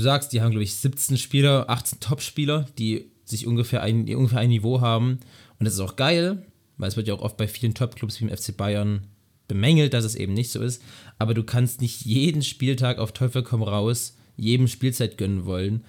du 0.00 0.04
sagst, 0.04 0.32
die 0.32 0.40
haben, 0.40 0.50
glaube 0.50 0.64
ich, 0.64 0.74
17 0.76 1.18
Spieler, 1.18 1.68
18 1.68 2.00
Top-Spieler, 2.00 2.64
die 2.78 3.10
sich 3.24 3.46
ungefähr 3.46 3.82
ein, 3.82 4.06
die 4.06 4.14
ungefähr 4.14 4.40
ein 4.40 4.48
Niveau 4.48 4.80
haben. 4.80 5.18
Und 5.58 5.66
das 5.66 5.74
ist 5.74 5.80
auch 5.80 5.96
geil, 5.96 6.46
weil 6.78 6.88
es 6.88 6.96
wird 6.96 7.06
ja 7.06 7.14
auch 7.14 7.20
oft 7.20 7.36
bei 7.36 7.46
vielen 7.46 7.74
Top-Clubs 7.74 8.18
wie 8.18 8.24
im 8.24 8.34
FC 8.34 8.56
Bayern 8.56 9.02
bemängelt, 9.46 9.92
dass 9.92 10.04
es 10.04 10.14
eben 10.14 10.32
nicht 10.32 10.52
so 10.52 10.62
ist. 10.62 10.82
Aber 11.18 11.34
du 11.34 11.44
kannst 11.44 11.82
nicht 11.82 12.06
jeden 12.06 12.42
Spieltag 12.42 12.98
auf 12.98 13.12
Teufel 13.12 13.42
komm 13.42 13.62
raus 13.62 14.16
jedem 14.36 14.68
Spielzeit 14.68 15.18
gönnen 15.18 15.44
wollen. 15.44 15.84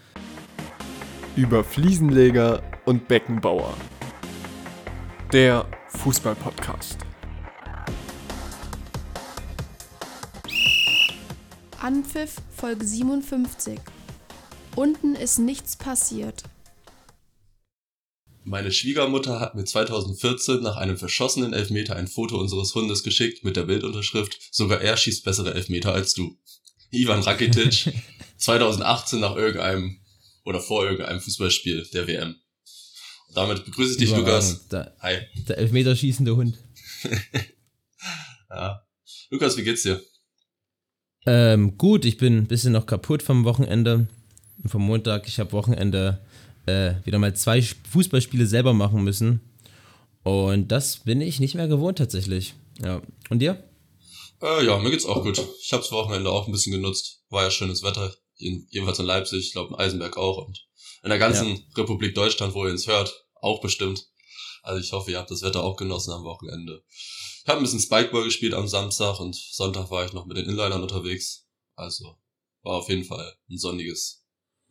Über 1.38 1.64
Fliesenleger 1.64 2.62
und 2.84 3.07
Beckenbauer. 3.07 3.73
Der 5.32 5.66
Fußball-Podcast. 5.88 6.98
Anpfiff 11.80 12.36
Folge 12.52 12.86
57. 12.86 13.80
Unten 14.76 15.16
ist 15.16 15.38
nichts 15.40 15.76
passiert. 15.76 16.44
Meine 18.44 18.72
Schwiegermutter 18.72 19.40
hat 19.40 19.54
mir 19.54 19.66
2014 19.66 20.62
nach 20.62 20.78
einem 20.78 20.98
verschossenen 20.98 21.54
Elfmeter 21.54 21.95
ein 21.95 22.08
Foto 22.08 22.40
unseres 22.40 22.73
Hundes 22.73 23.04
geschickt 23.04 23.44
mit 23.44 23.55
der 23.55 23.64
Bildunterschrift 23.64 24.40
Sogar 24.52 24.81
er 24.81 24.98
schießt 24.98 25.23
bessere 25.23 25.54
Elfmeter 25.54 25.94
als 25.94 26.14
du. 26.14 26.38
Ivan 26.90 27.22
Rakitic 27.22 27.94
2018 28.38 29.20
nach 29.20 29.36
irgendeinem 29.36 30.00
oder 30.44 30.59
vor 30.59 30.84
irgendeinem 30.86 31.20
Fußballspiel 31.20 31.88
der 31.94 32.08
WM. 32.08 32.36
Und 33.28 33.38
damit 33.38 33.64
begrüße 33.66 33.92
ich 33.92 33.98
dich, 33.98 34.16
Lukas. 34.16 34.67
Der, 34.70 34.95
Hi. 35.02 35.20
Der 35.48 35.59
Elfmeterschießende 35.59 36.36
Hund. 36.36 36.58
ja. 38.50 38.81
Lukas, 39.30 39.56
wie 39.58 39.64
geht's 39.64 39.84
dir? 39.84 40.02
Ähm, 41.28 41.78
gut, 41.78 42.06
ich 42.06 42.17
bin 42.17 42.38
ein 42.40 42.48
bisschen 42.48 42.73
noch 42.73 42.88
kaputt 42.88 43.22
vom 43.22 43.44
Wochenende. 43.44 44.08
Vom 44.66 44.84
Montag. 44.84 45.28
Ich 45.28 45.40
habe 45.40 45.52
Wochenende 45.54 46.20
äh, 46.66 46.94
wieder 47.04 47.20
mal 47.20 47.36
zwei 47.36 47.62
Fußballspiele 47.62 48.45
selber 48.45 48.73
machen 48.73 49.03
müssen. 49.03 49.42
Und 50.23 50.68
das 50.68 50.98
bin 50.98 51.22
ich 51.22 51.40
nicht 51.40 51.56
mehr 51.56 51.68
gewohnt 51.68 51.98
tatsächlich. 51.98 52.53
Ja. 52.80 53.02
Und 53.30 53.40
dir? 53.40 53.64
Äh, 54.42 54.66
ja, 54.66 54.78
mir 54.78 54.92
geht's 54.92 55.06
auch 55.06 55.23
gut. 55.23 55.42
Ich 55.62 55.73
habe 55.73 55.84
das 55.84 55.92
Wochenende 55.92 56.31
auch 56.31 56.48
ein 56.48 56.52
bisschen 56.52 56.73
genutzt. 56.73 57.23
War 57.30 57.44
ja 57.44 57.52
schönes 57.52 57.84
Wetter. 57.84 58.14
Jedenfalls 58.36 59.00
in 59.00 59.06
Leipzig, 59.06 59.48
ich 59.48 59.52
glaube 59.53 59.73
in 59.73 59.80
Eisenberg 59.80 60.18
auch. 60.18 60.45
Und 60.45 60.68
in 61.03 61.09
der 61.09 61.20
ganzen 61.20 61.48
ja. 61.48 61.62
Republik 61.78 62.16
Deutschland, 62.16 62.53
wo 62.53 62.66
ihr 62.66 62.72
uns 62.72 62.88
hört, 62.88 63.25
auch 63.36 63.62
bestimmt. 63.62 64.08
Also 64.64 64.80
ich 64.80 64.92
hoffe, 64.92 65.12
ihr 65.12 65.18
habt 65.18 65.31
das 65.31 65.42
Wetter 65.42 65.64
auch 65.64 65.75
genossen 65.75 66.12
am 66.12 66.23
Wochenende. 66.23 66.84
Ich 66.90 67.48
habe 67.48 67.59
ein 67.59 67.64
bisschen 67.64 67.80
Spikeball 67.80 68.23
gespielt 68.23 68.53
am 68.53 68.68
Samstag 68.68 69.20
und 69.20 69.36
Sonntag 69.36 69.90
war 69.90 70.06
ich 70.06 70.14
noch 70.14 70.25
mit 70.25 70.38
den 70.38 70.46
Inlinern 70.46 70.84
unterwegs. 70.84 71.48
Also 71.75 72.18
war 72.62 72.75
auf 72.75 72.90
jeden 72.90 73.03
Fall 73.03 73.36
ein 73.50 73.58
sonniges 73.58 74.20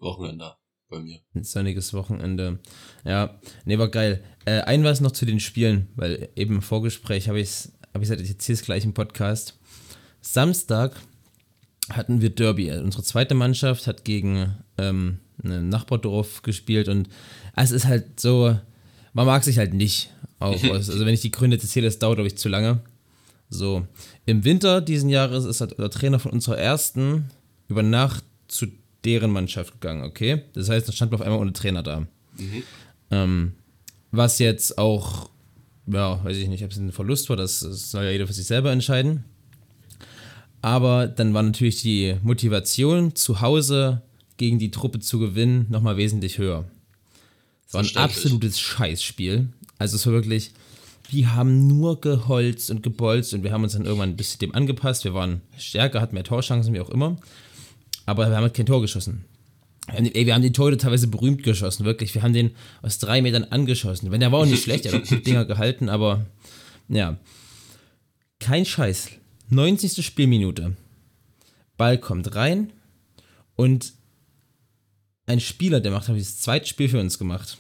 Wochenende 0.01 0.55
bei 0.89 1.01
mir. 1.01 1.21
Ein 1.35 1.45
sonniges 1.45 1.95
Wochenende. 1.95 2.59
Ja, 3.05 3.39
nee, 3.65 3.79
war 3.79 3.89
geil. 3.89 4.23
Äh, 4.45 4.61
ein 4.63 4.85
was 4.85 5.01
noch 5.01 5.13
zu 5.13 5.25
den 5.25 5.41
Spielen, 5.41 5.89
weil 5.95 6.29
eben 6.37 6.57
im 6.57 6.63
Vorgespräch 6.63 7.29
habe 7.29 7.41
ich 7.41 7.49
es 7.49 7.73
hab 7.93 8.01
gesagt, 8.01 8.21
ich 8.21 8.31
erzähle 8.31 8.55
es 8.55 8.63
gleich 8.63 8.85
im 8.85 8.95
Podcast. 8.95 9.59
Samstag 10.21 10.95
hatten 11.89 12.21
wir 12.21 12.31
Derby. 12.31 12.71
Also 12.71 12.85
unsere 12.85 13.03
zweite 13.03 13.35
Mannschaft 13.35 13.87
hat 13.87 14.05
gegen 14.05 14.55
ähm, 14.79 15.19
ein 15.43 15.69
Nachbardorf 15.69 16.43
gespielt 16.43 16.89
und 16.89 17.09
es 17.57 17.71
ist 17.71 17.87
halt 17.87 18.21
so, 18.21 18.57
man 19.13 19.27
mag 19.27 19.45
sich 19.45 19.59
halt 19.59 19.75
nicht. 19.75 20.11
Auch, 20.39 20.63
also 20.73 21.05
wenn 21.05 21.15
ich 21.15 21.23
die 21.23 21.31
Gründe 21.31 21.57
erzähle, 21.57 21.87
das 21.87 21.99
dauert, 21.99 22.17
glaube 22.17 22.29
ich, 22.29 22.39
zu 22.39 22.49
lange. 22.49 22.81
So, 23.49 23.87
im 24.27 24.45
Winter 24.45 24.81
diesen 24.81 25.11
Jahres 25.11 25.45
ist 25.45 25.61
halt 25.61 25.77
der 25.77 25.91
Trainer 25.91 26.21
von 26.21 26.31
unserer 26.31 26.59
ersten 26.59 27.31
über 27.69 27.83
Nacht 27.83 28.25
zu 28.47 28.67
deren 29.05 29.31
Mannschaft 29.31 29.81
gegangen, 29.81 30.05
okay? 30.05 30.43
Das 30.53 30.69
heißt, 30.69 30.87
dann 30.87 30.95
stand 30.95 31.11
man 31.11 31.21
auf 31.21 31.27
einmal 31.27 31.41
ohne 31.41 31.53
Trainer 31.53 31.83
da. 31.83 32.01
Mhm. 32.01 32.63
Ähm, 33.11 33.53
was 34.11 34.39
jetzt 34.39 34.79
auch, 34.79 35.31
ja, 35.87 36.23
weiß 36.25 36.37
ich 36.37 36.49
nicht, 36.49 36.65
ob 36.65 36.71
es 36.71 36.79
ein 36.79 36.93
Verlust 36.93 37.29
war, 37.29 37.37
das, 37.37 37.61
das 37.61 37.91
soll 37.91 38.05
ja 38.05 38.11
jeder 38.11 38.27
für 38.27 38.33
sich 38.33 38.47
selber 38.47 38.73
entscheiden. 38.73 39.25
Aber 40.63 41.07
dann 41.07 41.33
war 41.33 41.43
natürlich 41.43 41.81
die 41.83 42.17
Motivation, 42.23 43.15
zu 43.15 43.41
Hause 43.41 44.03
gegen 44.37 44.59
die 44.59 44.71
Truppe 44.71 45.01
zu 45.01 45.19
gewinnen, 45.19 45.67
nochmal 45.71 45.97
wesentlich 45.97 46.39
höher. 46.39 46.67
Es 47.67 47.75
war 47.75 47.83
ein 47.83 47.97
absolutes 47.97 48.59
Scheißspiel. 48.59 49.49
Also 49.79 49.97
es 49.97 50.05
war 50.07 50.13
wirklich, 50.13 50.53
wir 51.11 51.35
haben 51.35 51.67
nur 51.67 52.01
geholzt 52.01 52.71
und 52.71 52.83
gebolzt 52.83 53.33
und 53.33 53.43
wir 53.43 53.53
haben 53.53 53.63
uns 53.63 53.73
dann 53.73 53.85
irgendwann 53.85 54.11
ein 54.11 54.17
bisschen 54.17 54.41
dem 54.41 54.55
angepasst. 54.55 55.05
Wir 55.05 55.15
waren 55.15 55.41
stärker, 55.57 56.01
hatten 56.01 56.15
mehr 56.15 56.25
Torchancen, 56.25 56.75
wie 56.75 56.81
auch 56.81 56.91
immer. 56.91 57.17
Aber 58.11 58.29
wir 58.29 58.35
haben 58.35 58.43
halt 58.43 58.55
kein 58.55 58.67
Tor 58.67 58.81
geschossen. 58.81 59.25
Ey, 59.87 60.27
wir 60.27 60.35
haben 60.35 60.43
den 60.43 60.53
Torhüter 60.53 60.79
teilweise 60.79 61.07
berühmt 61.07 61.45
geschossen, 61.45 61.85
wirklich. 61.85 62.13
Wir 62.13 62.23
haben 62.23 62.33
den 62.33 62.57
aus 62.83 62.99
drei 62.99 63.23
Metern 63.23 63.45
angeschossen. 63.45 64.11
Wenn 64.11 64.19
der 64.19 64.33
war 64.33 64.41
auch 64.41 64.47
nicht 64.47 64.65
schlecht, 64.65 64.85
er 64.85 64.95
hat 64.95 65.07
gut 65.07 65.25
Dinger 65.25 65.45
gehalten, 65.45 65.89
aber 65.89 66.27
ja. 66.89 67.19
Kein 68.41 68.65
Scheiß. 68.67 69.11
90. 69.51 70.05
Spielminute. 70.05 70.77
Ball 71.77 71.99
kommt 71.99 72.35
rein 72.35 72.73
und 73.55 73.93
ein 75.27 75.39
Spieler, 75.39 75.79
der 75.79 75.93
macht, 75.93 76.09
habe 76.09 76.19
ich 76.19 76.25
das 76.25 76.41
zweite 76.41 76.67
Spiel 76.67 76.89
für 76.89 76.99
uns 76.99 77.17
gemacht, 77.17 77.59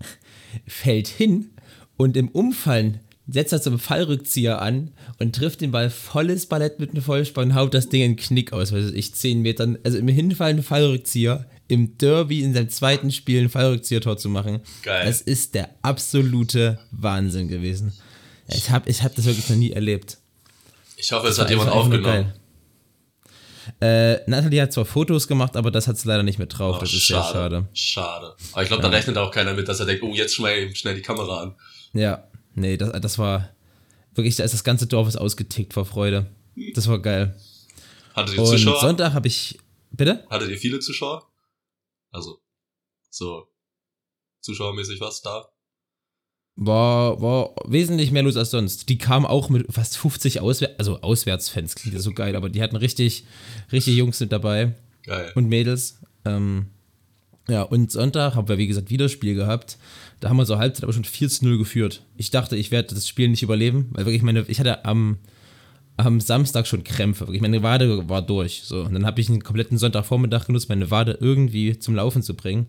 fällt 0.66 1.08
hin 1.08 1.50
und 1.98 2.16
im 2.16 2.28
Umfallen 2.28 3.00
setzt 3.32 3.52
er 3.52 3.62
zum 3.62 3.78
Fallrückzieher 3.78 4.60
an 4.60 4.92
und 5.18 5.34
trifft 5.34 5.62
den 5.62 5.72
Ball 5.72 5.90
volles 5.90 6.46
Ballett 6.46 6.78
mit 6.78 6.90
einem 6.90 7.02
Vollspann, 7.02 7.54
haut 7.54 7.72
das 7.72 7.88
Ding 7.88 8.02
in 8.02 8.12
den 8.12 8.16
Knick 8.16 8.52
aus, 8.52 8.72
weiß 8.72 8.92
ich, 8.92 9.14
10 9.14 9.40
Metern, 9.40 9.78
also 9.84 9.98
im 9.98 10.08
Hinfallen 10.08 10.58
ein 10.58 10.62
Fallrückzieher, 10.62 11.46
im 11.68 11.96
Derby 11.96 12.42
in 12.42 12.52
seinem 12.52 12.68
zweiten 12.68 13.10
Spiel 13.10 13.42
ein 13.42 13.48
Fallrückzieher-Tor 13.48 14.18
zu 14.18 14.28
machen. 14.28 14.60
Geil. 14.82 15.06
Das 15.06 15.22
ist 15.22 15.54
der 15.54 15.70
absolute 15.80 16.78
Wahnsinn 16.90 17.48
gewesen. 17.48 17.94
Ich 18.48 18.68
habe 18.70 18.90
ich 18.90 19.02
hab 19.02 19.14
das 19.14 19.24
wirklich 19.24 19.48
noch 19.48 19.56
nie 19.56 19.72
erlebt. 19.72 20.18
Ich 20.96 21.10
hoffe, 21.12 21.28
es 21.28 21.38
hat 21.38 21.48
jemand 21.48 21.70
aufgenommen. 21.70 22.34
Äh, 23.80 24.28
Natalie 24.28 24.60
hat 24.60 24.72
zwar 24.72 24.84
Fotos 24.84 25.26
gemacht, 25.26 25.56
aber 25.56 25.70
das 25.70 25.88
hat 25.88 25.96
sie 25.96 26.08
leider 26.08 26.22
nicht 26.22 26.38
mit 26.38 26.58
drauf. 26.58 26.76
Oh, 26.76 26.80
das 26.80 26.92
ist 26.92 27.02
schade, 27.02 27.24
sehr 27.24 27.32
schade. 27.32 27.68
Schade. 27.72 28.34
Aber 28.52 28.62
ich 28.62 28.68
glaube, 28.68 28.82
da 28.82 28.90
ja. 28.90 28.96
rechnet 28.96 29.16
auch 29.16 29.30
keiner 29.30 29.54
mit, 29.54 29.68
dass 29.68 29.80
er 29.80 29.86
denkt, 29.86 30.02
oh, 30.02 30.12
jetzt 30.12 30.34
schnell, 30.34 30.74
schnell 30.74 30.96
die 30.96 31.02
Kamera 31.02 31.42
an. 31.42 31.54
Ja, 31.94 32.24
nee, 32.54 32.76
das, 32.76 32.92
das 33.00 33.18
war 33.18 33.54
wirklich, 34.14 34.36
da 34.36 34.44
ist 34.44 34.54
das 34.54 34.64
ganze 34.64 34.86
Dorf 34.86 35.08
ist 35.08 35.16
ausgetickt 35.16 35.74
vor 35.74 35.84
Freude. 35.84 36.26
Das 36.74 36.88
war 36.88 37.00
geil. 37.00 37.38
Hattet 38.14 38.36
ihr 38.36 38.44
Zuschauer? 38.44 38.80
Sonntag 38.80 39.14
habe 39.14 39.28
ich. 39.28 39.58
Bitte? 39.90 40.26
Hattet 40.30 40.50
ihr 40.50 40.58
viele 40.58 40.80
Zuschauer? 40.80 41.30
Also, 42.10 42.42
so 43.10 43.48
zuschauermäßig 44.40 45.00
was 45.00 45.22
da? 45.22 45.52
war, 46.56 47.20
war 47.20 47.54
wesentlich 47.66 48.10
mehr 48.10 48.22
los 48.22 48.36
als 48.36 48.50
sonst. 48.50 48.88
Die 48.88 48.98
kamen 48.98 49.26
auch 49.26 49.48
mit 49.48 49.72
fast 49.72 49.96
50 49.96 50.40
Auswärts, 50.40 50.78
also 50.78 51.00
Auswärtsfans, 51.00 51.74
klingt 51.74 51.94
ja 51.94 52.00
so 52.00 52.12
geil, 52.12 52.36
aber 52.36 52.48
die 52.48 52.62
hatten 52.62 52.76
richtig, 52.76 53.24
richtig 53.70 53.96
Jungs 53.96 54.20
mit 54.20 54.32
dabei. 54.32 54.74
Geil. 55.04 55.32
Und 55.34 55.48
Mädels. 55.48 56.00
Ähm, 56.24 56.66
ja, 57.48 57.62
und 57.62 57.90
Sonntag 57.90 58.34
haben 58.34 58.48
wir, 58.48 58.58
wie 58.58 58.66
gesagt, 58.66 58.90
wieder 58.90 59.08
Spiel 59.08 59.34
gehabt. 59.34 59.78
Da 60.20 60.28
haben 60.28 60.36
wir 60.36 60.46
zur 60.46 60.58
Halbzeit 60.58 60.84
aber 60.84 60.92
schon 60.92 61.04
4 61.04 61.28
zu 61.28 61.44
0 61.44 61.58
geführt. 61.58 62.04
Ich 62.16 62.30
dachte, 62.30 62.56
ich 62.56 62.70
werde 62.70 62.94
das 62.94 63.08
Spiel 63.08 63.28
nicht 63.28 63.42
überleben, 63.42 63.88
weil 63.92 64.06
wirklich 64.06 64.22
meine, 64.22 64.44
ich 64.46 64.60
hatte 64.60 64.84
am, 64.84 65.18
am 65.96 66.20
Samstag 66.20 66.66
schon 66.66 66.84
Krämpfe. 66.84 67.26
Wirklich, 67.26 67.42
meine 67.42 67.62
Wade 67.62 68.08
war 68.08 68.22
durch. 68.22 68.62
So. 68.64 68.82
Und 68.82 68.94
dann 68.94 69.06
habe 69.06 69.20
ich 69.20 69.28
einen 69.28 69.42
kompletten 69.42 69.78
Sonntagvormittag 69.78 70.46
genutzt, 70.46 70.68
meine 70.68 70.90
Wade 70.90 71.18
irgendwie 71.20 71.78
zum 71.78 71.96
Laufen 71.96 72.22
zu 72.22 72.34
bringen. 72.34 72.68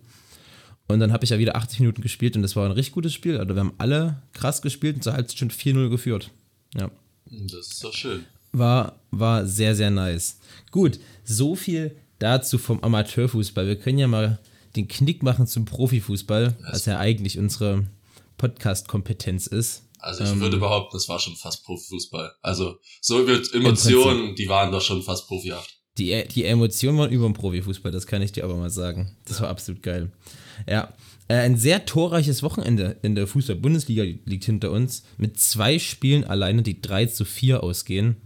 Und 0.88 1.00
dann 1.00 1.14
habe 1.14 1.24
ich 1.24 1.30
ja 1.30 1.40
wieder 1.40 1.56
80 1.56 1.80
Minuten 1.80 2.02
gespielt 2.02 2.36
und 2.36 2.42
das 2.42 2.56
war 2.56 2.66
ein 2.66 2.72
richtig 2.72 2.94
gutes 2.94 3.14
Spiel. 3.14 3.38
Also 3.38 3.56
wir 3.56 3.60
haben 3.60 3.74
alle 3.78 4.22
krass 4.34 4.62
gespielt 4.62 4.96
und 4.96 5.04
zur 5.04 5.14
Halbzeit 5.14 5.38
schon 5.38 5.52
4-0 5.52 5.90
geführt. 5.90 6.32
Ja. 6.76 6.90
Das 7.30 7.68
ist 7.68 7.84
doch 7.84 7.94
schön. 7.94 8.26
War, 8.52 9.00
war 9.12 9.46
sehr, 9.46 9.76
sehr 9.76 9.92
nice. 9.92 10.40
Gut, 10.72 11.00
so 11.24 11.56
viel 11.56 11.96
dazu 12.20 12.58
vom 12.58 12.84
Amateurfußball. 12.84 13.66
Wir 13.66 13.78
können 13.78 13.98
ja 13.98 14.08
mal 14.08 14.40
den 14.76 14.88
Knick 14.88 15.24
machen 15.24 15.48
zum 15.48 15.66
Profifußball, 15.66 16.56
was 16.72 16.86
ja 16.86 17.00
eigentlich 17.00 17.38
unsere 17.38 17.86
Podcast-Kompetenz 18.38 19.48
ist. 19.48 19.84
Also 20.00 20.24
ich 20.24 20.32
ähm, 20.32 20.42
würde 20.42 20.58
behaupten, 20.58 20.98
das 20.98 21.08
war 21.08 21.20
schon 21.20 21.36
fast 21.36 21.64
Profifußball. 21.64 22.34
Also 22.42 22.78
so 23.00 23.26
wird 23.26 23.54
Emotionen, 23.54 24.36
die 24.36 24.50
waren 24.50 24.72
doch 24.72 24.82
schon 24.82 25.02
fast 25.02 25.28
profihaft. 25.28 25.78
Die, 25.98 26.28
die 26.28 26.44
Emotionen 26.44 26.98
waren 26.98 27.12
über 27.12 27.26
dem 27.26 27.34
Profifußball, 27.34 27.92
das 27.92 28.08
kann 28.08 28.22
ich 28.22 28.32
dir 28.32 28.44
aber 28.44 28.56
mal 28.56 28.70
sagen. 28.70 29.16
Das 29.26 29.40
war 29.40 29.50
absolut 29.50 29.84
geil. 29.84 30.12
Ja, 30.68 30.94
äh, 31.28 31.36
ein 31.36 31.56
sehr 31.56 31.86
torreiches 31.86 32.44
Wochenende 32.44 32.98
in 33.02 33.16
der 33.16 33.28
Fußball-Bundesliga 33.28 34.04
liegt 34.26 34.44
hinter 34.44 34.72
uns. 34.72 35.04
Mit 35.18 35.40
zwei 35.40 35.80
Spielen 35.80 36.24
alleine, 36.24 36.64
die 36.64 36.82
3 36.82 37.06
zu 37.06 37.26
4 37.26 37.64
ausgehen. 37.64 38.18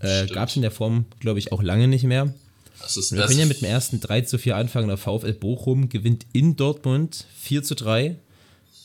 Äh, 0.00 0.26
Gab 0.26 0.48
es 0.48 0.56
in 0.56 0.62
der 0.62 0.70
Form, 0.70 1.04
glaube 1.20 1.38
ich, 1.38 1.52
auch 1.52 1.62
lange 1.62 1.86
nicht 1.86 2.04
mehr. 2.04 2.34
Das 2.80 2.96
ist, 2.96 3.12
Wir 3.12 3.24
können 3.26 3.38
ja 3.38 3.46
mit 3.46 3.60
dem 3.60 3.68
ersten 3.68 4.00
3 4.00 4.22
zu 4.22 4.38
4 4.38 4.56
anfangen. 4.56 4.88
Der 4.88 4.96
VfL 4.96 5.32
Bochum 5.34 5.88
gewinnt 5.88 6.26
in 6.32 6.56
Dortmund 6.56 7.26
4 7.38 7.62
zu 7.62 7.74
3 7.74 8.16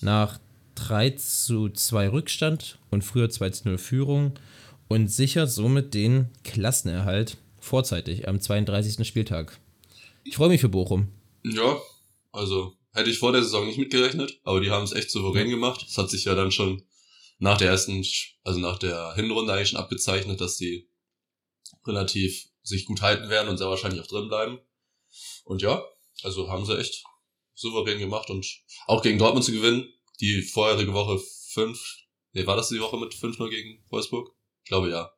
nach 0.02 0.40
3 0.76 1.12
zu 1.12 1.70
2 1.70 2.10
Rückstand 2.10 2.78
und 2.92 3.04
früher 3.04 3.30
2 3.30 3.50
zu 3.52 3.70
0 3.70 3.78
Führung 3.78 4.34
und 4.88 5.08
sichert 5.08 5.50
somit 5.50 5.94
den 5.94 6.30
Klassenerhalt 6.44 7.38
vorzeitig 7.60 8.28
am 8.28 8.40
32. 8.40 9.08
Spieltag. 9.08 9.58
Ich 10.24 10.36
freue 10.36 10.50
mich 10.50 10.62
für 10.62 10.70
Bochum. 10.70 11.08
Ja, 11.44 11.80
also 12.32 12.74
hätte 12.94 13.10
ich 13.10 13.20
vor 13.20 13.32
der 13.32 13.44
Saison 13.44 13.66
nicht 13.66 13.78
mitgerechnet, 13.78 14.40
aber 14.44 14.62
die 14.62 14.72
haben 14.72 14.84
es 14.84 14.92
echt 14.92 15.12
souverän 15.12 15.50
gemacht. 15.50 15.86
Es 15.88 15.98
hat 15.98 16.10
sich 16.10 16.26
ja 16.26 16.36
dann 16.36 16.52
schon 16.52 16.84
nach 17.40 17.58
der 17.58 17.70
ersten, 17.70 18.04
also 18.44 18.60
nach 18.60 18.80
der 18.80 19.14
Hinrunde 19.16 19.54
eigentlich 19.54 19.70
schon 19.70 19.80
abgezeichnet, 19.80 20.42
dass 20.42 20.58
die 20.58 20.88
relativ 21.86 22.50
sich 22.66 22.86
gut 22.86 23.02
halten 23.02 23.30
werden 23.30 23.48
und 23.48 23.58
sehr 23.58 23.70
wahrscheinlich 23.70 24.02
auch 24.02 24.08
drin 24.08 24.28
bleiben. 24.28 24.60
Und 25.46 25.62
ja, 25.62 25.82
also 26.24 26.50
haben 26.50 26.66
sie 26.66 26.78
echt 26.78 27.04
souverän 27.54 28.00
gemacht 28.00 28.30
und 28.30 28.46
auch 28.88 29.02
gegen 29.02 29.18
Dortmund 29.18 29.46
zu 29.46 29.52
gewinnen, 29.54 29.88
die 30.20 30.42
vorherige 30.42 30.94
Woche 30.94 31.20
fünf, 31.52 31.80
nee, 32.34 32.46
war 32.46 32.56
das 32.58 32.70
die 32.70 32.80
Woche 32.82 32.98
mit 32.98 33.14
5-0 33.14 33.50
gegen 33.50 33.86
Wolfsburg? 33.90 34.30
Ich 34.64 34.70
glaube 34.70 34.90
ja. 34.90 35.12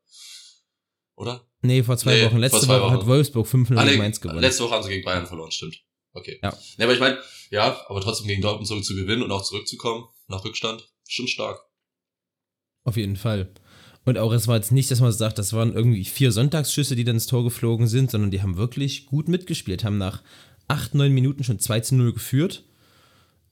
Oder? 1.16 1.48
Nee, 1.62 1.82
vor 1.82 1.98
zwei 1.98 2.14
Nee, 2.16 2.26
Wochen. 2.26 2.38
Letzte 2.38 2.62
zwei 2.62 2.80
Woche 2.80 2.92
hat 2.92 3.00
Wochen. 3.00 3.08
Wolfsburg 3.08 3.48
5-0 3.48 3.78
Ah, 3.78 3.84
nee, 3.84 3.90
gegen 3.92 4.02
Mainz 4.04 4.22
gewonnen. 4.22 4.40
letzte 4.42 4.64
Woche 4.64 4.76
haben 4.76 4.84
sie 4.84 4.90
gegen 4.90 5.04
Bayern 5.06 5.26
verloren, 5.26 5.52
stimmt. 5.52 5.82
Okay. 6.14 6.40
Ja. 6.44 6.56
Nee, 6.78 6.84
aber 6.84 6.94
ich 6.94 7.00
meine, 7.00 7.20
ja, 7.50 7.84
aber 7.88 8.02
trotzdem 8.02 8.28
gegen 8.28 8.42
Dortmund 8.42 8.68
so 8.68 8.80
zu 8.82 8.96
gewinnen 8.96 9.24
und 9.24 9.32
auch 9.32 9.44
zurückzukommen 9.44 10.08
nach 10.28 10.44
Rückstand, 10.44 10.88
schon 11.08 11.28
stark. 11.28 11.60
Auf 12.84 12.98
jeden 12.98 13.16
Fall. 13.16 13.54
Und 14.08 14.18
auch 14.18 14.32
es 14.32 14.48
war 14.48 14.56
jetzt 14.56 14.72
nicht, 14.72 14.90
dass 14.90 15.02
man 15.02 15.12
sagt, 15.12 15.38
das 15.38 15.52
waren 15.52 15.74
irgendwie 15.74 16.06
vier 16.06 16.32
Sonntagsschüsse, 16.32 16.96
die 16.96 17.04
dann 17.04 17.18
ins 17.18 17.28
Tor 17.28 17.44
geflogen 17.44 17.88
sind, 17.88 18.10
sondern 18.10 18.32
die 18.32 18.42
haben 18.42 18.56
wirklich 18.56 19.06
gut 19.06 19.28
mitgespielt, 19.28 19.84
haben 19.84 19.98
nach 19.98 20.24
acht, 20.70 20.96
neun 20.96 21.12
Minuten 21.12 21.44
schon 21.44 21.60
2 21.60 21.82
zu 21.82 21.96
0 21.96 22.14
geführt. 22.14 22.64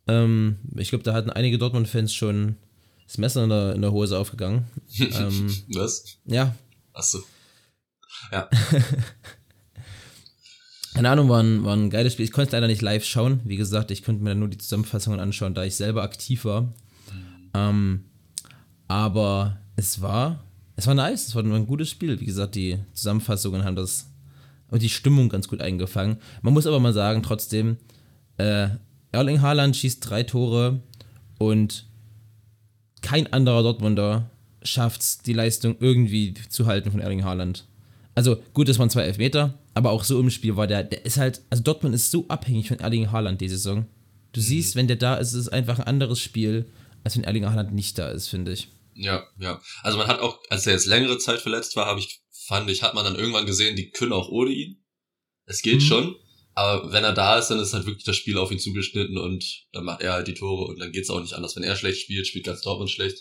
Ähm, 0.07 0.59
ich 0.77 0.91
glaube, 0.91 1.03
da 1.03 1.11
hatten 1.11 1.29
einige 1.29 1.57
Dortmund-Fans 1.57 2.13
schon 2.13 2.55
das 3.05 3.17
Messer 3.17 3.43
in 3.43 3.49
der, 3.49 3.75
in 3.75 3.81
der 3.81 3.91
Hose 3.91 4.17
aufgegangen. 4.17 4.63
ähm, 4.97 5.53
Was? 5.73 6.19
ja, 6.23 6.55
Achso. 6.93 7.21
Ja. 8.31 8.49
keine 10.93 11.09
Ahnung, 11.09 11.27
war 11.27 11.43
ein, 11.43 11.65
war 11.65 11.75
ein 11.75 11.89
geiles 11.89 12.13
Spiel. 12.13 12.23
Ich 12.23 12.31
konnte 12.31 12.47
es 12.47 12.53
leider 12.53 12.67
nicht 12.67 12.81
live 12.81 13.03
schauen. 13.03 13.41
Wie 13.43 13.57
gesagt, 13.57 13.91
ich 13.91 14.03
konnte 14.03 14.23
mir 14.23 14.29
dann 14.29 14.39
nur 14.39 14.47
die 14.47 14.57
Zusammenfassungen 14.57 15.19
anschauen, 15.19 15.53
da 15.53 15.65
ich 15.65 15.75
selber 15.75 16.03
aktiv 16.03 16.45
war. 16.45 16.71
Ähm, 17.53 18.05
aber 18.87 19.59
es 19.75 20.01
war, 20.01 20.44
es 20.75 20.87
war 20.87 20.93
nice, 20.93 21.27
es 21.27 21.35
war 21.35 21.43
ein 21.43 21.67
gutes 21.67 21.89
Spiel. 21.89 22.19
Wie 22.19 22.25
gesagt, 22.25 22.55
die 22.55 22.79
Zusammenfassungen 22.93 23.63
haben 23.63 23.75
das 23.75 24.07
und 24.69 24.81
die 24.81 24.89
Stimmung 24.89 25.29
ganz 25.29 25.47
gut 25.47 25.61
eingefangen. 25.61 26.17
Man 26.41 26.53
muss 26.53 26.67
aber 26.67 26.79
mal 26.79 26.93
sagen, 26.93 27.23
trotzdem, 27.23 27.77
äh, 28.37 28.69
Erling 29.11 29.41
Haaland 29.41 29.75
schießt 29.75 30.09
drei 30.09 30.23
Tore 30.23 30.81
und 31.37 31.85
kein 33.01 33.31
anderer 33.31 33.63
Dortmunder 33.63 34.29
schafft 34.63 35.01
es, 35.01 35.19
die 35.19 35.33
Leistung 35.33 35.77
irgendwie 35.79 36.33
zu 36.49 36.65
halten 36.65 36.91
von 36.91 36.99
Erling 36.99 37.23
Haaland. 37.23 37.65
Also 38.15 38.37
gut, 38.53 38.67
das 38.67 38.79
waren 38.79 38.89
zwei 38.89 39.03
Elfmeter, 39.03 39.59
aber 39.73 39.91
auch 39.91 40.03
so 40.03 40.19
im 40.19 40.29
Spiel 40.29 40.55
war 40.55 40.67
der, 40.67 40.83
der 40.83 41.05
ist 41.05 41.17
halt, 41.17 41.41
also 41.49 41.63
Dortmund 41.63 41.93
ist 41.93 42.11
so 42.11 42.25
abhängig 42.27 42.67
von 42.69 42.79
Erling 42.79 43.11
Haaland 43.11 43.41
die 43.41 43.49
Saison. 43.49 43.85
Du 44.33 44.41
siehst, 44.41 44.75
wenn 44.75 44.87
der 44.87 44.97
da 44.97 45.15
ist, 45.15 45.29
ist 45.29 45.41
es 45.41 45.49
einfach 45.49 45.79
ein 45.79 45.87
anderes 45.87 46.19
Spiel, 46.19 46.65
als 47.03 47.15
wenn 47.15 47.23
Erling 47.23 47.45
Haaland 47.45 47.73
nicht 47.73 47.97
da 47.97 48.09
ist, 48.09 48.27
finde 48.27 48.53
ich. 48.53 48.69
Ja, 48.95 49.27
ja. 49.39 49.61
Also 49.83 49.97
man 49.97 50.07
hat 50.07 50.19
auch, 50.19 50.39
als 50.49 50.65
er 50.65 50.73
jetzt 50.73 50.85
längere 50.87 51.17
Zeit 51.17 51.41
verletzt 51.41 51.75
war, 51.75 51.85
habe 51.85 51.99
ich, 51.99 52.21
fand 52.47 52.69
ich, 52.69 52.81
hat 52.83 52.93
man 52.93 53.03
dann 53.05 53.15
irgendwann 53.15 53.45
gesehen, 53.45 53.75
die 53.75 53.89
können 53.89 54.13
auch 54.13 54.29
ohne 54.29 54.51
ihn. 54.51 54.83
Es 55.45 55.61
geht 55.61 55.75
Mhm. 55.81 55.81
schon. 55.81 56.15
Aber 56.57 56.91
wenn 56.93 57.03
er 57.03 57.11
da 57.13 57.37
ist, 57.37 57.49
dann 57.49 57.59
ist 57.59 57.73
halt 57.73 57.85
wirklich 57.85 58.05
das 58.05 58.15
Spiel 58.15 58.37
auf 58.37 58.49
ihn 58.49 58.59
zugeschnitten 58.59 59.17
und 59.17 59.65
dann 59.73 59.83
macht 59.83 60.01
er 60.01 60.13
halt 60.13 60.27
die 60.27 60.33
Tore 60.33 60.65
und 60.65 60.79
dann 60.79 60.93
geht's 60.93 61.09
auch 61.09 61.19
nicht 61.19 61.33
anders. 61.33 61.55
Wenn 61.57 61.63
er 61.63 61.75
schlecht 61.75 61.99
spielt, 62.01 62.25
spielt 62.27 62.45
ganz 62.45 62.61
Dortmund 62.61 62.89
schlecht. 62.89 63.17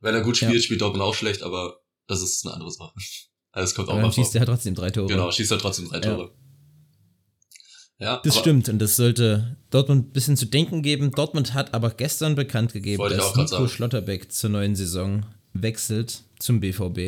Wenn 0.00 0.14
er 0.14 0.20
gut 0.20 0.36
spielt, 0.36 0.52
Ja. 0.52 0.60
spielt 0.60 0.82
Dortmund 0.82 1.02
auch 1.02 1.14
schlecht, 1.14 1.42
aber 1.42 1.80
das 2.06 2.20
ist 2.22 2.44
eine 2.44 2.54
andere 2.54 2.70
Sache. 2.70 2.92
Also 3.50 3.70
es 3.70 3.74
kommt 3.74 3.88
auch 3.88 3.92
Aber 3.94 4.02
mal 4.02 4.08
dann 4.08 4.12
vor. 4.12 4.22
schießt 4.24 4.36
er 4.36 4.44
trotzdem 4.44 4.74
drei 4.74 4.90
Tore. 4.90 5.06
Genau, 5.08 5.32
schießt 5.32 5.50
er 5.50 5.58
trotzdem 5.58 5.88
drei. 5.88 6.00
Tore. 6.00 6.24
Ja, 6.24 6.47
Das 7.98 8.36
aber 8.36 8.40
stimmt 8.40 8.68
und 8.68 8.78
das 8.78 8.96
sollte 8.96 9.56
Dortmund 9.70 10.08
ein 10.08 10.12
bisschen 10.12 10.36
zu 10.36 10.46
denken 10.46 10.82
geben. 10.82 11.10
Dortmund 11.10 11.54
hat 11.54 11.74
aber 11.74 11.90
gestern 11.90 12.36
bekannt 12.36 12.72
gegeben, 12.72 13.02
dass 13.02 13.34
Nico 13.34 13.46
sagen. 13.46 13.68
Schlotterbeck 13.68 14.30
zur 14.32 14.50
neuen 14.50 14.76
Saison 14.76 15.26
wechselt 15.52 16.22
zum 16.38 16.60
BVB. 16.60 16.98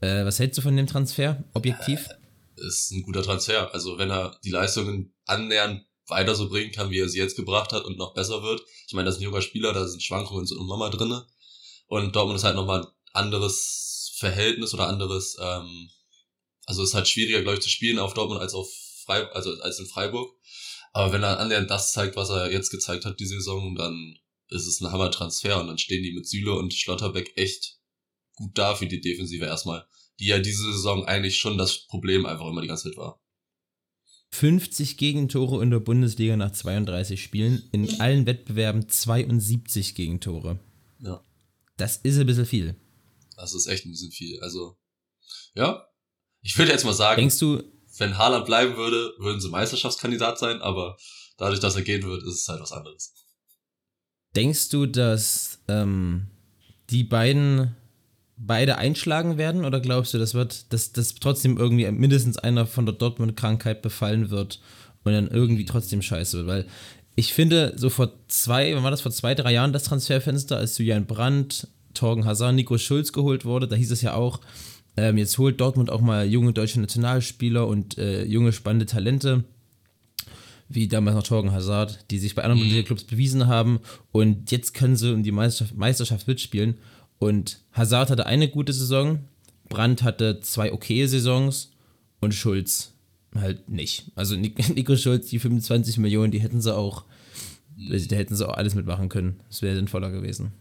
Äh, 0.00 0.24
was 0.24 0.38
hältst 0.38 0.58
du 0.58 0.62
von 0.62 0.76
dem 0.76 0.86
Transfer? 0.86 1.42
Objektiv? 1.54 2.08
ist 2.56 2.90
ein 2.92 3.02
guter 3.02 3.22
Transfer. 3.22 3.72
Also 3.74 3.98
wenn 3.98 4.10
er 4.10 4.38
die 4.44 4.50
Leistungen 4.50 5.14
annähernd 5.26 5.84
weiter 6.08 6.34
so 6.34 6.48
bringen 6.48 6.72
kann, 6.72 6.90
wie 6.90 6.98
er 6.98 7.08
sie 7.08 7.18
jetzt 7.18 7.36
gebracht 7.36 7.72
hat 7.72 7.84
und 7.84 7.96
noch 7.96 8.14
besser 8.14 8.42
wird. 8.42 8.62
Ich 8.86 8.94
meine, 8.94 9.06
das 9.06 9.16
ist 9.16 9.20
ein 9.20 9.24
junger 9.24 9.42
Spieler, 9.42 9.72
da 9.72 9.86
sind 9.86 10.02
Schwankungen 10.02 10.46
und 10.50 10.66
Mama 10.66 10.90
drinne. 10.90 11.26
Und 11.86 12.14
Dortmund 12.14 12.38
ist 12.38 12.44
halt 12.44 12.56
nochmal 12.56 12.82
ein 12.82 12.88
anderes 13.12 14.12
Verhältnis 14.18 14.74
oder 14.74 14.88
anderes, 14.88 15.36
ähm, 15.40 15.90
also 16.66 16.82
ist 16.82 16.94
halt 16.94 17.08
schwieriger, 17.08 17.42
glaube 17.42 17.58
ich, 17.58 17.62
zu 17.62 17.68
spielen 17.68 17.98
auf 17.98 18.14
Dortmund 18.14 18.40
als 18.40 18.54
auf 18.54 18.68
Freiburg, 19.02 19.34
also 19.34 19.52
als 19.60 19.78
in 19.78 19.86
Freiburg. 19.86 20.30
Aber 20.92 21.12
wenn 21.12 21.22
er 21.22 21.38
annähernd 21.38 21.70
das 21.70 21.92
zeigt, 21.92 22.16
was 22.16 22.30
er 22.30 22.52
jetzt 22.52 22.70
gezeigt 22.70 23.04
hat, 23.04 23.18
die 23.20 23.26
Saison, 23.26 23.74
dann 23.74 24.18
ist 24.48 24.66
es 24.66 24.80
ein 24.80 24.92
Hammer-Transfer 24.92 25.60
und 25.60 25.68
dann 25.68 25.78
stehen 25.78 26.02
die 26.02 26.12
mit 26.12 26.28
Süle 26.28 26.52
und 26.52 26.74
Schlotterbeck 26.74 27.32
echt 27.36 27.78
gut 28.34 28.56
da 28.58 28.74
für 28.74 28.86
die 28.86 29.00
Defensive 29.00 29.44
erstmal 29.44 29.86
die 30.18 30.26
ja 30.26 30.38
diese 30.38 30.72
Saison 30.72 31.04
eigentlich 31.04 31.38
schon 31.38 31.58
das 31.58 31.86
Problem 31.86 32.26
einfach 32.26 32.46
immer 32.46 32.60
die 32.60 32.68
ganze 32.68 32.84
Zeit 32.84 32.96
war. 32.96 33.20
50 34.30 34.96
Gegentore 34.96 35.62
in 35.62 35.70
der 35.70 35.80
Bundesliga 35.80 36.36
nach 36.36 36.52
32 36.52 37.22
Spielen, 37.22 37.68
in 37.72 38.00
allen 38.00 38.24
Wettbewerben 38.24 38.88
72 38.88 39.94
Gegentore. 39.94 40.58
Ja. 41.00 41.24
Das 41.76 41.98
ist 41.98 42.18
ein 42.18 42.26
bisschen 42.26 42.46
viel. 42.46 42.76
Das 43.36 43.52
ist 43.52 43.66
echt 43.66 43.84
ein 43.84 43.90
bisschen 43.90 44.10
viel. 44.10 44.40
Also, 44.40 44.78
ja. 45.54 45.86
Ich 46.40 46.56
würde 46.56 46.72
jetzt 46.72 46.84
mal 46.84 46.94
sagen, 46.94 47.20
Denkst 47.20 47.38
du, 47.38 47.62
wenn 47.98 48.18
Haaland 48.18 48.46
bleiben 48.46 48.76
würde, 48.76 49.12
würden 49.18 49.40
sie 49.40 49.48
Meisterschaftskandidat 49.48 50.38
sein, 50.38 50.60
aber 50.62 50.96
dadurch, 51.36 51.60
dass 51.60 51.76
er 51.76 51.82
gehen 51.82 52.02
wird, 52.02 52.22
ist 52.22 52.40
es 52.42 52.48
halt 52.48 52.60
was 52.60 52.72
anderes. 52.72 53.12
denkst 54.34 54.70
du, 54.70 54.86
dass 54.86 55.58
ähm, 55.68 56.28
die 56.90 57.04
beiden 57.04 57.76
beide 58.36 58.78
einschlagen 58.78 59.38
werden 59.38 59.64
oder 59.64 59.80
glaubst 59.80 60.14
du, 60.14 60.18
das 60.18 60.34
wird, 60.34 60.72
dass, 60.72 60.92
dass 60.92 61.14
trotzdem 61.14 61.58
irgendwie 61.58 61.90
mindestens 61.90 62.38
einer 62.38 62.66
von 62.66 62.86
der 62.86 62.94
Dortmund-Krankheit 62.94 63.82
befallen 63.82 64.30
wird 64.30 64.60
und 65.04 65.12
dann 65.12 65.28
irgendwie 65.28 65.64
trotzdem 65.64 66.02
scheiße 66.02 66.38
wird? 66.38 66.46
Weil 66.46 66.66
ich 67.14 67.34
finde, 67.34 67.74
so 67.76 67.90
vor 67.90 68.12
zwei, 68.28 68.74
wann 68.74 68.82
war 68.82 68.90
das 68.90 69.02
vor 69.02 69.12
zwei, 69.12 69.34
drei 69.34 69.52
Jahren 69.52 69.72
das 69.72 69.84
Transferfenster, 69.84 70.56
als 70.56 70.78
Julian 70.78 71.06
Brandt, 71.06 71.68
Torgen 71.94 72.24
Hazard, 72.24 72.54
Nico 72.54 72.78
Schulz 72.78 73.12
geholt 73.12 73.44
wurde, 73.44 73.68
da 73.68 73.76
hieß 73.76 73.90
es 73.90 74.02
ja 74.02 74.14
auch, 74.14 74.40
ähm, 74.96 75.18
jetzt 75.18 75.38
holt 75.38 75.60
Dortmund 75.60 75.90
auch 75.90 76.00
mal 76.00 76.26
junge 76.26 76.52
deutsche 76.52 76.80
Nationalspieler 76.80 77.66
und 77.66 77.98
äh, 77.98 78.24
junge 78.24 78.52
spannende 78.52 78.86
Talente 78.86 79.44
wie 80.74 80.88
damals 80.88 81.16
noch 81.16 81.22
Torgen 81.22 81.52
Hazard, 81.52 82.10
die 82.10 82.18
sich 82.18 82.34
bei 82.34 82.42
anderen 82.42 82.60
Bundesliga-Clubs 82.60 83.04
bewiesen 83.04 83.46
haben 83.46 83.80
und 84.10 84.50
jetzt 84.50 84.74
können 84.74 84.96
sie 84.96 85.12
um 85.12 85.22
die 85.22 85.32
Meisterschaft, 85.32 85.76
Meisterschaft 85.76 86.26
mitspielen. 86.26 86.78
Und 87.18 87.60
Hazard 87.72 88.10
hatte 88.10 88.26
eine 88.26 88.48
gute 88.48 88.72
Saison, 88.72 89.20
Brandt 89.68 90.02
hatte 90.02 90.40
zwei 90.40 90.72
okaye 90.72 91.06
Saisons 91.06 91.72
und 92.20 92.34
Schulz 92.34 92.94
halt 93.34 93.68
nicht. 93.68 94.10
Also 94.14 94.34
Nico 94.74 94.96
Schulz, 94.96 95.28
die 95.28 95.38
25 95.38 95.98
Millionen, 95.98 96.32
die 96.32 96.40
hätten 96.40 96.60
sie 96.60 96.74
auch, 96.74 97.04
da 97.76 98.16
hätten 98.16 98.34
sie 98.34 98.48
auch 98.48 98.54
alles 98.54 98.74
mitmachen 98.74 99.08
können. 99.08 99.40
Das 99.48 99.62
wäre 99.62 99.76
sinnvoller 99.76 100.10
gewesen. 100.10 100.52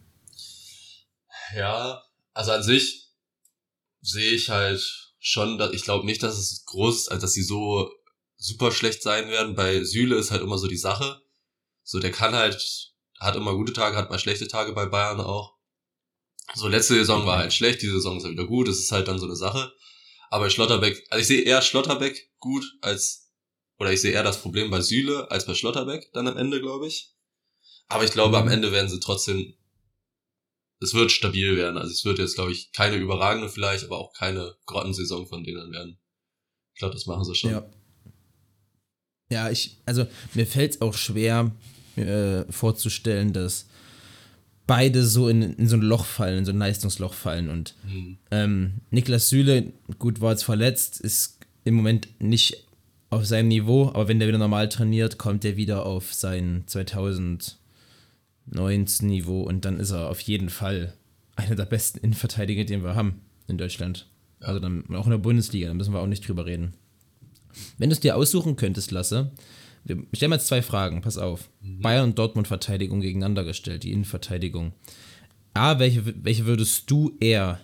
Ja, 1.56 2.02
also 2.34 2.52
an 2.52 2.64
sich 2.64 3.01
sehe 4.02 4.32
ich 4.32 4.50
halt 4.50 4.82
schon, 5.20 5.58
dass 5.58 5.72
ich 5.74 5.84
glaube 5.84 6.06
nicht, 6.06 6.24
dass 6.24 6.38
es 6.38 6.66
groß 6.66 7.02
ist, 7.02 7.08
also 7.10 7.22
dass 7.22 7.34
sie 7.34 7.44
so 7.44 7.90
super 8.38 8.72
schlecht 8.72 9.04
sein 9.04 9.30
werden. 9.30 9.56
Bei 9.56 9.84
Süle 9.84 10.16
ist 10.16 10.32
halt 10.32 10.42
immer 10.42 10.58
so 10.58 10.68
die 10.68 10.78
Sache. 10.78 11.22
So, 11.84 12.00
der 12.00 12.12
kann 12.12 12.34
halt, 12.34 12.92
hat 13.20 13.36
immer 13.36 13.54
gute 13.54 13.74
Tage, 13.74 13.96
hat 13.96 14.10
mal 14.10 14.20
schlechte 14.20 14.48
Tage 14.48 14.74
bei 14.74 14.86
Bayern 14.88 15.22
auch. 15.22 15.56
So, 16.56 16.68
letzte 16.68 16.96
Saison 16.96 17.26
war 17.26 17.38
halt 17.38 17.54
schlecht, 17.54 17.82
diese 17.82 17.94
Saison 17.94 18.18
ist 18.18 18.24
halt 18.24 18.34
wieder 18.34 18.48
gut, 18.48 18.68
das 18.68 18.80
ist 18.80 18.92
halt 18.92 19.08
dann 19.08 19.20
so 19.20 19.26
eine 19.26 19.36
Sache. 19.36 19.74
Aber 20.30 20.50
Schlotterbeck, 20.50 21.06
also 21.10 21.22
ich 21.22 21.28
sehe 21.28 21.42
eher 21.44 21.62
Schlotterbeck 21.62 22.32
gut 22.40 22.66
als, 22.82 23.32
oder 23.78 23.92
ich 23.92 24.02
sehe 24.02 24.12
eher 24.12 24.24
das 24.24 24.42
Problem 24.42 24.70
bei 24.70 24.82
Süle 24.82 25.30
als 25.30 25.46
bei 25.46 25.54
Schlotterbeck 25.54 26.12
dann 26.14 26.28
am 26.28 26.38
Ende, 26.38 26.60
glaube 26.62 26.88
ich. 26.88 27.14
Aber 27.88 28.04
ich 28.04 28.12
glaube, 28.12 28.38
am 28.38 28.46
Mhm. 28.46 28.52
Ende 28.52 28.72
werden 28.72 28.90
sie 28.90 29.00
trotzdem 29.00 29.54
es 30.82 30.94
wird 30.94 31.12
stabil 31.12 31.56
werden. 31.56 31.78
Also 31.78 31.92
es 31.92 32.04
wird 32.04 32.20
jetzt, 32.20 32.36
glaube 32.36 32.52
ich, 32.52 32.72
keine 32.72 32.98
überragende 32.98 33.50
vielleicht, 33.50 33.86
aber 33.86 34.00
auch 34.00 34.14
keine 34.14 34.56
Grottensaison 34.66 35.28
von 35.28 35.44
denen 35.44 35.72
werden. 35.72 35.98
Ich 36.74 36.80
glaube, 36.80 36.96
das 36.96 37.06
machen 37.06 37.24
sie 37.24 37.36
schon. 37.36 37.52
Ja. 37.52 37.66
Ja, 39.32 39.50
ich, 39.50 39.78
also 39.86 40.08
mir 40.34 40.46
fällt 40.46 40.72
es 40.72 40.82
auch 40.82 40.94
schwer 40.94 41.52
äh, 41.96 42.44
vorzustellen, 42.52 43.32
dass 43.32 43.68
beide 44.68 45.06
so 45.06 45.30
in, 45.30 45.42
in 45.42 45.68
so 45.70 45.78
ein 45.78 45.82
Loch 45.82 46.04
fallen, 46.04 46.40
in 46.40 46.46
so 46.46 46.52
ein 46.52 46.58
Leistungsloch 46.58 47.14
fallen. 47.14 47.50
Und 47.50 47.76
Hm. 47.90 48.18
ähm, 48.32 48.74
Niklas 48.90 49.30
Süle, 49.30 49.72
gut, 50.00 50.20
war 50.20 50.32
jetzt 50.32 50.44
verletzt, 50.44 51.00
ist 51.00 51.38
im 51.64 51.76
Moment 51.76 52.10
nicht 52.20 52.66
auf 53.10 53.26
seinem 53.26 53.50
Niveau, 53.50 53.90
aber 53.90 54.08
wenn 54.08 54.20
der 54.20 54.28
wieder 54.28 54.38
normal 54.38 54.68
trainiert, 54.70 55.18
kommt 55.18 55.46
er 55.46 55.58
wieder 55.58 55.86
auf 55.86 56.14
sein 56.14 56.64
2019 58.46 59.08
Niveau 59.08 59.42
und 59.44 59.66
dann 59.66 59.80
ist 59.80 59.92
er 59.92 60.10
auf 60.10 60.20
jeden 60.22 60.50
Fall 60.50 60.94
einer 61.36 61.56
der 61.56 61.66
besten 61.66 62.00
Innenverteidiger, 62.00 62.66
den 62.66 62.84
wir 62.84 62.96
haben 62.96 63.22
in 63.48 63.58
Deutschland. 63.58 64.08
Also 64.40 64.60
dann 64.60 64.84
auch 64.96 65.06
in 65.06 65.12
der 65.12 65.18
Bundesliga, 65.18 65.68
da 65.68 65.74
müssen 65.74 65.94
wir 65.94 66.02
auch 66.02 66.08
nicht 66.08 66.28
drüber 66.28 66.46
reden. 66.46 66.74
Wenn 67.78 67.90
du 67.90 67.94
es 67.94 68.00
dir 68.00 68.16
aussuchen 68.16 68.56
könntest, 68.56 68.92
Lasse, 68.92 69.32
wir 69.84 70.04
stellen 70.14 70.30
mal 70.30 70.36
jetzt 70.38 70.48
zwei 70.48 70.62
Fragen, 70.62 71.02
pass 71.02 71.18
auf. 71.18 71.50
Bayern 71.62 72.10
und 72.10 72.20
Dortmund 72.20 72.48
Verteidigung 72.48 73.02
gegeneinander 73.02 73.44
gestellt, 73.44 73.84
die 73.84 73.92
Innenverteidigung. 73.92 74.74
A, 75.54 75.80
welche, 75.80 76.24
welche 76.24 76.46
würdest 76.46 76.90
du 76.90 77.18
eher, 77.20 77.60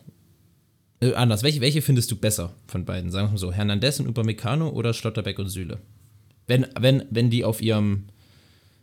äh, 0.99 1.13
anders, 1.13 1.43
welche, 1.43 1.61
welche 1.61 1.81
findest 1.81 2.11
du 2.11 2.15
besser 2.15 2.53
von 2.67 2.85
beiden? 2.85 3.11
Sagen 3.11 3.27
wir 3.27 3.31
mal 3.33 3.37
so, 3.37 3.51
Hernandez 3.51 3.99
und 3.99 4.07
Upamecano 4.07 4.69
oder 4.69 4.93
Schlotterbeck 4.93 5.39
und 5.39 5.49
Süle? 5.49 5.79
Wenn, 6.47 6.65
wenn, 6.79 7.05
wenn 7.11 7.29
die 7.29 7.43
auf 7.43 7.61
ihrem, 7.61 8.05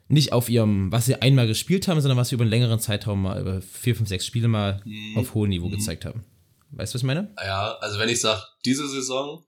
nicht 0.08 0.32
auf 0.32 0.48
ihrem, 0.48 0.92
was 0.92 1.06
sie 1.06 1.20
einmal 1.20 1.46
gespielt 1.46 1.88
haben, 1.88 2.00
sondern 2.00 2.18
was 2.18 2.28
sie 2.28 2.34
über 2.34 2.42
einen 2.42 2.50
längeren 2.50 2.78
Zeitraum 2.78 3.22
mal, 3.22 3.40
über 3.40 3.62
vier, 3.62 3.96
fünf, 3.96 4.08
sechs 4.08 4.26
Spiele 4.26 4.48
mal 4.48 4.82
auf 5.16 5.34
hohem 5.34 5.48
Niveau 5.48 5.68
gezeigt 5.70 6.04
haben. 6.04 6.24
Weißt 6.70 6.92
du, 6.92 6.96
was 6.96 7.02
ich 7.02 7.06
meine? 7.06 7.34
Ja, 7.42 7.76
also 7.80 7.98
wenn 7.98 8.08
ich 8.08 8.20
sage, 8.20 8.42
diese 8.64 8.88
Saison, 8.88 9.46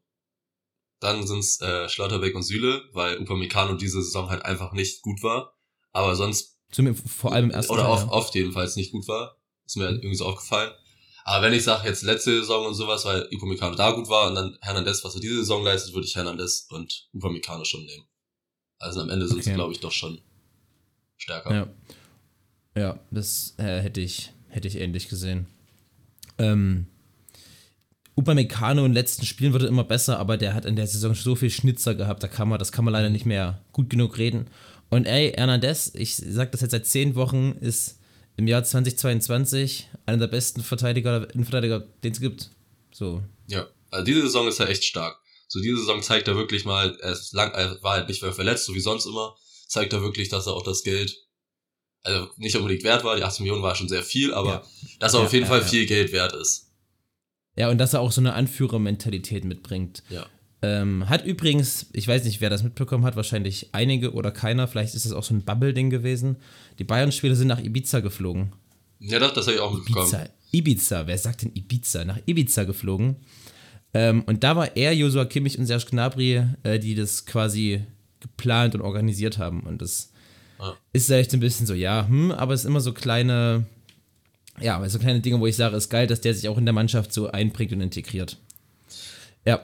dann 1.01 1.27
sind's 1.27 1.61
äh, 1.61 1.89
Schlotterbeck 1.89 2.35
und 2.35 2.43
Süle, 2.43 2.83
weil 2.93 3.19
Upamecano 3.19 3.75
diese 3.75 4.03
Saison 4.03 4.31
halt 4.31 4.45
einfach 4.45 4.73
nicht 4.73 5.03
gut 5.03 5.23
war. 5.23 5.55
Aber 5.93 6.15
sonst, 6.15 6.59
Zum, 6.71 6.95
vor 6.95 7.33
allem 7.33 7.47
im 7.47 7.51
ersten 7.51 7.73
oder 7.73 7.83
Teil, 7.83 7.93
oft, 7.93 8.07
ja. 8.07 8.13
oft 8.13 8.35
jedenfalls 8.35 8.77
nicht 8.77 8.93
gut 8.93 9.07
war. 9.09 9.37
Ist 9.67 9.77
mir 9.77 9.89
irgendwie 9.89 10.15
so 10.15 10.27
aufgefallen. 10.27 10.73
Aber 11.25 11.45
wenn 11.45 11.53
ich 11.53 11.65
sage 11.65 11.89
jetzt 11.89 12.03
letzte 12.03 12.39
Saison 12.39 12.67
und 12.67 12.75
sowas, 12.75 13.05
weil 13.05 13.29
Upamecano 13.33 13.75
da 13.75 13.91
gut 13.91 14.09
war 14.09 14.29
und 14.29 14.37
dann 14.37 14.57
Hernandez, 14.63 15.03
was 15.03 15.17
er 15.17 15.21
diese 15.21 15.39
Saison 15.39 15.65
leistet, 15.65 15.93
würde 15.93 16.07
ich 16.07 16.15
Hernandez 16.15 16.69
und 16.71 17.09
Upamecano 17.13 17.65
schon 17.65 17.85
nehmen. 17.85 18.07
Also 18.79 19.01
am 19.01 19.11
Ende 19.11 19.27
sind 19.27 19.41
Okay. 19.41 19.55
glaube 19.55 19.73
ich, 19.73 19.81
doch 19.81 19.91
schon 19.91 20.21
stärker. 21.17 21.55
Ja. 21.55 21.69
Ja, 22.77 23.01
das 23.11 23.55
äh, 23.57 23.81
hätte 23.81 24.01
ich, 24.01 24.33
hätte 24.49 24.69
ich 24.69 24.77
ähnlich 24.77 25.09
gesehen. 25.09 25.47
Ähm, 26.39 26.87
Upamecano 28.17 28.85
in 28.85 28.91
den 28.91 28.95
letzten 28.95 29.25
Spielen 29.25 29.53
wurde 29.53 29.67
immer 29.67 29.85
besser, 29.85 30.19
aber 30.19 30.37
der 30.37 30.55
hat 30.55 30.67
in 30.67 30.77
der 30.77 30.87
Saison 30.87 31.15
so 31.15 31.35
viel 31.37 31.51
Schnitzer 31.51 31.95
gehabt, 31.95 32.23
da 32.23 32.29
kann 32.29 32.49
man, 32.49 32.59
das 32.59 32.73
kann 32.73 32.85
man 32.85 32.93
leider 32.93 33.11
nicht 33.11 33.27
mehr 33.27 33.63
gut 33.73 33.89
genug 33.89 34.19
reden. 34.19 34.49
Und 34.91 35.07
ey, 35.07 35.33
Hernandez, 35.33 35.93
ich 35.95 36.17
sag 36.17 36.53
das 36.53 36.61
jetzt 36.61 36.71
seit 36.71 36.87
zehn 36.87 37.15
Wochen, 37.15 37.53
ist 37.61 37.99
im 38.37 38.47
Jahr 38.47 38.63
2022 38.63 39.89
einer 40.05 40.19
der 40.19 40.27
besten 40.29 40.63
Verteidiger, 40.63 41.29
Innenverteidiger, 41.33 41.81
den 42.05 42.13
es 42.13 42.21
gibt. 42.21 42.51
So. 42.93 43.23
Ja, 43.49 43.67
also 43.91 44.05
diese 44.05 44.23
Saison 44.23 44.49
ist 44.49 44.61
er 44.61 44.69
echt 44.69 44.85
stark. 44.85 45.19
So 45.49 45.61
diese 45.61 45.79
Saison 45.79 46.03
zeigt 46.03 46.29
er 46.29 46.37
wirklich 46.37 46.65
mal, 46.65 46.97
er 47.01 47.13
ist 47.13 47.33
lang, 47.33 47.53
er 47.53 47.83
war 47.83 47.95
halt 47.95 48.09
nicht 48.09 48.23
mehr 48.23 48.33
verletzt, 48.33 48.67
so 48.67 48.75
wie 48.75 48.81
sonst 48.81 49.07
immer, 49.07 49.35
zeigt 49.67 49.93
er 49.93 50.03
wirklich, 50.03 50.29
dass 50.29 50.47
er 50.47 50.55
auch 50.55 50.63
das 50.63 50.83
Geld, 50.83 51.17
also 52.03 52.29
nicht 52.37 52.57
unbedingt 52.57 52.85
wert 52.85 53.05
war, 53.05 53.17
die 53.17 53.23
18 53.25 53.43
Millionen 53.45 53.63
war 53.63 53.75
schon 53.75 53.89
sehr 53.89 54.03
viel, 54.03 54.33
aber 54.33 54.49
Ja. 54.51 54.63
dass 55.01 55.15
er 55.15 55.21
Ja, 55.21 55.27
auf 55.27 55.33
jeden 55.33 55.45
ja, 55.45 55.51
Fall 55.51 55.63
viel 55.63 55.87
Geld 55.87 56.13
wert 56.13 56.33
ist. 56.33 56.71
Ja, 57.57 57.71
und 57.71 57.79
dass 57.79 57.95
er 57.95 58.01
auch 58.01 58.13
so 58.13 58.21
eine 58.21 58.35
Anführermentalität 58.35 59.45
mitbringt. 59.45 60.03
Ja. 60.11 60.27
Ähm, 60.63 61.09
hat 61.09 61.25
übrigens, 61.25 61.87
ich 61.93 62.07
weiß 62.09 62.25
nicht, 62.25 62.41
wer 62.41 62.51
das 62.51 62.63
mitbekommen 62.63 63.05
hat, 63.05 63.17
wahrscheinlich 63.17 63.69
einige 63.73 64.13
oder 64.13 64.31
keiner, 64.31 64.67
vielleicht 64.69 64.95
ist 64.95 65.05
das 65.05 65.13
auch 65.13 65.23
so 65.23 65.35
ein 65.35 65.45
Bubble-Ding 65.45 65.91
gewesen. 65.91 66.37
Die 66.79 66.85
Bayern-Spieler 66.85 67.35
sind 67.35 67.49
nach 67.49 67.63
Ibiza 67.63 68.01
geflogen. 68.01 68.53
Ja, 68.99 69.19
doch, 69.19 69.33
das 69.33 69.47
habe 69.47 69.57
ich 69.57 69.61
auch 69.63 69.73
mitbekommen. 69.75 70.07
Ibiza, 70.07 70.29
Ibiza, 70.53 71.07
wer 71.07 71.19
sagt 71.19 71.43
denn 71.43 71.53
Ibiza? 71.55 72.05
Nach 72.05 72.19
Ibiza 72.27 72.65
geflogen. 72.65 73.17
Ähm, 73.95 74.23
und 74.27 74.45
da 74.45 74.57
war 74.57 74.77
er, 74.77 74.95
Josua 74.95 75.25
Kimmich 75.27 75.59
und 75.59 75.67
Serge 75.67 75.87
Gnabry, 75.91 76.43
äh, 76.63 76.79
die 76.79 76.95
das 76.95 77.25
quasi 77.27 77.85
geplant 78.21 78.75
und 78.75 78.81
organisiert 78.83 79.39
haben. 79.39 79.61
Und 79.61 79.83
das 79.83 80.13
Ja. 80.59 80.77
ist 80.93 81.11
echt 81.11 81.33
ein 81.35 81.41
bisschen 81.41 81.67
so, 81.67 81.75
ja, 81.75 82.07
hm, 82.09 82.31
aber 82.33 82.55
es 82.55 82.61
ist 82.61 82.67
immer 82.67 82.81
so 82.81 82.93
kleine, 82.93 83.67
ja, 84.61 84.77
aber 84.77 84.89
so 84.89 84.99
kleine 84.99 85.21
Dinge, 85.21 85.39
wo 85.41 85.47
ich 85.47 85.57
sage, 85.57 85.77
es 85.77 85.85
ist 85.85 85.91
geil, 85.91 86.07
dass 86.07 86.21
der 86.23 86.35
sich 86.35 86.49
auch 86.49 86.57
in 86.59 86.65
der 86.65 86.73
Mannschaft 86.75 87.13
so 87.13 87.29
einbringt 87.31 87.73
und 87.73 87.81
integriert. 87.81 88.39
Ja, 89.45 89.61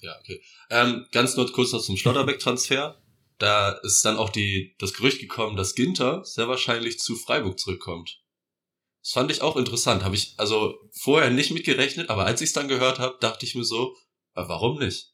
Ja, 0.00 0.16
okay. 0.20 0.40
Ähm, 0.70 1.06
ganz 1.12 1.36
nur 1.36 1.50
kurz 1.52 1.72
noch 1.72 1.82
zum 1.82 1.96
Schlotterbeck-Transfer. 1.96 2.96
Da 3.38 3.70
ist 3.82 4.04
dann 4.04 4.16
auch 4.16 4.30
die, 4.30 4.74
das 4.78 4.94
Gerücht 4.94 5.20
gekommen, 5.20 5.56
dass 5.56 5.74
Ginter 5.74 6.24
sehr 6.24 6.48
wahrscheinlich 6.48 6.98
zu 6.98 7.16
Freiburg 7.16 7.58
zurückkommt. 7.58 8.20
Das 9.02 9.12
fand 9.12 9.30
ich 9.30 9.40
auch 9.42 9.56
interessant. 9.56 10.02
Habe 10.04 10.14
ich 10.14 10.34
also 10.36 10.74
vorher 10.92 11.30
nicht 11.30 11.50
mitgerechnet, 11.50 12.10
aber 12.10 12.26
als 12.26 12.40
ich 12.42 12.48
es 12.48 12.52
dann 12.52 12.68
gehört 12.68 12.98
habe, 12.98 13.16
dachte 13.20 13.46
ich 13.46 13.54
mir 13.54 13.64
so, 13.64 13.94
warum 14.34 14.78
nicht? 14.78 15.09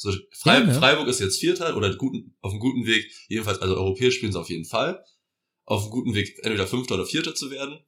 So, 0.00 0.14
Frei, 0.32 0.60
Ja, 0.60 0.64
ne? 0.64 0.72
Freiburg 0.72 1.08
ist 1.08 1.20
jetzt 1.20 1.40
Vierter 1.40 1.76
oder 1.76 1.94
guten, 1.94 2.34
auf 2.40 2.52
einem 2.52 2.60
guten 2.60 2.86
Weg, 2.86 3.12
jedenfalls, 3.28 3.60
also 3.60 3.76
europäisch 3.76 4.16
spielen 4.16 4.32
sie 4.32 4.40
auf 4.40 4.48
jeden 4.48 4.64
Fall, 4.64 5.04
auf 5.66 5.82
einem 5.82 5.90
guten 5.90 6.14
Weg, 6.14 6.38
entweder 6.42 6.66
Fünfter 6.66 6.94
oder 6.94 7.04
Vierter 7.04 7.34
zu 7.34 7.50
werden. 7.50 7.80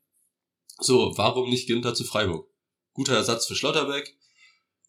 So, 0.79 1.17
warum 1.17 1.49
nicht 1.49 1.67
Ginter 1.67 1.95
zu 1.95 2.05
Freiburg? 2.05 2.47
Guter 2.93 3.15
Ersatz 3.15 3.47
für 3.47 3.55
Schlotterbeck, 3.55 4.15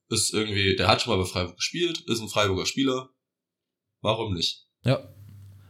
ist 0.10 0.34
irgendwie, 0.34 0.76
der 0.76 0.90
hat 0.90 1.02
schon 1.02 1.16
mal 1.16 1.24
bei 1.24 1.30
Freiburg 1.30 1.56
gespielt, 1.56 2.02
ist 2.08 2.20
ein 2.20 2.28
Freiburger 2.28 2.66
Spieler. 2.66 3.10
Warum 4.02 4.34
nicht? 4.34 4.68
Ja, 4.84 5.08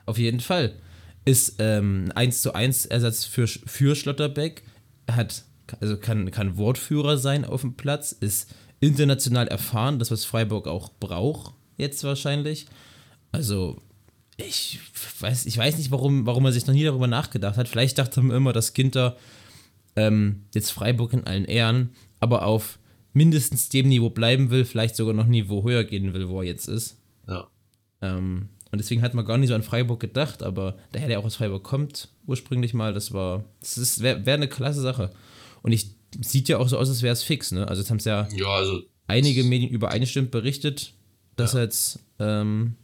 auf 0.07 0.17
jeden 0.17 0.39
Fall. 0.39 0.81
Ist 1.23 1.57
ähm, 1.59 2.05
ein 2.15 2.29
1 2.29 2.41
zu 2.41 2.55
1 2.55 2.87
Ersatz 2.87 3.25
für, 3.25 3.45
für 3.47 3.95
Schlotterbeck, 3.95 4.63
hat, 5.07 5.45
also 5.79 5.97
kann, 5.97 6.31
kann 6.31 6.57
Wortführer 6.57 7.19
sein 7.19 7.45
auf 7.45 7.61
dem 7.61 7.75
Platz, 7.75 8.11
ist 8.11 8.55
international 8.83 9.47
erfahren, 9.47 9.99
das 9.99 10.11
was 10.11 10.25
Freiburg 10.25 10.67
auch 10.67 10.91
braucht, 10.99 11.53
jetzt 11.77 12.03
wahrscheinlich. 12.03 12.67
Also, 13.31 13.81
ich 14.37 14.79
weiß, 15.19 15.45
ich 15.45 15.57
weiß 15.57 15.77
nicht, 15.77 15.91
warum, 15.91 16.25
warum 16.25 16.45
er 16.45 16.51
sich 16.51 16.67
noch 16.67 16.73
nie 16.73 16.83
darüber 16.83 17.07
nachgedacht 17.07 17.57
hat. 17.57 17.67
Vielleicht 17.67 17.97
dachte 17.97 18.21
man 18.21 18.35
immer, 18.35 18.53
dass 18.53 18.73
Ginter 18.73 19.17
ähm, 19.95 20.45
jetzt 20.53 20.71
Freiburg 20.71 21.13
in 21.13 21.25
allen 21.25 21.45
Ehren, 21.45 21.91
aber 22.19 22.45
auf 22.45 22.79
mindestens 23.13 23.69
dem 23.69 23.89
Niveau 23.89 24.09
bleiben 24.09 24.49
will, 24.49 24.65
vielleicht 24.65 24.95
sogar 24.95 25.13
noch 25.13 25.25
ein 25.25 25.31
Niveau 25.31 25.63
höher 25.63 25.83
gehen 25.83 26.13
will, 26.13 26.29
wo 26.29 26.41
er 26.41 26.47
jetzt 26.47 26.67
ist. 26.67 26.97
Ja. 27.27 27.47
Ähm, 28.01 28.49
und 28.71 28.79
deswegen 28.79 29.03
hat 29.03 29.13
man 29.13 29.25
gar 29.25 29.37
nicht 29.37 29.49
so 29.49 29.55
an 29.55 29.61
Freiburg 29.61 29.99
gedacht, 29.99 30.41
aber 30.41 30.77
daher 30.91 31.07
der 31.07 31.19
auch 31.19 31.25
aus 31.25 31.35
Freiburg 31.35 31.63
kommt, 31.63 32.09
ursprünglich 32.25 32.73
mal, 32.73 32.91
das 32.91 33.13
war, 33.13 33.43
das 33.59 34.01
wäre 34.01 34.25
wär 34.25 34.33
eine 34.33 34.47
klasse 34.47 34.81
Sache. 34.81 35.11
Sieht 36.21 36.49
ja 36.49 36.57
auch 36.57 36.67
so 36.69 36.77
aus, 36.77 36.89
als 36.89 37.01
wäre 37.01 37.13
es 37.13 37.23
fix, 37.23 37.51
ne? 37.51 37.67
Also 37.67 37.81
jetzt 37.81 37.89
haben 37.89 37.97
es 37.97 38.05
ja 38.05 38.27
Ja, 38.35 38.47
also, 38.47 38.81
einige 39.07 39.43
Medien 39.43 39.69
übereinstimmend 39.71 40.31
berichtet, 40.31 40.93
dass 41.35 41.53
Ja. 41.53 41.59
er 41.59 41.63
jetzt 41.65 41.99
ähm, 42.19 42.75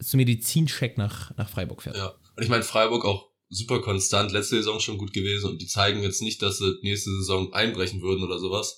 zum 0.00 0.18
Medizincheck 0.18 0.98
nach, 0.98 1.36
nach 1.36 1.48
Freiburg 1.48 1.82
fährt. 1.82 1.96
ja. 1.96 2.14
Und 2.36 2.42
ich 2.42 2.48
meine, 2.48 2.62
Freiburg 2.64 3.04
auch 3.04 3.30
super 3.48 3.80
konstant, 3.80 4.32
letzte 4.32 4.56
Saison 4.56 4.80
schon 4.80 4.98
gut 4.98 5.12
gewesen 5.12 5.48
und 5.50 5.62
die 5.62 5.66
zeigen 5.66 6.02
jetzt 6.02 6.20
nicht, 6.20 6.42
dass 6.42 6.58
sie 6.58 6.74
nächste 6.82 7.10
Saison 7.10 7.52
einbrechen 7.54 8.02
würden 8.02 8.22
oder 8.24 8.38
sowas. 8.38 8.76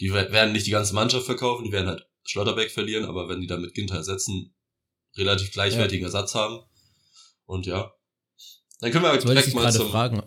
Die 0.00 0.10
we- 0.12 0.30
werden 0.30 0.52
nicht 0.52 0.66
die 0.66 0.70
ganze 0.72 0.94
Mannschaft 0.94 1.26
verkaufen, 1.26 1.64
die 1.64 1.72
werden 1.72 1.88
halt 1.88 2.06
Schlotterbeck 2.24 2.70
verlieren, 2.70 3.04
aber 3.04 3.28
wenn 3.28 3.40
die 3.40 3.46
dann 3.46 3.62
mit 3.62 3.74
Ginter 3.74 3.96
ersetzen, 3.96 4.54
relativ 5.16 5.52
gleichwertigen 5.52 6.04
Ersatz 6.04 6.34
haben. 6.34 6.60
Und 7.46 7.66
ja. 7.66 7.92
Dann 8.80 8.90
können 8.92 9.04
wir 9.04 9.14
ich 9.14 9.24
direkt 9.24 9.54
mal 9.54 9.72
zum. 9.72 9.88
fragen. 9.90 10.22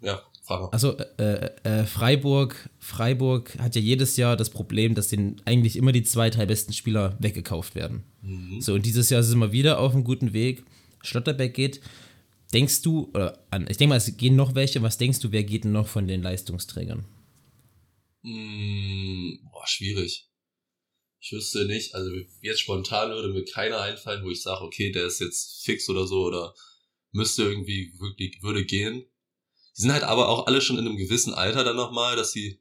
Ja, 0.00 0.22
wir. 0.48 0.72
Also 0.72 0.96
äh, 1.18 1.50
äh, 1.62 1.84
Freiburg, 1.84 2.70
Freiburg 2.78 3.58
hat 3.58 3.74
ja 3.74 3.80
jedes 3.80 4.16
Jahr 4.16 4.36
das 4.36 4.50
Problem, 4.50 4.94
dass 4.94 5.08
denen 5.08 5.40
eigentlich 5.44 5.76
immer 5.76 5.92
die 5.92 6.02
zwei, 6.02 6.30
drei 6.30 6.46
besten 6.46 6.72
Spieler 6.72 7.16
weggekauft 7.20 7.74
werden. 7.74 8.04
Mhm. 8.22 8.60
So, 8.60 8.74
und 8.74 8.84
dieses 8.86 9.10
Jahr 9.10 9.22
sind 9.22 9.38
wir 9.38 9.52
wieder 9.52 9.78
auf 9.78 9.94
einem 9.94 10.04
guten 10.04 10.32
Weg. 10.32 10.64
Schlotterbeck 11.02 11.54
geht. 11.54 11.80
Denkst 12.52 12.82
du, 12.82 13.10
oder 13.14 13.44
an, 13.50 13.66
ich 13.68 13.76
denke 13.76 13.90
mal, 13.90 13.96
es 13.96 14.16
gehen 14.16 14.36
noch 14.36 14.54
welche, 14.54 14.82
was 14.82 14.98
denkst 14.98 15.20
du, 15.20 15.32
wer 15.32 15.42
geht 15.42 15.64
denn 15.64 15.72
noch 15.72 15.88
von 15.88 16.06
den 16.06 16.22
Leistungsträgern? 16.22 17.04
Mm, 18.22 19.38
boah, 19.50 19.66
schwierig. 19.66 20.28
Ich 21.20 21.32
wüsste 21.32 21.66
nicht, 21.66 21.94
also 21.94 22.10
jetzt 22.40 22.60
spontan 22.60 23.10
würde 23.10 23.28
mir 23.28 23.44
keiner 23.44 23.80
einfallen, 23.80 24.24
wo 24.24 24.30
ich 24.30 24.42
sage, 24.42 24.62
okay, 24.64 24.90
der 24.90 25.06
ist 25.06 25.20
jetzt 25.20 25.64
fix 25.64 25.88
oder 25.88 26.06
so 26.06 26.24
oder 26.24 26.54
müsste 27.12 27.44
irgendwie 27.44 27.92
wirklich, 27.98 28.42
würde 28.42 28.64
gehen. 28.64 29.04
Die 29.76 29.82
sind 29.82 29.92
halt 29.92 30.04
aber 30.04 30.28
auch 30.28 30.46
alle 30.46 30.60
schon 30.60 30.78
in 30.78 30.86
einem 30.86 30.96
gewissen 30.96 31.34
Alter 31.34 31.64
dann 31.64 31.76
nochmal, 31.76 32.16
dass 32.16 32.32
sie 32.32 32.60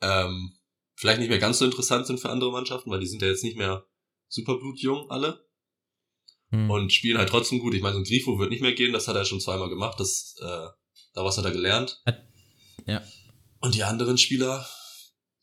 ähm, 0.00 0.56
vielleicht 0.94 1.20
nicht 1.20 1.28
mehr 1.28 1.38
ganz 1.38 1.58
so 1.58 1.64
interessant 1.64 2.06
sind 2.06 2.20
für 2.20 2.30
andere 2.30 2.52
Mannschaften, 2.52 2.90
weil 2.90 3.00
die 3.00 3.06
sind 3.06 3.22
ja 3.22 3.28
jetzt 3.28 3.44
nicht 3.44 3.56
mehr 3.56 3.84
superblutjung 4.28 5.10
alle 5.10 5.44
Hm. 6.52 6.70
und 6.70 6.92
spielen 6.92 7.18
halt 7.18 7.30
trotzdem 7.30 7.58
gut. 7.58 7.74
Ich 7.74 7.82
meine, 7.82 7.94
so 7.94 8.00
ein 8.00 8.04
Grifo 8.04 8.38
wird 8.38 8.50
nicht 8.50 8.60
mehr 8.60 8.74
gehen, 8.74 8.92
das 8.92 9.08
hat 9.08 9.16
er 9.16 9.24
schon 9.24 9.40
zweimal 9.40 9.70
gemacht, 9.70 9.98
das, 9.98 10.36
äh, 10.40 10.68
daraus 11.14 11.38
hat 11.38 11.46
er 11.46 11.50
gelernt. 11.50 12.02
Ja. 12.86 13.02
Und 13.60 13.74
die 13.74 13.84
anderen 13.84 14.18
Spieler, 14.18 14.66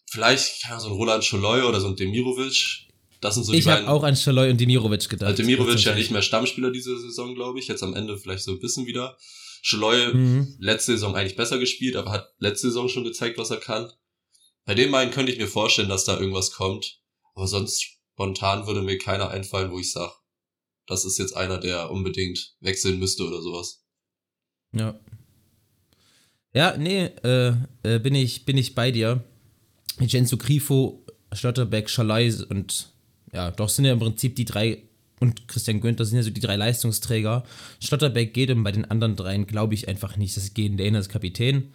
vielleicht 0.05 0.61
kann 0.63 0.79
so 0.79 0.87
ein 0.89 0.93
Roland 0.93 1.23
Scholoi 1.23 1.63
oder 1.63 1.79
so 1.79 1.87
ein 1.87 1.95
Demirovic, 1.95 2.89
das 3.21 3.35
sind 3.35 3.45
so 3.45 3.53
die 3.53 3.59
ich 3.59 3.67
habe 3.67 3.87
auch 3.87 4.03
an 4.03 4.15
Schaloi 4.15 4.51
und 4.51 4.59
Demirovic 4.61 5.09
gedacht. 5.09 5.29
also 5.29 5.41
Demirovic 5.41 5.83
ja 5.83 5.95
nicht 5.95 6.11
mehr 6.11 6.21
Stammspieler 6.21 6.69
diese 6.69 6.99
Saison, 6.99 7.33
glaube 7.33 7.59
ich, 7.59 7.67
jetzt 7.67 7.81
am 7.81 7.95
Ende 7.95 8.17
vielleicht 8.17 8.43
so 8.43 8.51
ein 8.51 8.59
bisschen 8.59 8.85
wieder. 8.85 9.17
Scholoi 9.61 10.13
Mhm. 10.13 10.55
letzte 10.59 10.93
Saison 10.93 11.15
eigentlich 11.15 11.35
besser 11.35 11.59
gespielt, 11.59 11.95
aber 11.95 12.11
hat 12.11 12.33
letzte 12.39 12.67
Saison 12.67 12.89
schon 12.89 13.03
gezeigt, 13.03 13.37
was 13.37 13.51
er 13.51 13.57
kann. 13.57 13.91
Bei 14.65 14.75
den 14.75 14.91
beiden 14.91 15.13
könnte 15.13 15.31
ich 15.31 15.39
mir 15.39 15.47
vorstellen, 15.47 15.89
dass 15.89 16.05
da 16.05 16.19
irgendwas 16.19 16.51
kommt. 16.51 16.99
Aber 17.35 17.47
sonst 17.47 17.81
spontan 18.13 18.67
würde 18.67 18.81
mir 18.81 18.97
keiner 18.97 19.29
einfallen, 19.29 19.71
wo 19.71 19.79
ich 19.79 19.91
sage, 19.91 20.11
das 20.87 21.05
ist 21.05 21.17
jetzt 21.17 21.35
einer, 21.35 21.57
der 21.57 21.91
unbedingt 21.91 22.55
wechseln 22.59 22.99
müsste 22.99 23.23
oder 23.23 23.41
sowas. 23.41 23.85
Ja. 24.73 24.99
Ja, 26.53 26.75
nee, 26.77 27.05
äh, 27.23 27.53
äh, 27.83 27.99
bin, 27.99 28.15
ich, 28.15 28.45
bin 28.45 28.57
ich 28.57 28.75
bei 28.75 28.91
dir. 28.91 29.23
Vincenzo 29.97 30.37
Grifo, 30.37 31.05
Schlotterbeck, 31.31 31.89
Schalai 31.89 32.33
und 32.49 32.91
ja, 33.31 33.51
doch 33.51 33.69
sind 33.69 33.85
ja 33.85 33.93
im 33.93 33.99
Prinzip 33.99 34.35
die 34.35 34.45
drei 34.45 34.88
und 35.19 35.47
Christian 35.47 35.81
Günther 35.81 36.05
sind 36.05 36.17
ja 36.17 36.23
so 36.23 36.29
die 36.29 36.41
drei 36.41 36.55
Leistungsträger. 36.55 37.43
Schlotterbeck 37.79 38.33
geht 38.33 38.49
und 38.51 38.63
bei 38.63 38.71
den 38.71 38.85
anderen 38.85 39.15
dreien 39.15 39.47
glaube 39.47 39.73
ich 39.73 39.87
einfach 39.87 40.17
nicht. 40.17 40.35
Das 40.37 40.53
geht. 40.53 40.79
Der 40.79 40.87
eine 40.87 40.99
ist 40.99 41.09
Kapitän, 41.09 41.73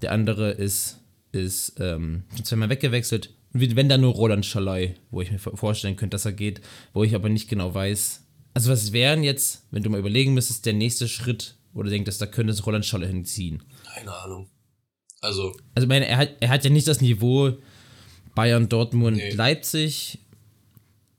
der 0.00 0.12
andere 0.12 0.50
ist, 0.50 0.98
ist 1.32 1.74
ähm, 1.78 2.24
schon 2.34 2.44
zweimal 2.44 2.70
weggewechselt. 2.70 3.30
Und 3.52 3.76
wenn 3.76 3.88
da 3.88 3.98
nur 3.98 4.14
Roland 4.14 4.46
Schalay, 4.46 4.94
wo 5.10 5.20
ich 5.20 5.30
mir 5.30 5.38
vorstellen 5.38 5.96
könnte, 5.96 6.14
dass 6.14 6.24
er 6.24 6.32
geht, 6.32 6.60
wo 6.92 7.04
ich 7.04 7.14
aber 7.14 7.28
nicht 7.28 7.48
genau 7.48 7.74
weiß. 7.74 8.24
Also 8.54 8.70
was 8.70 8.92
wären 8.92 9.22
jetzt, 9.22 9.66
wenn 9.70 9.82
du 9.82 9.90
mal 9.90 10.00
überlegen 10.00 10.34
müsstest, 10.34 10.66
der 10.66 10.72
nächste 10.72 11.08
Schritt, 11.08 11.56
wo 11.72 11.82
du 11.82 11.90
denkst, 11.90 12.18
da 12.18 12.26
könnte 12.26 12.52
es 12.52 12.66
Roland 12.66 12.84
Schalay 12.84 13.08
hinziehen? 13.08 13.62
Keine 13.94 14.12
Ahnung. 14.12 14.48
Also. 15.20 15.54
Also, 15.74 15.86
meine, 15.86 16.06
er 16.06 16.16
hat, 16.18 16.30
er 16.40 16.48
hat 16.48 16.64
ja 16.64 16.70
nicht 16.70 16.88
das 16.88 17.00
Niveau 17.00 17.52
Bayern, 18.34 18.68
Dortmund, 18.68 19.18
nee. 19.18 19.30
Leipzig. 19.30 20.18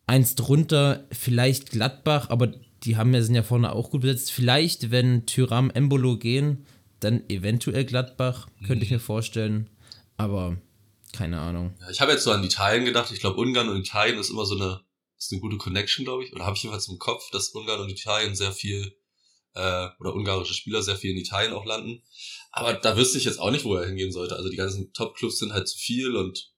Eins 0.06 0.36
drunter, 0.36 1.08
vielleicht 1.12 1.72
Gladbach, 1.72 2.30
aber 2.30 2.48
die 2.84 2.98
haben 2.98 3.14
ja, 3.14 3.22
sind 3.22 3.36
ja 3.36 3.44
vorne 3.44 3.72
auch 3.72 3.90
gut 3.90 4.02
besetzt. 4.02 4.32
Vielleicht, 4.32 4.92
wenn 4.92 5.26
Tyram 5.26 5.70
Embolo 5.72 6.18
gehen, 6.18 6.66
dann 7.00 7.28
eventuell 7.30 7.86
Gladbach, 7.86 8.48
könnte 8.60 8.78
mhm. 8.78 8.82
ich 8.84 8.92
mir 8.92 9.00
vorstellen. 9.00 9.70
Aber 10.18 10.58
keine 11.14 11.40
Ahnung. 11.40 11.76
Ja, 11.80 11.90
ich 11.90 12.02
habe 12.02 12.12
jetzt 12.12 12.24
so 12.24 12.32
an 12.32 12.44
Italien 12.44 12.86
gedacht. 12.86 13.12
Ich 13.12 13.20
glaube, 13.20 13.40
Ungarn 13.40 13.70
und 13.70 13.78
Italien 13.78 14.18
ist 14.20 14.30
immer 14.30 14.46
so 14.46 14.56
eine, 14.56 14.82
ist 15.18 15.32
eine 15.32 15.42
gute 15.42 15.58
Connection, 15.58 16.06
glaube 16.06 16.24
ich. 16.24 16.34
Oder 16.34 16.46
habe 16.46 16.56
ich 16.58 16.64
jedenfalls 16.64 16.88
im 16.88 17.00
Kopf, 17.00 17.30
dass 17.32 17.50
Ungarn 17.50 17.82
und 17.82 17.90
Italien 17.90 18.36
sehr 18.36 18.52
viel, 18.52 18.98
äh, 19.54 19.88
oder 20.00 20.14
ungarische 20.14 20.54
Spieler 20.54 20.82
sehr 20.82 20.98
viel 20.98 21.12
in 21.12 21.18
Italien 21.18 21.54
auch 21.54 21.66
landen. 21.66 22.02
Aber 22.52 22.74
da 22.74 22.98
wüsste 22.98 23.18
ich 23.18 23.26
jetzt 23.26 23.40
auch 23.40 23.52
nicht, 23.52 23.64
wo 23.64 23.76
er 23.76 23.86
hingehen 23.86 24.12
sollte. 24.12 24.36
Also 24.36 24.50
die 24.50 24.58
ganzen 24.58 24.92
Top-Clubs 24.94 25.38
sind 25.38 25.54
halt 25.54 25.68
zu 25.68 25.78
viel 25.78 26.16
und 26.16 26.52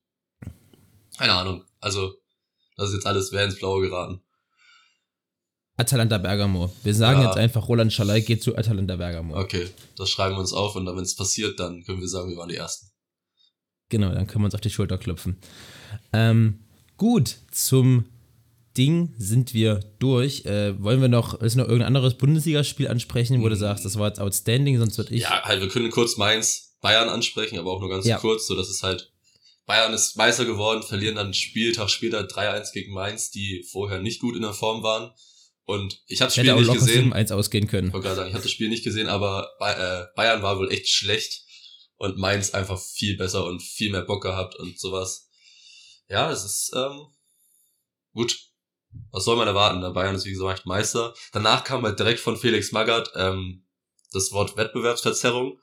keine 1.18 1.32
Ahnung. 1.32 1.64
Also, 1.80 2.14
das 2.76 2.90
ist 2.90 2.94
jetzt 2.94 3.06
alles, 3.06 3.32
wäre 3.32 3.44
ins 3.44 3.58
Blaue 3.58 3.82
geraten. 3.82 4.20
Atalanta 5.78 6.16
Bergamo. 6.18 6.72
Wir 6.84 6.94
sagen 6.94 7.20
ja. 7.20 7.26
jetzt 7.26 7.36
einfach, 7.36 7.68
Roland 7.68 7.92
Schalay 7.92 8.22
geht 8.22 8.42
zu 8.42 8.56
Atalanta 8.56 8.96
Bergamo. 8.96 9.38
Okay, 9.38 9.68
das 9.96 10.08
schreiben 10.08 10.34
wir 10.36 10.40
uns 10.40 10.54
auf 10.54 10.74
und 10.74 10.86
dann, 10.86 10.96
wenn 10.96 11.04
es 11.04 11.14
passiert, 11.14 11.60
dann 11.60 11.84
können 11.84 12.00
wir 12.00 12.08
sagen, 12.08 12.30
wir 12.30 12.36
waren 12.38 12.48
die 12.48 12.56
Ersten. 12.56 12.90
Genau, 13.90 14.12
dann 14.12 14.26
können 14.26 14.42
wir 14.42 14.46
uns 14.46 14.54
auf 14.54 14.60
die 14.60 14.70
Schulter 14.70 14.98
klopfen. 14.98 15.38
Ähm, 16.12 16.64
gut, 16.96 17.36
zum 17.50 18.06
Ding 18.76 19.14
sind 19.18 19.54
wir 19.54 19.80
durch. 19.98 20.44
Äh, 20.46 20.82
wollen 20.82 21.00
wir 21.00 21.08
noch, 21.08 21.40
ist 21.40 21.56
noch 21.56 21.64
irgendein 21.64 21.88
anderes 21.88 22.14
Bundesligaspiel 22.14 22.88
ansprechen, 22.88 23.42
wo 23.42 23.48
du 23.48 23.56
sagst, 23.56 23.84
das 23.84 23.98
war 23.98 24.08
jetzt 24.08 24.20
outstanding, 24.20 24.78
sonst 24.78 24.96
würde 24.98 25.14
ich. 25.14 25.22
Ja, 25.22 25.42
halt, 25.42 25.60
wir 25.60 25.68
können 25.68 25.90
kurz 25.90 26.16
Mainz, 26.16 26.76
Bayern 26.80 27.08
ansprechen, 27.08 27.58
aber 27.58 27.70
auch 27.70 27.80
nur 27.80 27.90
ganz 27.90 28.06
ja. 28.06 28.18
kurz, 28.18 28.46
so 28.46 28.54
dass 28.54 28.68
es 28.68 28.82
halt 28.82 29.12
Bayern 29.66 29.92
ist 29.92 30.16
Meister 30.16 30.44
geworden, 30.44 30.82
verlieren 30.82 31.16
dann 31.16 31.34
Spieltag 31.34 31.90
später 31.90 32.20
3-1 32.20 32.72
gegen 32.72 32.92
Mainz, 32.92 33.30
die 33.30 33.66
vorher 33.70 34.00
nicht 34.00 34.20
gut 34.20 34.36
in 34.36 34.42
der 34.42 34.52
Form 34.52 34.82
waren. 34.82 35.12
Und 35.64 36.00
ich 36.06 36.20
habe 36.20 36.28
das 36.28 36.36
Spiel 36.36 36.54
nicht 36.54 36.72
gesehen. 36.72 37.12
1 37.12 37.32
ausgehen 37.32 37.66
können. 37.66 37.88
Ich 37.88 37.92
wollte 37.92 38.04
gerade 38.04 38.16
sagen, 38.16 38.28
ich 38.28 38.34
habe 38.34 38.44
das 38.44 38.52
Spiel 38.52 38.68
nicht 38.68 38.84
gesehen, 38.84 39.08
aber 39.08 39.48
äh, 39.60 40.04
Bayern 40.14 40.42
war 40.42 40.58
wohl 40.58 40.70
echt 40.70 40.88
schlecht 40.88 41.42
und 41.96 42.16
Mainz 42.16 42.54
einfach 42.54 42.80
viel 42.80 43.16
besser 43.16 43.44
und 43.44 43.60
viel 43.60 43.90
mehr 43.90 44.02
Bock 44.02 44.22
gehabt 44.22 44.54
und 44.54 44.78
sowas. 44.78 45.28
Ja, 46.08 46.30
es 46.30 46.44
ist 46.44 46.72
ähm, 46.76 47.06
gut. 48.12 48.38
Was 49.10 49.24
soll 49.24 49.36
man 49.36 49.48
erwarten? 49.48 49.80
Der 49.80 49.90
Bayern 49.90 50.14
ist 50.14 50.24
wie 50.24 50.32
gesagt 50.32 50.64
Meister. 50.64 51.12
Danach 51.32 51.64
kam 51.64 51.82
halt 51.82 51.98
direkt 51.98 52.20
von 52.20 52.36
Felix 52.36 52.70
Magath 52.70 53.10
ähm, 53.16 53.66
das 54.12 54.30
Wort 54.30 54.56
Wettbewerbsverzerrung 54.56 55.58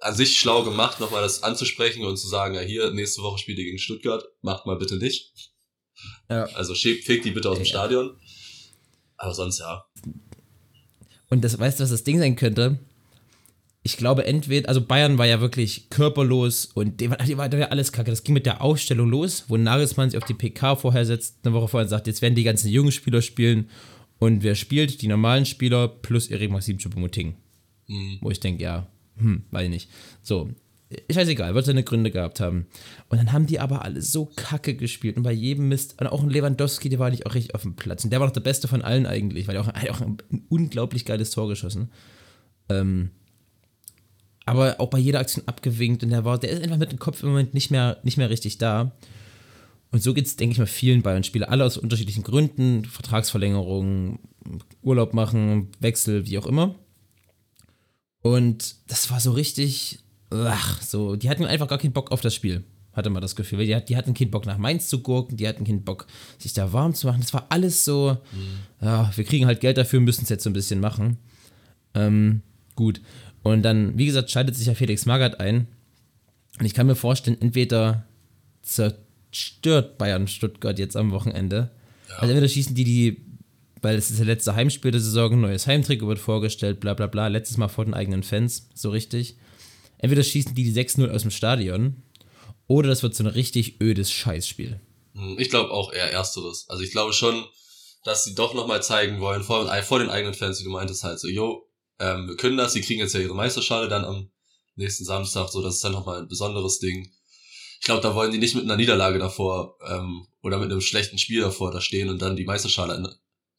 an 0.00 0.14
sich 0.14 0.38
schlau 0.38 0.64
gemacht, 0.64 1.00
nochmal 1.00 1.22
das 1.22 1.42
anzusprechen 1.42 2.04
und 2.04 2.16
zu 2.16 2.28
sagen, 2.28 2.54
ja 2.54 2.60
hier, 2.60 2.90
nächste 2.90 3.22
Woche 3.22 3.38
spielt 3.38 3.58
ihr 3.58 3.64
gegen 3.64 3.78
Stuttgart, 3.78 4.24
macht 4.42 4.66
mal 4.66 4.76
bitte 4.76 4.96
nicht. 4.96 5.32
Ja. 6.28 6.44
Also 6.54 6.74
fegt 6.74 7.24
die 7.24 7.30
bitte 7.30 7.50
aus 7.50 7.58
dem 7.58 7.64
ja. 7.64 7.70
Stadion. 7.70 8.16
Aber 9.16 9.34
sonst 9.34 9.58
ja. 9.58 9.84
Und 11.28 11.44
das, 11.44 11.58
weißt 11.58 11.78
du, 11.78 11.84
was 11.84 11.90
das 11.90 12.04
Ding 12.04 12.18
sein 12.18 12.36
könnte? 12.36 12.78
Ich 13.82 13.96
glaube, 13.96 14.26
entweder, 14.26 14.68
also 14.68 14.82
Bayern 14.82 15.16
war 15.16 15.26
ja 15.26 15.40
wirklich 15.40 15.88
körperlos 15.90 16.66
und 16.66 17.00
die 17.00 17.10
war, 17.10 17.16
die 17.18 17.36
war 17.36 17.52
ja 17.52 17.68
alles 17.68 17.92
kacke. 17.92 18.10
Das 18.10 18.24
ging 18.24 18.34
mit 18.34 18.46
der 18.46 18.62
Aufstellung 18.62 19.08
los, 19.08 19.44
wo 19.48 19.56
Nagelsmann 19.56 20.10
sich 20.10 20.18
auf 20.18 20.26
die 20.26 20.34
PK 20.34 20.76
vorher 20.76 21.06
setzt, 21.06 21.38
eine 21.44 21.54
Woche 21.54 21.68
vorher 21.68 21.88
sagt, 21.88 22.06
jetzt 22.06 22.20
werden 22.20 22.34
die 22.34 22.42
ganzen 22.42 22.68
jungen 22.68 22.92
Spieler 22.92 23.22
spielen 23.22 23.70
und 24.18 24.42
wer 24.42 24.54
spielt? 24.54 25.00
Die 25.00 25.08
normalen 25.08 25.46
Spieler 25.46 25.88
plus 25.88 26.28
Erik 26.28 26.50
Maxim 26.50 26.76
Choupo-Moting. 26.78 27.34
Mhm. 27.86 28.18
Wo 28.20 28.30
ich 28.30 28.40
denke, 28.40 28.62
ja, 28.62 28.86
hm, 29.20 29.44
weiß 29.50 29.64
ich 29.64 29.70
nicht. 29.70 29.90
So, 30.22 30.50
scheißegal, 31.10 31.54
wird 31.54 31.64
seine 31.64 31.84
Gründe 31.84 32.10
gehabt 32.10 32.40
haben. 32.40 32.66
Und 33.08 33.18
dann 33.18 33.32
haben 33.32 33.46
die 33.46 33.60
aber 33.60 33.84
alle 33.84 34.02
so 34.02 34.26
kacke 34.26 34.74
gespielt 34.74 35.16
und 35.16 35.22
bei 35.22 35.32
jedem 35.32 35.68
Mist, 35.68 36.00
und 36.00 36.06
auch 36.08 36.22
ein 36.22 36.30
Lewandowski, 36.30 36.88
der 36.88 36.98
war 36.98 37.10
nicht 37.10 37.26
auch 37.26 37.34
richtig 37.34 37.54
auf 37.54 37.62
dem 37.62 37.76
Platz. 37.76 38.04
Und 38.04 38.10
der 38.10 38.20
war 38.20 38.26
noch 38.26 38.34
der 38.34 38.40
Beste 38.40 38.68
von 38.68 38.82
allen 38.82 39.06
eigentlich, 39.06 39.46
weil 39.46 39.56
er 39.56 39.62
auch, 39.62 39.68
auch 39.68 40.00
ein, 40.00 40.18
unglaublich 40.48 41.04
geiles 41.04 41.30
Tor 41.30 41.48
geschossen. 41.48 41.90
Ähm, 42.68 43.10
aber 44.46 44.80
auch 44.80 44.90
bei 44.90 44.98
jeder 44.98 45.20
Aktion 45.20 45.46
abgewinkt 45.46 46.02
und 46.02 46.10
der 46.10 46.24
war, 46.24 46.38
der 46.38 46.50
ist 46.50 46.62
einfach 46.62 46.78
mit 46.78 46.90
dem 46.90 46.98
Kopf 46.98 47.22
im 47.22 47.28
Moment 47.28 47.54
nicht 47.54 47.70
mehr, 47.70 47.98
nicht 48.02 48.16
mehr 48.16 48.30
richtig 48.30 48.58
da. 48.58 48.92
Und 49.92 50.02
so 50.02 50.14
geht 50.14 50.26
es, 50.26 50.36
denke 50.36 50.52
ich 50.52 50.58
mal, 50.58 50.66
vielen 50.66 51.02
Bayern-Spielern, 51.02 51.50
alle 51.50 51.64
aus 51.64 51.76
unterschiedlichen 51.76 52.22
Gründen, 52.22 52.84
Vertragsverlängerungen, 52.84 54.18
Urlaub 54.82 55.14
machen, 55.14 55.68
Wechsel, 55.80 56.26
wie 56.26 56.38
auch 56.38 56.46
immer. 56.46 56.74
Und 58.22 58.76
das 58.88 59.10
war 59.10 59.20
so 59.20 59.32
richtig, 59.32 60.00
ach, 60.30 60.82
so, 60.82 61.16
die 61.16 61.30
hatten 61.30 61.44
einfach 61.44 61.68
gar 61.68 61.78
keinen 61.78 61.92
Bock 61.92 62.12
auf 62.12 62.20
das 62.20 62.34
Spiel, 62.34 62.64
hatte 62.92 63.10
man 63.10 63.22
das 63.22 63.36
Gefühl. 63.36 63.64
Die, 63.64 63.84
die 63.84 63.96
hatten 63.96 64.14
keinen 64.14 64.30
Bock 64.30 64.46
nach 64.46 64.58
Mainz 64.58 64.88
zu 64.88 65.00
gurken, 65.00 65.36
die 65.36 65.48
hatten 65.48 65.64
keinen 65.64 65.84
Bock, 65.84 66.06
sich 66.38 66.52
da 66.52 66.72
warm 66.72 66.94
zu 66.94 67.06
machen. 67.06 67.20
Das 67.20 67.32
war 67.32 67.46
alles 67.48 67.84
so, 67.84 68.18
mhm. 68.32 68.84
ja, 68.86 69.10
wir 69.14 69.24
kriegen 69.24 69.46
halt 69.46 69.60
Geld 69.60 69.78
dafür, 69.78 70.00
müssen 70.00 70.24
es 70.24 70.28
jetzt 70.28 70.44
so 70.44 70.50
ein 70.50 70.54
bisschen 70.54 70.80
machen. 70.80 71.16
Ähm, 71.94 72.42
gut. 72.76 73.00
Und 73.42 73.62
dann, 73.62 73.96
wie 73.96 74.06
gesagt, 74.06 74.30
schaltet 74.30 74.54
sich 74.56 74.66
ja 74.66 74.74
Felix 74.74 75.06
Magath 75.06 75.40
ein. 75.40 75.66
Und 76.58 76.66
ich 76.66 76.74
kann 76.74 76.86
mir 76.86 76.94
vorstellen, 76.94 77.40
entweder 77.40 78.04
zerstört 78.60 79.96
Bayern 79.96 80.28
Stuttgart 80.28 80.78
jetzt 80.78 80.96
am 80.96 81.10
Wochenende. 81.10 81.70
Ja. 82.08 82.16
Also 82.16 82.32
entweder 82.32 82.48
schießen 82.48 82.74
die 82.74 82.84
die 82.84 83.29
weil 83.82 83.96
es 83.96 84.10
ist 84.10 84.18
der 84.18 84.26
letzte 84.26 84.54
Heimspiel 84.54 84.90
der 84.90 85.00
Saison, 85.00 85.40
neues 85.40 85.66
Heimtrikot 85.66 86.08
wird 86.08 86.18
vorgestellt, 86.18 86.80
bla 86.80 86.94
bla 86.94 87.06
bla, 87.06 87.28
letztes 87.28 87.56
Mal 87.56 87.68
vor 87.68 87.84
den 87.84 87.94
eigenen 87.94 88.22
Fans, 88.22 88.68
so 88.74 88.90
richtig. 88.90 89.36
Entweder 89.98 90.22
schießen 90.22 90.54
die 90.54 90.64
die 90.64 90.72
6-0 90.72 91.10
aus 91.10 91.22
dem 91.22 91.30
Stadion 91.30 92.02
oder 92.66 92.88
das 92.88 93.02
wird 93.02 93.14
so 93.14 93.24
ein 93.24 93.28
richtig 93.28 93.80
ödes 93.80 94.10
Scheißspiel. 94.10 94.80
Hm, 95.14 95.36
ich 95.38 95.50
glaube 95.50 95.70
auch 95.70 95.92
eher 95.92 96.12
ersteres. 96.12 96.66
Also 96.68 96.82
ich 96.82 96.92
glaube 96.92 97.12
schon, 97.12 97.44
dass 98.04 98.24
sie 98.24 98.34
doch 98.34 98.54
nochmal 98.54 98.82
zeigen 98.82 99.20
wollen, 99.20 99.42
vor, 99.42 99.66
vor, 99.82 99.98
den 99.98 100.08
eigenen 100.08 100.34
Fans, 100.34 100.60
wie 100.60 100.64
du 100.64 100.70
meintest, 100.70 101.04
halt 101.04 101.20
so, 101.20 101.28
jo, 101.28 101.68
ähm, 101.98 102.28
wir 102.28 102.36
können 102.36 102.56
das, 102.56 102.72
sie 102.72 102.80
kriegen 102.80 103.00
jetzt 103.00 103.14
ja 103.14 103.20
ihre 103.20 103.34
Meisterschale 103.34 103.88
dann 103.88 104.04
am 104.04 104.30
nächsten 104.76 105.04
Samstag, 105.04 105.48
so, 105.50 105.62
das 105.62 105.76
ist 105.76 105.84
dann 105.84 105.92
nochmal 105.92 106.20
ein 106.20 106.28
besonderes 106.28 106.78
Ding. 106.78 107.10
Ich 107.80 107.86
glaube, 107.86 108.02
da 108.02 108.14
wollen 108.14 108.32
die 108.32 108.38
nicht 108.38 108.54
mit 108.54 108.64
einer 108.64 108.76
Niederlage 108.76 109.18
davor 109.18 109.76
ähm, 109.86 110.26
oder 110.42 110.58
mit 110.58 110.70
einem 110.70 110.80
schlechten 110.80 111.18
Spiel 111.18 111.40
davor 111.40 111.70
da 111.70 111.80
stehen 111.80 112.08
und 112.08 112.22
dann 112.22 112.36
die 112.36 112.44
Meisterschale 112.44 112.94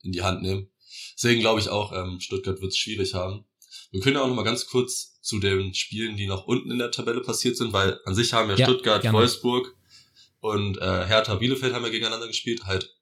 in 0.03 0.11
die 0.11 0.21
Hand 0.21 0.41
nehmen. 0.41 0.69
Deswegen 1.15 1.41
glaube 1.41 1.59
ich 1.59 1.69
auch, 1.69 1.93
ähm, 1.93 2.19
Stuttgart 2.19 2.61
wird 2.61 2.71
es 2.71 2.77
schwierig 2.77 3.13
haben. 3.13 3.45
Wir 3.91 4.01
können 4.01 4.15
ja 4.15 4.23
auch 4.23 4.27
noch 4.27 4.35
mal 4.35 4.43
ganz 4.43 4.67
kurz 4.67 5.19
zu 5.21 5.39
den 5.39 5.73
Spielen, 5.73 6.17
die 6.17 6.27
noch 6.27 6.45
unten 6.45 6.71
in 6.71 6.79
der 6.79 6.91
Tabelle 6.91 7.21
passiert 7.21 7.57
sind, 7.57 7.73
weil 7.73 7.99
an 8.05 8.15
sich 8.15 8.33
haben 8.33 8.49
ja, 8.49 8.55
ja 8.55 8.65
Stuttgart, 8.65 9.01
gerne. 9.01 9.17
Wolfsburg 9.17 9.75
und 10.39 10.77
äh, 10.77 11.05
Hertha 11.05 11.35
Bielefeld 11.35 11.73
haben 11.73 11.83
ja 11.83 11.89
gegeneinander 11.89 12.27
gespielt. 12.27 12.65
Halt, 12.65 12.95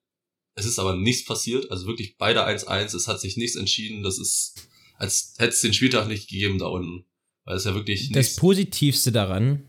es 0.55 0.65
ist 0.65 0.79
aber 0.79 0.95
nichts 0.95 1.25
passiert. 1.25 1.71
Also 1.71 1.87
wirklich 1.87 2.17
beide 2.17 2.45
1-1. 2.45 2.95
Es 2.95 3.07
hat 3.07 3.21
sich 3.21 3.37
nichts 3.37 3.55
entschieden. 3.55 4.03
Das 4.03 4.19
ist, 4.19 4.55
als 4.97 5.35
hätte 5.37 5.53
es 5.53 5.61
den 5.61 5.73
Spieltag 5.73 6.07
nicht 6.07 6.29
gegeben 6.29 6.59
da 6.59 6.65
unten. 6.65 7.05
Weil 7.45 7.55
es 7.55 7.63
ja 7.63 7.73
wirklich. 7.73 8.11
Das 8.11 8.35
Positivste 8.35 9.11
daran 9.11 9.68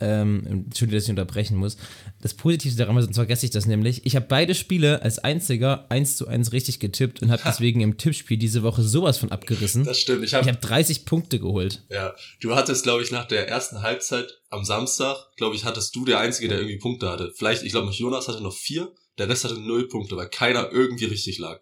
ähm, 0.00 0.64
Entschuldigung, 0.66 0.98
dass 0.98 1.04
ich 1.04 1.10
unterbrechen 1.10 1.56
muss. 1.56 1.76
Das 2.20 2.34
Positivste 2.34 2.78
daran, 2.78 3.00
sonst 3.00 3.16
vergesse 3.16 3.46
ich 3.46 3.50
das 3.50 3.66
nämlich. 3.66 4.04
Ich 4.04 4.16
habe 4.16 4.26
beide 4.28 4.54
Spiele 4.54 5.02
als 5.02 5.18
einziger 5.18 5.86
1 5.90 6.16
zu 6.16 6.26
1 6.26 6.52
richtig 6.52 6.80
getippt 6.80 7.22
und 7.22 7.30
habe 7.30 7.42
deswegen 7.44 7.80
im 7.80 7.96
Tippspiel 7.96 8.36
diese 8.36 8.62
Woche 8.62 8.82
sowas 8.82 9.18
von 9.18 9.30
abgerissen. 9.30 9.84
Das 9.84 9.98
stimmt. 9.98 10.24
Ich 10.24 10.34
habe 10.34 10.48
hab 10.48 10.60
30 10.60 11.04
Punkte 11.04 11.38
geholt. 11.38 11.82
Ja, 11.90 12.14
du 12.40 12.54
hattest, 12.54 12.82
glaube 12.82 13.02
ich, 13.02 13.10
nach 13.10 13.26
der 13.26 13.48
ersten 13.48 13.82
Halbzeit 13.82 14.38
am 14.50 14.64
Samstag, 14.64 15.16
glaube 15.36 15.56
ich, 15.56 15.64
hattest 15.64 15.94
du 15.94 16.04
der 16.04 16.20
Einzige, 16.20 16.48
der 16.48 16.58
irgendwie 16.58 16.78
Punkte 16.78 17.10
hatte. 17.10 17.32
Vielleicht, 17.36 17.62
ich 17.62 17.72
glaube, 17.72 17.90
Jonas 17.92 18.28
hatte 18.28 18.42
noch 18.42 18.54
vier, 18.54 18.92
der 19.18 19.28
Rest 19.28 19.44
hatte 19.44 19.60
null 19.60 19.88
Punkte, 19.88 20.16
weil 20.16 20.28
keiner 20.28 20.70
irgendwie 20.72 21.06
richtig 21.06 21.38
lag. 21.38 21.60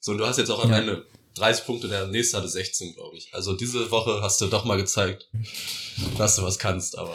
So, 0.00 0.12
und 0.12 0.18
du 0.18 0.26
hast 0.26 0.38
jetzt 0.38 0.50
auch 0.50 0.64
am 0.64 0.70
ja. 0.70 0.78
Ende 0.78 1.06
30 1.34 1.66
Punkte, 1.66 1.88
der 1.88 2.06
nächste 2.06 2.38
hatte 2.38 2.48
16, 2.48 2.94
glaube 2.94 3.16
ich. 3.16 3.32
Also 3.32 3.54
diese 3.54 3.90
Woche 3.90 4.20
hast 4.22 4.40
du 4.40 4.46
doch 4.46 4.64
mal 4.64 4.76
gezeigt, 4.76 5.28
dass 6.18 6.36
du 6.36 6.42
was 6.42 6.58
kannst, 6.58 6.98
aber 6.98 7.14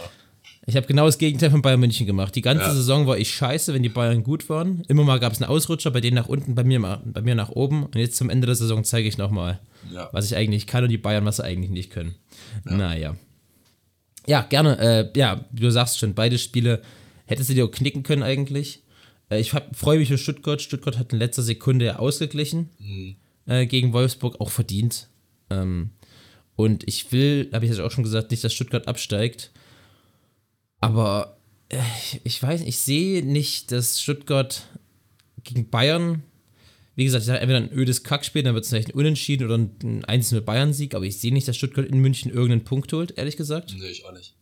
ich 0.68 0.76
habe 0.76 0.88
genau 0.88 1.06
das 1.06 1.18
Gegenteil 1.18 1.52
von 1.52 1.62
Bayern 1.62 1.80
München 1.80 2.08
gemacht. 2.08 2.36
Die 2.36 2.42
ganze 2.42 2.66
ja. 2.66 2.74
Saison 2.74 3.06
war 3.06 3.18
ich 3.18 3.32
scheiße, 3.32 3.74
wenn 3.74 3.84
die 3.84 3.90
Bayern 3.90 4.24
gut 4.24 4.50
waren. 4.50 4.84
Immer 4.88 5.04
mal 5.04 5.20
gab 5.20 5.34
es 5.34 5.42
einen 5.42 5.50
Ausrutscher, 5.50 5.92
bei 5.92 6.02
denen 6.02 6.16
nach 6.16 6.28
unten, 6.28 6.56
bei 6.56 6.64
mir, 6.64 7.02
bei 7.06 7.22
mir 7.22 7.36
nach 7.36 7.50
oben. 7.50 7.84
Und 7.84 7.96
jetzt 7.96 8.18
zum 8.18 8.30
Ende 8.30 8.48
der 8.48 8.56
Saison 8.56 8.84
zeige 8.84 9.08
ich 9.08 9.18
nochmal, 9.18 9.60
ja. 9.94 10.10
was 10.12 10.26
ich 10.26 10.36
eigentlich 10.36 10.66
kann 10.66 10.84
und 10.84 10.90
die 10.90 10.98
Bayern, 10.98 11.26
was 11.26 11.38
sie 11.38 11.44
eigentlich 11.44 11.70
nicht 11.72 11.92
können. 11.92 12.16
Ja. 12.66 12.78
Naja. 12.78 13.16
Ja, 14.28 14.42
gerne. 14.42 14.80
Äh, 14.80 15.20
ja, 15.20 15.46
du 15.52 15.70
sagst 15.70 16.00
schon, 16.00 16.16
beide 16.16 16.40
Spiele 16.40 16.82
hättest 17.26 17.50
du 17.50 17.54
dir 17.54 17.66
auch 17.66 17.72
knicken 17.72 18.02
können 18.02 18.24
eigentlich. 18.24 18.82
Äh, 19.30 19.40
ich 19.40 19.52
freue 19.74 20.00
mich 20.00 20.10
für 20.10 20.18
Stuttgart. 20.18 20.62
Stuttgart 20.62 20.98
hat 20.98 21.14
in 21.14 21.20
letzter 21.20 21.44
Sekunde 21.44 22.00
ausgeglichen 22.00 22.70
Mhm. 22.80 23.16
äh, 23.46 23.66
gegen 23.68 23.94
Wolfsburg, 23.94 24.42
auch 24.42 24.50
verdient. 24.50 25.10
Ähm, 25.52 25.92
und 26.56 26.88
ich 26.88 27.12
will, 27.12 27.50
habe 27.54 27.66
ich 27.66 27.72
jetzt 27.72 27.82
auch 27.82 27.92
schon 27.92 28.04
gesagt, 28.04 28.32
nicht, 28.32 28.44
dass 28.44 28.54
Stuttgart 28.54 28.88
absteigt. 28.88 29.52
Aber 30.86 31.38
äh, 31.70 31.80
ich 32.24 32.42
weiß, 32.42 32.62
ich 32.62 32.78
sehe 32.78 33.26
nicht, 33.26 33.72
dass 33.72 34.00
Stuttgart 34.00 34.68
gegen 35.44 35.68
Bayern, 35.72 36.22
wie 36.96 37.06
gesagt, 37.06 37.24
ich 37.24 37.26
sage 37.28 37.40
entweder 37.40 37.58
ein 37.58 37.72
ödes 37.74 38.04
Kackspiel, 38.04 38.44
dann 38.44 38.54
wird 38.54 38.66
es 38.66 38.70
vielleicht 38.70 38.90
ein 38.90 38.94
Unentschieden 38.94 39.46
oder 39.46 39.58
ein 39.58 40.06
einzelner 40.06 40.42
Bayern-Sieg, 40.42 40.94
aber 40.94 41.06
ich 41.06 41.18
sehe 41.20 41.34
nicht, 41.34 41.48
dass 41.48 41.58
Stuttgart 41.58 41.88
in 41.88 41.98
München 42.00 42.30
irgendeinen 42.32 42.64
Punkt 42.66 42.94
holt, 42.94 43.18
ehrlich 43.18 43.36
gesagt. 43.36 43.74
Nee, 43.80 43.88
ich 43.90 44.06
auch 44.06 44.12
nicht. 44.12 44.36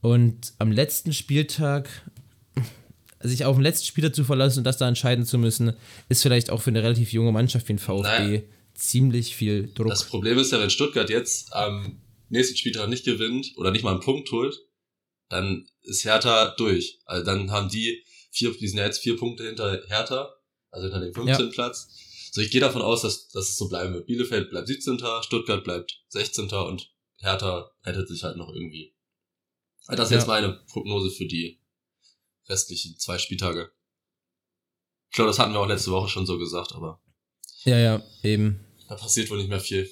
Und 0.00 0.54
am 0.58 0.72
letzten 0.72 1.12
Spieltag, 1.12 1.88
sich 3.20 3.44
auf 3.44 3.54
den 3.56 3.62
letzten 3.62 3.86
Spieler 3.86 4.12
zu 4.12 4.24
verlassen 4.24 4.58
und 4.58 4.64
das 4.64 4.76
da 4.78 4.88
entscheiden 4.88 5.24
zu 5.24 5.38
müssen, 5.38 5.74
ist 6.08 6.22
vielleicht 6.22 6.50
auch 6.50 6.60
für 6.60 6.70
eine 6.70 6.82
relativ 6.82 7.12
junge 7.12 7.30
Mannschaft 7.30 7.68
wie 7.68 7.74
ein 7.74 7.78
VfB 7.78 8.02
Naja. 8.02 8.40
ziemlich 8.74 9.36
viel 9.36 9.70
Druck. 9.72 9.90
Das 9.90 10.02
Problem 10.02 10.36
ist 10.38 10.50
ja, 10.50 10.58
wenn 10.58 10.70
Stuttgart 10.70 11.08
jetzt 11.08 11.52
am 11.52 12.00
nächsten 12.28 12.56
Spieltag 12.56 12.88
nicht 12.88 13.04
gewinnt 13.04 13.52
oder 13.56 13.70
nicht 13.70 13.84
mal 13.84 13.92
einen 13.92 14.00
Punkt 14.00 14.32
holt, 14.32 14.58
dann 15.32 15.66
ist 15.80 16.04
Hertha 16.04 16.54
durch. 16.58 16.98
Also 17.06 17.24
dann 17.24 17.50
haben 17.50 17.70
die 17.70 18.04
vier, 18.30 18.52
die 18.52 18.68
sind 18.68 18.78
ja 18.78 18.84
jetzt 18.84 18.98
vier 18.98 19.16
Punkte 19.16 19.44
hinter 19.46 19.82
Hertha, 19.88 20.30
also 20.70 20.84
hinter 20.88 21.00
dem 21.00 21.14
15. 21.14 21.50
Platz. 21.50 21.88
So, 22.32 22.40
ich 22.42 22.50
gehe 22.50 22.60
davon 22.60 22.82
aus, 22.82 23.02
dass, 23.02 23.28
dass 23.28 23.48
es 23.48 23.56
so 23.56 23.68
bleiben 23.68 23.94
wird. 23.94 24.06
Bielefeld 24.06 24.50
bleibt 24.50 24.68
17. 24.68 24.98
Stuttgart 25.22 25.64
bleibt 25.64 26.00
16. 26.08 26.50
und 26.50 26.90
Hertha 27.18 27.70
rettet 27.84 28.08
sich 28.08 28.22
halt 28.22 28.36
noch 28.36 28.52
irgendwie. 28.52 28.94
Das 29.88 30.06
ist 30.08 30.10
Ja. 30.12 30.18
jetzt 30.18 30.26
meine 30.26 30.62
Prognose 30.70 31.10
für 31.10 31.26
die 31.26 31.60
restlichen 32.48 32.98
zwei 32.98 33.18
Spieltage. 33.18 33.72
Ich 35.10 35.16
glaube, 35.16 35.28
das 35.30 35.38
hatten 35.38 35.52
wir 35.52 35.60
auch 35.60 35.66
letzte 35.68 35.90
Woche 35.92 36.08
schon 36.08 36.26
so 36.26 36.38
gesagt, 36.38 36.72
aber 36.72 37.00
ja, 37.64 37.78
ja, 37.78 38.02
eben. 38.22 38.64
da 38.88 38.96
passiert 38.96 39.30
wohl 39.30 39.38
nicht 39.38 39.48
mehr 39.50 39.60
viel. 39.60 39.90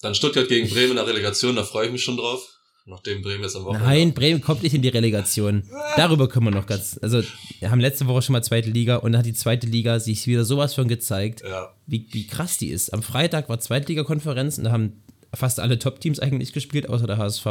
Dann 0.00 0.14
Stuttgart 0.14 0.48
gegen 0.48 0.68
Bremen 0.68 0.90
in 0.90 0.96
der 0.96 1.06
Relegation, 1.06 1.56
da 1.56 1.64
freue 1.64 1.86
ich 1.86 1.92
mich 1.92 2.02
schon 2.02 2.16
drauf. 2.16 2.48
Nachdem 2.84 3.22
Bremen 3.22 3.44
jetzt 3.44 3.54
am 3.54 3.64
Wochenende. 3.64 3.86
Nein, 3.86 4.12
Bremen 4.12 4.40
kommt 4.40 4.64
nicht 4.64 4.74
in 4.74 4.82
die 4.82 4.88
Relegation. 4.88 5.62
Darüber 5.96 6.28
können 6.28 6.46
wir 6.46 6.50
noch 6.50 6.66
ganz. 6.66 6.98
Also, 7.00 7.22
wir 7.60 7.70
haben 7.70 7.78
letzte 7.80 8.06
Woche 8.08 8.22
schon 8.22 8.32
mal 8.32 8.42
zweite 8.42 8.70
Liga 8.70 8.96
und 8.96 9.12
dann 9.12 9.20
hat 9.20 9.26
die 9.26 9.34
zweite 9.34 9.68
Liga 9.68 10.00
sich 10.00 10.26
wieder 10.26 10.44
sowas 10.44 10.74
von 10.74 10.88
gezeigt, 10.88 11.42
Ja, 11.42 11.72
wie, 11.86 12.08
wie 12.10 12.26
krass 12.26 12.58
die 12.58 12.70
ist. 12.70 12.92
Am 12.92 13.02
Freitag 13.02 13.48
war 13.48 13.60
Zweitliga-Konferenz 13.60 14.58
und 14.58 14.64
da 14.64 14.72
haben 14.72 15.00
fast 15.32 15.60
alle 15.60 15.78
Top-Teams 15.78 16.18
eigentlich 16.18 16.52
gespielt, 16.52 16.88
außer 16.88 17.06
der 17.06 17.18
HSV. 17.18 17.46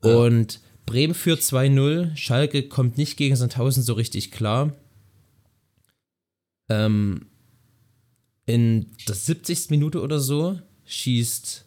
Und 0.00 0.60
Bremen 0.86 1.14
führt 1.14 1.40
2-0. 1.40 2.16
Schalke 2.16 2.62
kommt 2.62 2.96
nicht 2.96 3.18
gegen 3.18 3.36
Sandhausen 3.36 3.82
so 3.82 3.92
richtig 3.92 4.30
klar. 4.30 4.72
Ähm, 6.70 7.26
in 8.46 8.86
der 9.06 9.14
70. 9.14 9.68
Minute 9.68 10.00
oder 10.00 10.18
so 10.18 10.58
schießt 10.86 11.66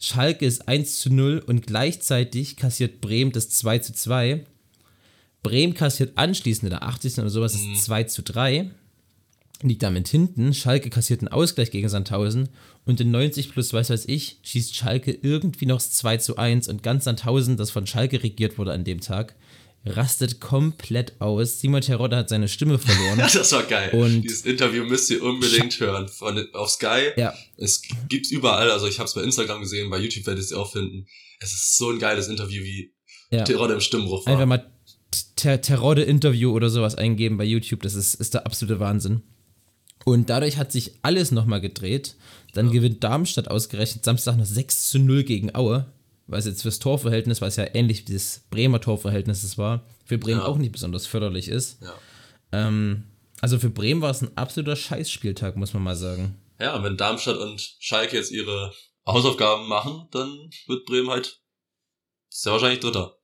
Schalke 0.00 0.44
ist 0.44 0.68
1 0.68 0.98
zu 1.00 1.12
0 1.12 1.42
und 1.46 1.66
gleichzeitig 1.66 2.56
kassiert 2.56 3.00
Bremen 3.00 3.32
das 3.32 3.48
2 3.50 3.78
zu 3.78 3.92
2. 3.92 4.44
Bremen 5.42 5.74
kassiert 5.74 6.16
anschließend 6.16 6.64
in 6.64 6.70
der 6.70 6.82
80. 6.82 7.18
oder 7.18 7.30
sowas 7.30 7.52
das 7.52 7.84
2 7.84 8.04
zu 8.04 8.22
3. 8.22 8.70
Liegt 9.62 9.82
damit 9.82 10.08
hinten. 10.08 10.52
Schalke 10.52 10.90
kassiert 10.90 11.20
einen 11.20 11.28
Ausgleich 11.28 11.70
gegen 11.70 11.88
Sandhausen. 11.88 12.48
Und 12.84 13.00
in 13.00 13.10
90 13.10 13.50
plus 13.50 13.72
weiß 13.72 13.90
weiß 13.90 14.06
ich, 14.06 14.38
schießt 14.42 14.74
Schalke 14.74 15.12
irgendwie 15.12 15.66
noch 15.66 15.76
das 15.76 15.92
2 15.92 16.18
zu 16.18 16.36
1. 16.36 16.68
Und 16.68 16.82
ganz 16.82 17.04
Sandhausen, 17.04 17.56
das 17.56 17.70
von 17.70 17.86
Schalke 17.86 18.22
regiert 18.22 18.58
wurde 18.58 18.72
an 18.72 18.84
dem 18.84 19.00
Tag, 19.00 19.36
rastet 19.86 20.40
komplett 20.40 21.20
aus. 21.20 21.60
Simon 21.60 21.80
Terodde 21.82 22.16
hat 22.16 22.28
seine 22.28 22.48
Stimme 22.48 22.78
verloren. 22.78 23.18
das 23.32 23.52
war 23.52 23.64
geil. 23.64 23.90
Und- 23.92 24.22
Dieses 24.22 24.42
Interview 24.42 24.84
müsst 24.84 25.10
ihr 25.10 25.22
unbedingt 25.22 25.78
hören. 25.80 26.08
Von, 26.08 26.46
auf 26.54 26.70
Sky. 26.70 27.10
ja, 27.16 27.34
Es 27.56 27.82
gibt's 28.08 28.30
überall. 28.30 28.70
Also 28.70 28.86
ich 28.86 28.98
habe 28.98 29.06
es 29.08 29.14
bei 29.14 29.22
Instagram 29.22 29.60
gesehen, 29.60 29.90
bei 29.90 29.98
YouTube 29.98 30.26
werdet 30.26 30.42
ihr 30.42 30.46
es 30.46 30.52
auch 30.52 30.72
finden. 30.72 31.06
Es 31.40 31.52
ist 31.52 31.76
so 31.76 31.90
ein 31.90 31.98
geiles 31.98 32.28
Interview, 32.28 32.62
wie 32.62 32.92
ja. 33.30 33.44
Terodde 33.44 33.74
im 33.74 33.80
Stimmbruch 33.80 34.24
war. 34.26 34.32
Einfach 34.32 34.46
mal 34.46 34.70
Ter 35.36 35.60
Terodde-Interview 35.60 36.50
oder 36.52 36.70
sowas 36.70 36.94
eingeben 36.94 37.36
bei 37.36 37.44
YouTube. 37.44 37.82
Das 37.82 37.94
ist, 37.94 38.14
ist 38.14 38.34
der 38.34 38.46
absolute 38.46 38.80
Wahnsinn. 38.80 39.22
Und 40.04 40.28
dadurch 40.30 40.56
hat 40.56 40.72
sich 40.72 40.92
alles 41.02 41.30
nochmal 41.30 41.60
gedreht. 41.60 42.16
Dann 42.52 42.70
gewinnt 42.70 43.02
Darmstadt 43.02 43.48
ausgerechnet 43.48 44.04
Samstag 44.04 44.36
noch 44.36 44.44
6 44.44 44.88
zu 44.90 44.98
0 44.98 45.24
gegen 45.24 45.54
Aue. 45.54 45.86
Was 46.26 46.46
jetzt 46.46 46.62
fürs 46.62 46.78
Torverhältnis, 46.78 47.40
was 47.40 47.56
ja 47.56 47.66
ähnlich 47.74 48.08
wie 48.08 48.14
das 48.14 48.44
Bremer 48.50 48.80
Torverhältnis 48.80 49.58
war, 49.58 49.84
für 50.06 50.18
Bremen 50.18 50.40
Ja. 50.40 50.46
auch 50.46 50.56
nicht 50.56 50.72
besonders 50.72 51.06
förderlich 51.06 51.48
ist. 51.48 51.82
ja. 51.82 51.94
Ähm, 52.52 53.04
also 53.40 53.58
für 53.58 53.68
Bremen 53.68 54.00
war 54.00 54.10
es 54.10 54.22
ein 54.22 54.34
absoluter 54.36 54.76
Scheißspieltag, 54.76 55.56
muss 55.56 55.74
man 55.74 55.82
mal 55.82 55.96
sagen. 55.96 56.40
ja, 56.60 56.76
und 56.76 56.84
wenn 56.84 56.96
Darmstadt 56.96 57.36
und 57.36 57.60
Schalke 57.78 58.16
jetzt 58.16 58.30
ihre 58.30 58.72
Hausaufgaben 59.06 59.68
machen, 59.68 60.08
dann 60.12 60.48
wird 60.66 60.86
Bremen 60.86 61.10
halt 61.10 61.42
sehr 62.30 62.52
wahrscheinlich 62.52 62.80
Dritter. 62.80 63.18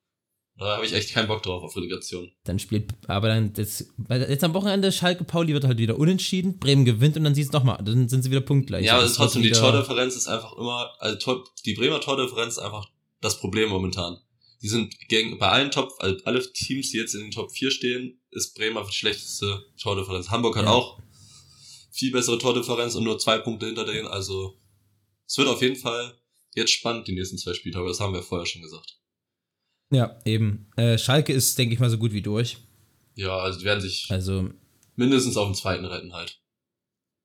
Da 0.60 0.76
habe 0.76 0.84
ich 0.84 0.92
echt 0.92 1.14
keinen 1.14 1.26
Bock 1.26 1.42
drauf 1.42 1.62
auf 1.62 1.74
Relegation. 1.74 2.30
Dann 2.44 2.58
spielt, 2.58 2.92
aber 3.08 3.28
dann 3.28 3.54
jetzt, 3.56 3.86
weil 3.96 4.20
jetzt 4.28 4.44
am 4.44 4.52
Wochenende 4.52 4.92
Schalke 4.92 5.24
Pauli 5.24 5.54
wird 5.54 5.64
halt 5.64 5.78
wieder 5.78 5.98
unentschieden, 5.98 6.58
Bremen 6.58 6.84
gewinnt 6.84 7.16
und 7.16 7.24
dann 7.24 7.34
sieht 7.34 7.46
es 7.46 7.52
nochmal, 7.52 7.78
dann 7.82 8.10
sind 8.10 8.22
sie 8.22 8.30
wieder 8.30 8.42
punktgleich. 8.42 8.84
Ja, 8.84 8.92
aber 8.92 9.00
Das 9.02 9.12
es 9.12 9.12
ist 9.12 9.16
trotzdem, 9.16 9.42
die 9.42 9.52
Tordifferenz 9.52 10.16
ist 10.16 10.28
einfach 10.28 10.52
immer, 10.58 10.90
also 10.98 11.44
die 11.64 11.72
Bremer 11.72 12.00
Tordifferenz 12.02 12.58
ist 12.58 12.62
einfach 12.62 12.86
das 13.22 13.40
Problem 13.40 13.70
momentan. 13.70 14.18
Die 14.60 14.68
sind 14.68 14.94
gegen, 15.08 15.38
bei 15.38 15.48
allen 15.48 15.70
Top, 15.70 15.94
also 15.98 16.22
alle 16.26 16.52
Teams, 16.52 16.90
die 16.90 16.98
jetzt 16.98 17.14
in 17.14 17.22
den 17.22 17.30
Top 17.30 17.50
4 17.52 17.70
stehen, 17.70 18.20
ist 18.30 18.54
Bremen 18.54 18.76
einfach 18.76 18.90
die 18.90 18.96
schlechteste 18.96 19.64
Tordifferenz. 19.80 20.28
Hamburg 20.28 20.56
hat 20.56 20.66
Ja. 20.66 20.72
auch 20.72 20.98
viel 21.90 22.12
bessere 22.12 22.36
Tordifferenz 22.36 22.94
und 22.94 23.04
nur 23.04 23.18
zwei 23.18 23.38
Punkte 23.38 23.64
hinter 23.64 23.86
denen, 23.86 24.06
also 24.06 24.58
es 25.26 25.38
wird 25.38 25.48
auf 25.48 25.62
jeden 25.62 25.76
Fall 25.76 26.14
jetzt 26.54 26.72
spannend, 26.72 27.08
die 27.08 27.12
nächsten 27.12 27.38
zwei 27.38 27.54
Spieltage, 27.54 27.88
das 27.88 28.00
haben 28.00 28.12
wir 28.12 28.22
vorher 28.22 28.44
schon 28.46 28.60
gesagt. 28.60 28.98
Ja, 29.90 30.18
eben. 30.24 30.66
Äh, 30.76 30.98
Schalke 30.98 31.32
ist, 31.32 31.58
denke 31.58 31.74
ich 31.74 31.80
mal, 31.80 31.90
so 31.90 31.98
gut 31.98 32.12
wie 32.12 32.22
durch. 32.22 32.58
Ja, 33.16 33.36
also 33.38 33.58
die 33.58 33.64
werden 33.64 33.80
sich 33.80 34.06
Also, 34.10 34.50
mindestens 34.96 35.36
auf 35.36 35.48
den 35.48 35.54
zweiten 35.54 35.84
retten 35.84 36.12
halt. 36.12 36.38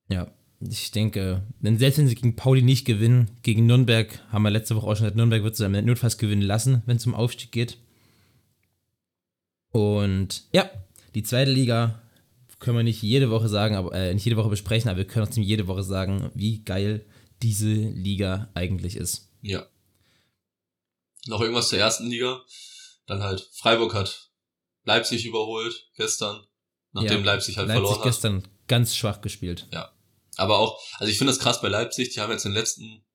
ja, 0.09 0.31
ich 0.61 0.89
denke, 0.91 1.43
wenn 1.59 1.77
selbst 1.77 1.97
wenn 1.99 2.07
sie 2.07 2.15
gegen 2.15 2.35
Pauli 2.35 2.61
nicht 2.63 2.85
gewinnen, 2.85 3.29
gegen 3.43 3.65
Nürnberg, 3.67 4.19
haben 4.31 4.41
wir 4.43 4.49
letzte 4.49 4.75
Woche 4.75 4.87
auch 4.87 4.95
schon 4.95 5.03
gesagt, 5.03 5.15
Nürnberg 5.17 5.43
wird 5.43 5.55
sie 5.55 5.63
dann 5.69 5.85
notfalls 5.85 6.17
gewinnen 6.17 6.41
lassen, 6.41 6.81
wenn 6.85 6.97
es 6.97 7.05
um 7.05 7.13
Aufstieg 7.13 7.51
geht. 7.51 7.77
Und 9.71 10.43
ja, 10.53 10.69
die 11.13 11.23
zweite 11.23 11.51
Liga 11.51 12.01
können 12.59 12.77
wir 12.77 12.83
nicht 12.83 13.03
jede 13.03 13.29
Woche 13.29 13.49
sagen, 13.49 13.75
aber 13.75 13.93
äh, 13.93 14.13
nicht 14.13 14.25
jede 14.25 14.37
Woche 14.37 14.49
besprechen, 14.49 14.89
aber 14.89 14.97
wir 14.99 15.05
können 15.05 15.25
trotzdem 15.25 15.43
jede 15.43 15.67
Woche 15.67 15.83
sagen, 15.83 16.31
wie 16.33 16.63
geil 16.63 17.05
diese 17.43 17.73
Liga 17.73 18.49
eigentlich 18.53 18.95
ist. 18.95 19.29
Ja. 19.41 19.65
Noch 21.27 21.41
irgendwas 21.41 21.69
zur 21.69 21.79
ersten 21.79 22.07
Liga. 22.07 22.43
Dann 23.07 23.23
halt, 23.23 23.49
Freiburg 23.53 23.93
hat 23.93 24.31
Leipzig 24.83 25.25
überholt 25.25 25.89
gestern, 25.95 26.45
nachdem 26.91 27.19
Ja, 27.19 27.25
Leipzig 27.25 27.57
halt 27.57 27.67
Leipzig 27.67 27.81
verloren 27.81 27.99
hat. 27.99 28.03
gestern 28.05 28.47
ganz 28.67 28.95
schwach 28.95 29.21
gespielt. 29.21 29.67
Aber 30.37 30.59
auch, 30.59 30.79
also 30.97 31.11
ich 31.11 31.17
finde 31.17 31.31
das 31.31 31.39
krass 31.39 31.61
bei 31.61 31.69
Leipzig, 31.69 32.09
die 32.09 32.19
haben 32.19 32.31
jetzt 32.31 32.45
in 32.45 32.51
den 32.51 32.57
letzten, 32.57 33.05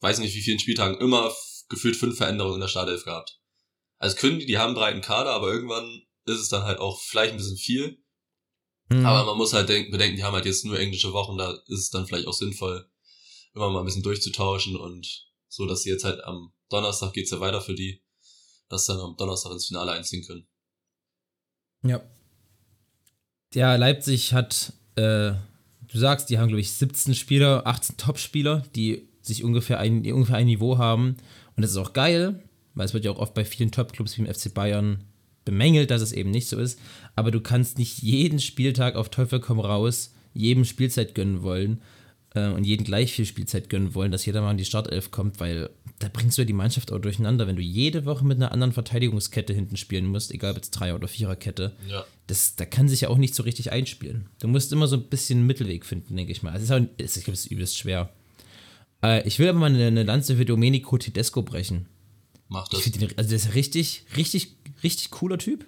weiß 0.00 0.18
nicht 0.18 0.34
wie 0.34 0.42
vielen 0.42 0.58
Spieltagen, 0.58 0.98
immer 0.98 1.32
gefühlt 1.68 1.96
fünf 1.96 2.16
Veränderungen 2.16 2.54
in 2.56 2.60
der 2.60 2.68
Startelf 2.68 3.04
gehabt. 3.04 3.40
Also 3.98 4.16
können 4.16 4.38
die, 4.38 4.46
die 4.46 4.58
haben 4.58 4.68
einen 4.68 4.74
breiten 4.74 5.00
Kader, 5.02 5.30
aber 5.30 5.48
irgendwann 5.52 6.02
ist 6.24 6.40
es 6.40 6.48
dann 6.48 6.64
halt 6.64 6.78
auch 6.78 7.00
vielleicht 7.00 7.32
ein 7.32 7.36
bisschen 7.36 7.56
viel. 7.56 8.02
Mhm. 8.88 9.04
Aber 9.04 9.24
man 9.24 9.36
muss 9.36 9.52
halt 9.52 9.68
denken, 9.68 9.90
bedenken, 9.92 10.16
die 10.16 10.24
haben 10.24 10.34
halt 10.34 10.46
jetzt 10.46 10.64
nur 10.64 10.78
englische 10.78 11.12
Wochen, 11.12 11.36
da 11.36 11.50
ist 11.50 11.80
es 11.80 11.90
dann 11.90 12.06
vielleicht 12.06 12.26
auch 12.26 12.32
sinnvoll, 12.32 12.90
immer 13.54 13.70
mal 13.70 13.80
ein 13.80 13.84
bisschen 13.84 14.02
durchzutauschen 14.02 14.76
und 14.76 15.26
so, 15.48 15.66
dass 15.66 15.82
sie 15.82 15.90
jetzt 15.90 16.04
halt 16.04 16.24
am 16.24 16.52
Donnerstag 16.70 17.12
geht's 17.12 17.30
ja 17.30 17.40
weiter 17.40 17.60
für 17.60 17.74
die, 17.74 18.02
dass 18.68 18.86
sie 18.86 18.94
dann 18.94 19.02
am 19.02 19.16
Donnerstag 19.16 19.52
ins 19.52 19.66
Finale 19.66 19.92
einziehen 19.92 20.24
können. 20.24 20.46
Ja. 21.82 22.00
Ja, 23.52 23.76
Leipzig 23.76 24.32
hat, 24.32 24.72
äh, 24.94 25.32
du 25.82 25.98
sagst, 25.98 26.30
die 26.30 26.38
haben, 26.38 26.48
glaube 26.48 26.60
ich, 26.60 26.72
17 26.72 27.14
Spieler, 27.14 27.66
18 27.66 27.96
Top-Spieler, 27.96 28.62
die 28.74 29.08
sich 29.22 29.44
ungefähr 29.44 29.78
ein, 29.78 29.98
ungefähr 30.12 30.36
ein 30.36 30.46
Niveau 30.46 30.78
haben. 30.78 31.16
Und 31.56 31.62
das 31.62 31.72
ist 31.72 31.76
auch 31.76 31.92
geil, 31.92 32.42
weil 32.74 32.86
es 32.86 32.94
wird 32.94 33.04
ja 33.04 33.10
auch 33.10 33.18
oft 33.18 33.34
bei 33.34 33.44
vielen 33.44 33.72
Top-Clubs 33.72 34.16
wie 34.16 34.22
im 34.22 34.32
FC 34.32 34.54
Bayern 34.54 35.04
bemängelt, 35.44 35.90
dass 35.90 36.02
es 36.02 36.12
eben 36.12 36.30
nicht 36.30 36.48
so 36.48 36.58
ist. 36.58 36.78
Aber 37.16 37.30
du 37.30 37.40
kannst 37.40 37.78
nicht 37.78 37.98
jeden 37.98 38.38
Spieltag 38.38 38.94
auf 38.94 39.08
Teufel 39.08 39.40
komm 39.40 39.58
raus 39.58 40.14
jedem 40.32 40.64
Spielzeit 40.64 41.14
gönnen 41.14 41.42
wollen 41.42 41.82
äh, 42.34 42.48
und 42.48 42.64
jeden 42.64 42.84
gleich 42.84 43.12
viel 43.12 43.26
Spielzeit 43.26 43.68
gönnen 43.68 43.94
wollen, 43.94 44.12
dass 44.12 44.26
jeder 44.26 44.40
mal 44.42 44.50
in 44.52 44.56
die 44.58 44.64
Startelf 44.64 45.10
kommt, 45.10 45.40
weil 45.40 45.70
da 45.98 46.08
bringst 46.08 46.38
du 46.38 46.42
ja 46.42 46.46
die 46.46 46.52
Mannschaft 46.54 46.92
auch 46.92 46.98
durcheinander, 46.98 47.46
wenn 47.46 47.56
du 47.56 47.62
jede 47.62 48.04
Woche 48.06 48.24
mit 48.24 48.38
einer 48.38 48.52
anderen 48.52 48.72
Verteidigungskette 48.72 49.52
hinten 49.52 49.76
spielen 49.76 50.06
musst, 50.06 50.32
egal 50.32 50.52
ob 50.52 50.56
jetzt 50.56 50.70
Dreier- 50.70 50.94
oder 50.94 51.08
Viererkette 51.08 51.76
Ja. 51.88 52.04
das, 52.26 52.56
da 52.56 52.64
kann 52.64 52.88
sich 52.88 53.02
ja 53.02 53.08
auch 53.08 53.18
nicht 53.18 53.34
so 53.34 53.42
richtig 53.42 53.70
einspielen. 53.72 54.28
Du 54.40 54.48
musst 54.48 54.72
immer 54.72 54.86
so 54.86 54.96
ein 54.96 55.04
bisschen 55.08 55.38
einen 55.40 55.46
Mittelweg 55.46 55.84
finden, 55.84 56.16
denke 56.16 56.32
ich 56.32 56.42
mal. 56.42 56.52
Also 56.52 56.62
es 56.64 56.70
ist 56.70 56.76
auch, 56.76 57.04
es- 57.18 57.24
glaube, 57.24 57.34
es 57.34 57.44
ist 57.46 57.50
übelst 57.52 57.76
schwer. 57.78 58.10
Äh, 59.02 59.26
ich 59.28 59.38
will 59.38 59.48
aber 59.48 59.58
mal 59.58 59.70
eine, 59.74 59.86
eine 59.88 60.02
Lanze 60.04 60.36
für 60.36 60.44
Domenico 60.44 60.96
Tedesco 60.98 61.42
brechen. 61.42 61.86
Macht 62.48 62.72
Ich 62.74 62.84
das. 62.90 63.00
ihn, 63.02 63.08
also 63.16 63.28
der 63.30 63.36
ist 63.36 63.54
richtig, 63.54 64.04
richtig, 64.16 64.56
richtig 64.82 65.10
cooler 65.10 65.38
Typ. 65.38 65.66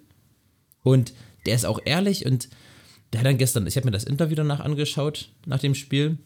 Und 0.82 1.12
der 1.46 1.54
ist 1.54 1.64
auch 1.66 1.80
ehrlich 1.84 2.24
und 2.26 2.48
der 3.12 3.20
hat 3.20 3.26
dann 3.26 3.38
gestern, 3.38 3.66
ich 3.66 3.76
habe 3.76 3.84
mir 3.86 3.90
das 3.92 4.04
Interview 4.04 4.34
danach 4.36 4.60
angeschaut, 4.60 5.28
nach 5.46 5.58
dem 5.60 5.74
Spiel. 5.74 6.16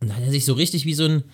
Und 0.00 0.08
da 0.08 0.14
hat 0.14 0.22
er 0.22 0.30
sich 0.30 0.44
so 0.44 0.54
richtig 0.54 0.86
wie 0.86 0.94
so 0.94 1.04
ein, 1.04 1.24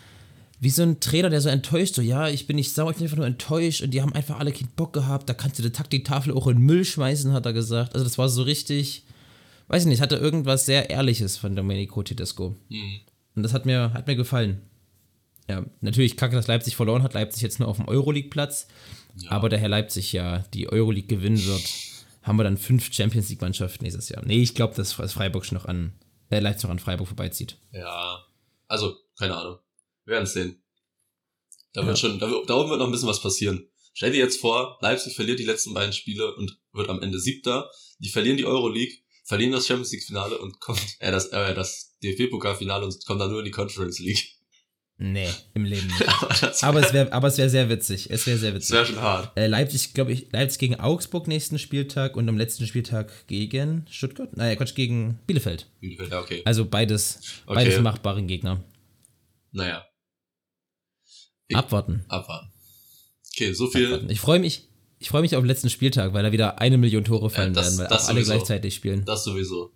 wie 0.58 0.70
so 0.70 0.82
ein 0.82 1.00
Trainer, 1.00 1.30
der 1.30 1.40
so 1.40 1.48
enttäuscht, 1.48 1.94
so, 1.94 2.02
ja, 2.02 2.28
ich 2.28 2.46
bin 2.46 2.56
nicht 2.56 2.72
sauer, 2.72 2.90
ich 2.90 2.96
bin 2.96 3.04
einfach 3.04 3.18
nur 3.18 3.26
enttäuscht 3.26 3.82
und 3.82 3.90
die 3.92 4.02
haben 4.02 4.12
einfach 4.12 4.38
alle 4.38 4.52
keinen 4.52 4.70
Bock 4.74 4.92
gehabt, 4.92 5.28
da 5.28 5.34
kannst 5.34 5.58
du 5.58 5.62
die 5.62 5.70
Taktiktafel 5.70 6.32
auch 6.32 6.46
in 6.46 6.56
den 6.56 6.64
Müll 6.64 6.84
schmeißen, 6.84 7.32
hat 7.32 7.46
er 7.46 7.52
gesagt. 7.52 7.94
Also 7.94 8.04
das 8.04 8.18
war 8.18 8.28
so 8.28 8.42
richtig, 8.42 9.04
weiß 9.68 9.82
ich 9.82 9.88
nicht, 9.88 10.00
hatte 10.00 10.16
irgendwas 10.16 10.66
sehr 10.66 10.90
Ehrliches 10.90 11.36
von 11.36 11.54
Domenico 11.54 12.02
Tedesco. 12.02 12.56
Mhm. 12.68 13.00
Und 13.34 13.42
das 13.42 13.52
hat 13.52 13.66
mir, 13.66 13.92
hat 13.92 14.06
mir 14.06 14.16
gefallen. 14.16 14.62
Ja, 15.48 15.64
natürlich 15.80 16.16
kacke, 16.16 16.34
dass 16.34 16.48
Leipzig 16.48 16.74
verloren 16.74 17.02
hat. 17.02 17.14
Leipzig 17.14 17.42
jetzt 17.42 17.60
nur 17.60 17.68
auf 17.68 17.76
dem 17.76 17.86
Euroleague-Platz. 17.86 18.66
Ja. 19.22 19.30
Aber 19.30 19.48
der 19.48 19.58
Herr 19.58 19.68
Leipzig 19.68 20.12
ja 20.12 20.40
die 20.54 20.68
Euroleague 20.68 21.06
gewinnen 21.06 21.44
wird, 21.44 21.62
haben 22.22 22.38
wir 22.38 22.44
dann 22.44 22.56
fünf 22.56 22.92
Champions 22.92 23.28
League-Mannschaften 23.28 23.84
nächstes 23.84 24.08
Jahr. 24.08 24.24
Nee, 24.26 24.42
ich 24.42 24.54
glaube, 24.54 24.74
dass 24.74 24.96
dass 24.96 25.12
Freiburg 25.12 25.44
schon 25.44 25.56
noch 25.56 25.66
an, 25.66 25.92
äh, 26.30 26.40
Leipzig 26.40 26.64
noch 26.64 26.70
an 26.72 26.78
Freiburg 26.80 27.06
vorbeizieht. 27.06 27.56
Ja, 27.72 28.25
also, 28.68 28.96
keine 29.18 29.36
Ahnung. 29.36 29.58
Wir 30.04 30.12
werden 30.12 30.24
es 30.24 30.32
sehen. 30.32 30.62
Da 31.72 31.86
wird 31.86 31.96
Ja. 31.98 32.08
schon, 32.08 32.18
da, 32.18 32.30
wird- 32.30 32.48
da 32.48 32.54
oben 32.54 32.70
wird 32.70 32.78
noch 32.80 32.86
ein 32.86 32.92
bisschen 32.92 33.08
was 33.08 33.20
passieren. 33.20 33.68
Stell 33.94 34.12
dir 34.12 34.18
jetzt 34.18 34.40
vor, 34.40 34.78
Leipzig 34.82 35.14
verliert 35.14 35.38
die 35.38 35.44
letzten 35.44 35.72
beiden 35.74 35.92
Spiele 35.92 36.34
und 36.36 36.58
wird 36.72 36.88
am 36.90 37.02
Ende 37.02 37.18
Siebter. 37.18 37.70
Die 37.98 38.08
verlieren 38.10 38.36
die 38.36 38.44
Euroleague, 38.44 38.94
verlieren 39.24 39.52
das 39.52 39.66
Champions 39.66 39.92
League 39.92 40.04
Finale 40.04 40.38
und 40.38 40.60
kommt, 40.60 40.80
äh, 41.00 41.10
das, 41.10 41.26
äh, 41.28 41.54
das 41.54 41.96
DFB-Pokalfinale 42.02 42.84
und 42.84 43.04
kommt 43.06 43.20
dann 43.20 43.30
nur 43.30 43.40
in 43.40 43.46
die 43.46 43.50
Conference 43.50 43.98
League. 43.98 44.35
Nee, 44.98 45.28
im 45.52 45.66
Leben 45.66 45.86
nicht. 45.88 46.64
Aber 46.64 46.80
es 46.80 46.92
wäre 46.94 47.12
aber 47.12 47.28
es 47.28 47.36
wär 47.36 47.50
sehr 47.50 47.68
witzig. 47.68 48.08
Es 48.10 48.26
wäre 48.26 48.38
sehr 48.38 48.54
witzig. 48.54 48.70
wäre 48.72 48.86
schon 48.86 49.00
hart. 49.00 49.36
Äh, 49.36 49.46
Leipzig, 49.46 49.92
glaube 49.92 50.12
ich, 50.12 50.32
Leipzig 50.32 50.58
gegen 50.58 50.76
Augsburg 50.80 51.28
nächsten 51.28 51.58
Spieltag 51.58 52.16
und 52.16 52.26
am 52.30 52.38
letzten 52.38 52.66
Spieltag 52.66 53.12
gegen 53.26 53.84
Stuttgart? 53.90 54.34
Naja, 54.36 54.56
Quatsch, 54.56 54.74
gegen 54.74 55.18
Bielefeld. 55.26 55.66
Bielefeld, 55.80 56.10
Ja, 56.12 56.20
okay. 56.20 56.40
Also 56.46 56.64
beides, 56.64 57.20
Okay. 57.44 57.56
beides 57.56 57.80
machbare 57.80 58.22
Gegner. 58.22 58.64
Naja, 59.52 59.84
Ich- 61.48 61.56
Abwarten. 61.56 62.04
abwarten. 62.08 62.50
Okay, 63.34 63.52
so 63.52 63.68
viel. 63.68 63.86
abwarten. 63.86 64.10
Ich 64.10 64.20
freue 64.20 64.38
mich. 64.38 64.68
Ich 64.98 65.10
freue 65.10 65.20
mich 65.20 65.36
auf 65.36 65.42
den 65.42 65.48
letzten 65.48 65.68
Spieltag, 65.68 66.14
weil 66.14 66.22
da 66.22 66.32
wieder 66.32 66.58
eine 66.58 66.78
Million 66.78 67.04
Tore 67.04 67.28
fallen 67.28 67.52
das- 67.52 67.76
werden, 67.76 67.78
weil 67.90 67.98
alle 67.98 68.00
sowieso. 68.24 68.32
gleichzeitig 68.32 68.74
spielen. 68.74 69.04
Das 69.04 69.24
sowieso. 69.24 69.74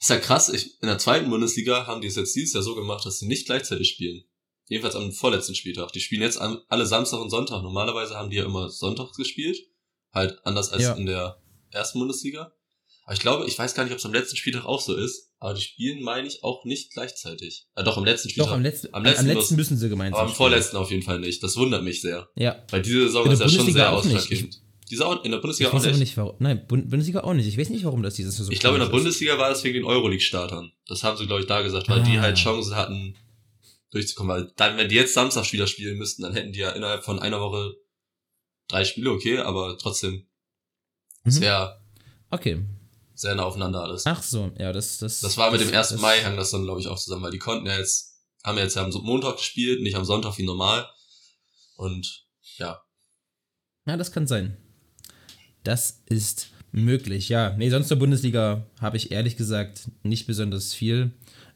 Ist 0.00 0.10
ja 0.10 0.18
krass, 0.18 0.48
ich, 0.48 0.82
in 0.82 0.88
der 0.88 0.98
zweiten 0.98 1.30
Bundesliga 1.30 1.86
haben 1.86 2.00
die 2.00 2.08
es 2.08 2.16
jetzt 2.16 2.34
dieses 2.34 2.54
Jahr 2.54 2.64
so 2.64 2.74
gemacht, 2.74 3.06
dass 3.06 3.20
sie 3.20 3.26
nicht 3.28 3.46
gleichzeitig 3.46 3.88
spielen. 3.88 4.24
Jedenfalls 4.72 4.96
am 4.96 5.12
vorletzten 5.12 5.54
Spieltag. 5.54 5.92
Die 5.92 6.00
spielen 6.00 6.22
jetzt 6.22 6.40
alle 6.40 6.86
Samstag 6.86 7.20
und 7.20 7.30
Sonntag. 7.30 7.62
Normalerweise 7.62 8.14
haben 8.16 8.30
die 8.30 8.36
ja 8.36 8.44
immer 8.44 8.68
Sonntags 8.70 9.16
gespielt. 9.16 9.58
Halt 10.12 10.38
anders 10.44 10.72
als 10.72 10.82
Ja. 10.82 10.94
in 10.94 11.06
der 11.06 11.38
ersten 11.70 11.98
Bundesliga. 11.98 12.52
Aber 13.04 13.14
ich 13.14 13.20
glaube, 13.20 13.46
ich 13.46 13.58
weiß 13.58 13.74
gar 13.74 13.82
nicht, 13.84 13.92
ob 13.92 13.98
es 13.98 14.04
am 14.06 14.12
letzten 14.12 14.36
Spieltag 14.36 14.64
auch 14.64 14.80
so 14.80 14.94
ist. 14.94 15.30
Aber 15.40 15.54
die 15.54 15.60
spielen, 15.60 16.02
meine 16.02 16.26
ich, 16.28 16.44
auch 16.44 16.64
nicht 16.64 16.92
gleichzeitig. 16.92 17.66
Äh, 17.74 17.82
doch, 17.82 17.96
am 17.96 18.04
letzten 18.04 18.28
Spieltag. 18.30 18.48
Doch, 18.50 18.54
am 18.56 18.62
letzten, 18.62 18.86
am 18.88 18.94
am 18.94 19.04
letzten 19.04 19.26
letzten, 19.26 19.38
muss- 19.40 19.50
müssen 19.50 19.76
sie 19.76 19.88
gemeinsam 19.88 20.20
aber 20.20 20.30
am 20.30 20.34
vorletzten 20.36 20.76
auf 20.76 20.90
jeden 20.90 21.02
Fall 21.02 21.18
nicht. 21.18 21.42
Das 21.42 21.56
wundert 21.56 21.82
mich 21.82 22.00
sehr. 22.00 22.28
Ja. 22.36 22.62
Weil 22.70 22.82
diese 22.82 23.02
Saison 23.06 23.26
ist 23.30 23.40
ja 23.40 23.48
schon 23.48 23.58
Bundesliga 23.58 23.72
sehr 23.86 23.92
auch 23.92 23.98
ausschlaggebend. 23.98 24.62
Diese 24.90 25.06
auch, 25.06 25.24
in 25.24 25.30
der 25.30 25.38
Ich 25.38 25.42
Bundesliga 25.42 25.70
auch 25.70 25.74
weiß 25.74 25.82
aber 25.82 25.90
nicht. 25.92 26.00
nicht, 26.00 26.16
warum. 26.16 26.36
Nein, 26.38 26.66
Bund 26.68 26.90
Bundesliga 26.90 27.20
auch 27.24 27.32
nicht. 27.34 27.46
Ich 27.48 27.58
weiß 27.58 27.70
nicht, 27.70 27.84
warum 27.84 28.02
das 28.02 28.14
dieses 28.14 28.36
Jahr 28.38 28.44
so 28.46 28.52
Ich 28.52 28.60
glaube, 28.60 28.76
in 28.76 28.80
der 28.80 28.88
komisch 28.90 29.00
ist. 29.00 29.04
Bundesliga 29.04 29.38
war 29.38 29.48
das 29.50 29.64
wegen 29.64 29.74
den 29.74 29.84
Euroleague-Startern. 29.84 30.70
Das 30.86 31.02
haben 31.02 31.16
sie, 31.16 31.26
glaube 31.26 31.40
ich, 31.40 31.46
da 31.48 31.62
gesagt, 31.62 31.88
weil 31.88 32.02
die 32.02 32.18
Ah. 32.18 32.22
halt 32.22 32.36
Chancen 32.36 32.76
hatten, 32.76 33.16
durchzukommen. 33.92 34.34
Weil 34.36 34.52
dann, 34.56 34.76
wenn 34.76 34.88
die 34.88 34.96
jetzt 34.96 35.14
Samstag 35.14 35.52
wieder 35.52 35.66
spielen 35.68 35.96
müssten, 35.98 36.22
dann 36.22 36.34
hätten 36.34 36.52
die 36.52 36.58
ja 36.60 36.70
innerhalb 36.70 37.04
von 37.04 37.18
einer 37.20 37.40
Woche 37.40 37.74
drei 38.68 38.84
Spiele, 38.84 39.10
okay, 39.10 39.38
aber 39.38 39.78
trotzdem 39.78 40.26
Mhm. 41.24 41.30
sehr, 41.30 41.80
Okay. 42.30 42.64
sehr 43.14 43.34
nah 43.36 43.44
aufeinander 43.44 43.82
alles. 43.82 44.04
Ach 44.06 44.22
so, 44.22 44.50
ja, 44.58 44.72
das. 44.72 44.98
Das, 44.98 45.20
Das 45.20 45.36
war 45.36 45.50
mit 45.52 45.60
dem 45.60 45.68
1. 45.72 45.90
das- 45.90 46.00
Mai, 46.00 46.20
hang 46.24 46.36
das 46.36 46.50
dann, 46.50 46.64
glaube 46.64 46.80
ich, 46.80 46.88
auch 46.88 46.98
zusammen, 46.98 47.22
weil 47.22 47.30
die 47.30 47.38
konnten 47.38 47.66
ja 47.66 47.78
jetzt, 47.78 48.16
haben 48.42 48.56
ja 48.58 48.64
jetzt 48.64 48.74
ja 48.74 48.82
am 48.84 48.90
Montag 48.90 49.36
gespielt, 49.36 49.82
nicht 49.82 49.94
am 49.94 50.04
Sonntag 50.04 50.36
wie 50.38 50.42
normal. 50.44 50.88
Und 51.76 52.26
ja, 52.58 52.82
Ja, 53.86 53.96
das 53.96 54.10
kann 54.12 54.26
sein. 54.26 54.56
Das 55.64 56.02
ist 56.06 56.48
möglich, 56.72 57.28
ja. 57.28 57.54
Nee, 57.56 57.68
sonst 57.70 57.88
zur 57.88 57.98
Bundesliga 57.98 58.66
habe 58.80 58.96
ich 58.96 59.10
ehrlich 59.12 59.36
gesagt 59.36 59.90
nicht 60.02 60.26
besonders 60.26 60.72
viel. 60.74 61.12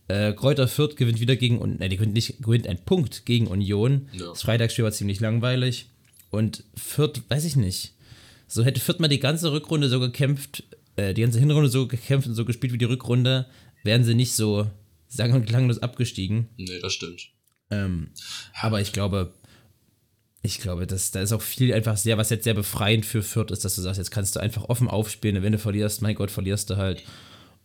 Äh, 0.09 0.33
Kräuter 0.35 0.69
Fürth 0.69 0.97
gewinnt 0.97 1.21
wieder 1.21 1.37
gegen, 1.37 1.59
und 1.59 1.81
ne, 1.81 1.89
die 1.89 1.97
gewinnt 1.97 2.15
nicht, 2.15 2.43
gewinnt 2.43 2.67
einen 2.69 2.85
Punkt 2.85 3.27
gegen 3.27 3.49
Union. 3.49 4.09
Ja. 4.13 4.27
Das 4.27 4.43
Freitagsspiel 4.43 4.85
war 4.85 4.93
ziemlich 4.93 5.21
langweilig. 5.21 5.87
Und 6.31 6.65
Fürth, 6.77 7.23
weiß 7.29 7.45
ich 7.45 7.57
nicht. 7.57 7.95
So 8.47 8.65
hätte 8.65 8.81
Fürth 8.81 9.01
mal 9.01 9.09
die 9.09 9.19
ganze 9.19 9.53
Rückrunde 9.53 9.89
so 9.89 9.99
gekämpft, 9.99 10.65
äh, 10.97 11.15
die 11.15 11.23
ganze 11.23 11.41
Hinrunde 11.41 11.69
so 11.69 11.89
gekämpft 11.89 12.29
und 12.29 12.35
so 12.35 12.45
gespielt 12.45 12.73
wie 12.73 12.79
die 12.79 12.85
Rückrunde, 12.85 13.47
wären 13.83 14.05
sie 14.05 14.15
nicht 14.15 14.35
so 14.35 14.71
sang- 15.09 15.33
und 15.33 15.47
klanglos 15.47 15.79
abgestiegen. 15.79 16.49
nee, 16.57 16.79
das 16.81 16.93
stimmt. 16.93 17.31
Ähm, 17.71 18.11
aber 18.61 18.81
ich 18.81 18.93
glaube, 18.93 19.35
ich 20.43 20.61
glaube, 20.61 20.87
dass 20.87 21.11
da 21.11 21.21
ist 21.21 21.33
auch 21.33 21.43
viel 21.43 21.73
einfach 21.75 21.97
sehr, 21.97 22.19
was 22.19 22.31
jetzt 22.31 22.45
sehr 22.45 22.55
befreiend 22.55 23.05
für 23.05 23.23
Fürth 23.23 23.51
ist, 23.51 23.65
dass 23.65 23.75
du 23.75 23.83
sagst, 23.83 23.99
jetzt 23.99 24.13
kannst 24.13 24.37
du 24.37 24.41
einfach 24.41 24.65
offen 24.65 24.89
aufspielen. 24.89 25.39
und 25.39 25.43
Wenn 25.43 25.53
du 25.53 25.59
verlierst, 25.59 26.03
mein 26.03 26.15
Gott, 26.15 26.31
verlierst 26.31 26.71
du 26.71 26.77
halt. 26.77 27.03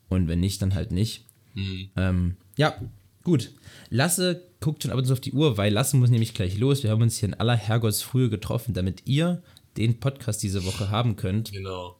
Und 0.10 0.28
wenn 0.28 0.40
nicht, 0.40 0.62
dann 0.62 0.74
halt 0.74 0.92
nicht. 0.92 1.26
Hm. 1.54 1.92
Ähm, 1.98 2.38
ja, 2.58 2.80
gut. 3.24 3.52
Lasse 3.90 4.48
guckt 4.60 4.84
schon 4.84 4.92
ab 4.92 4.98
und 4.98 5.06
zu 5.06 5.14
auf 5.14 5.20
die 5.22 5.34
Uhr, 5.34 5.58
weil 5.58 5.74
Lasse 5.74 5.98
muss 5.98 6.10
nämlich 6.10 6.34
gleich 6.34 6.58
los. 6.58 6.84
Wir 6.84 6.92
haben 6.92 7.02
uns 7.02 7.18
hier 7.18 7.30
in 7.30 7.34
aller 7.36 7.56
Herrgottsfrühe 7.56 8.30
getroffen, 8.30 8.74
damit 8.74 9.04
ihr 9.06 9.44
den 9.78 10.00
Podcast 10.00 10.44
diese 10.44 10.66
Woche 10.66 10.90
haben 10.90 11.16
könnt. 11.16 11.52
Genau. 11.52 11.98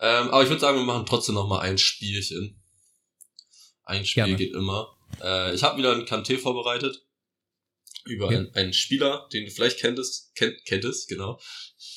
Ähm, 0.00 0.28
aber 0.30 0.42
ich 0.42 0.48
würde 0.48 0.60
sagen, 0.60 0.78
wir 0.78 0.84
machen 0.84 1.06
trotzdem 1.06 1.34
noch 1.34 1.48
mal 1.48 1.60
ein 1.60 1.76
Spielchen. 1.78 2.62
Ein 3.84 4.04
Spiel 4.06 4.24
Gerne. 4.24 4.36
geht 4.36 4.54
immer. 4.54 4.96
Äh, 5.22 5.54
ich 5.54 5.62
habe 5.62 5.78
wieder 5.78 5.92
ein 5.92 6.02
Kanté 6.06 6.38
vorbereitet. 6.38 7.04
Über 8.04 8.30
Ja. 8.32 8.38
einen, 8.38 8.54
einen 8.54 8.72
Spieler, 8.72 9.28
den 9.32 9.44
du 9.44 9.50
vielleicht 9.50 9.80
kenntest, 9.80 10.34
kennt, 10.34 10.64
kenntest, 10.64 11.08
genau. 11.08 11.40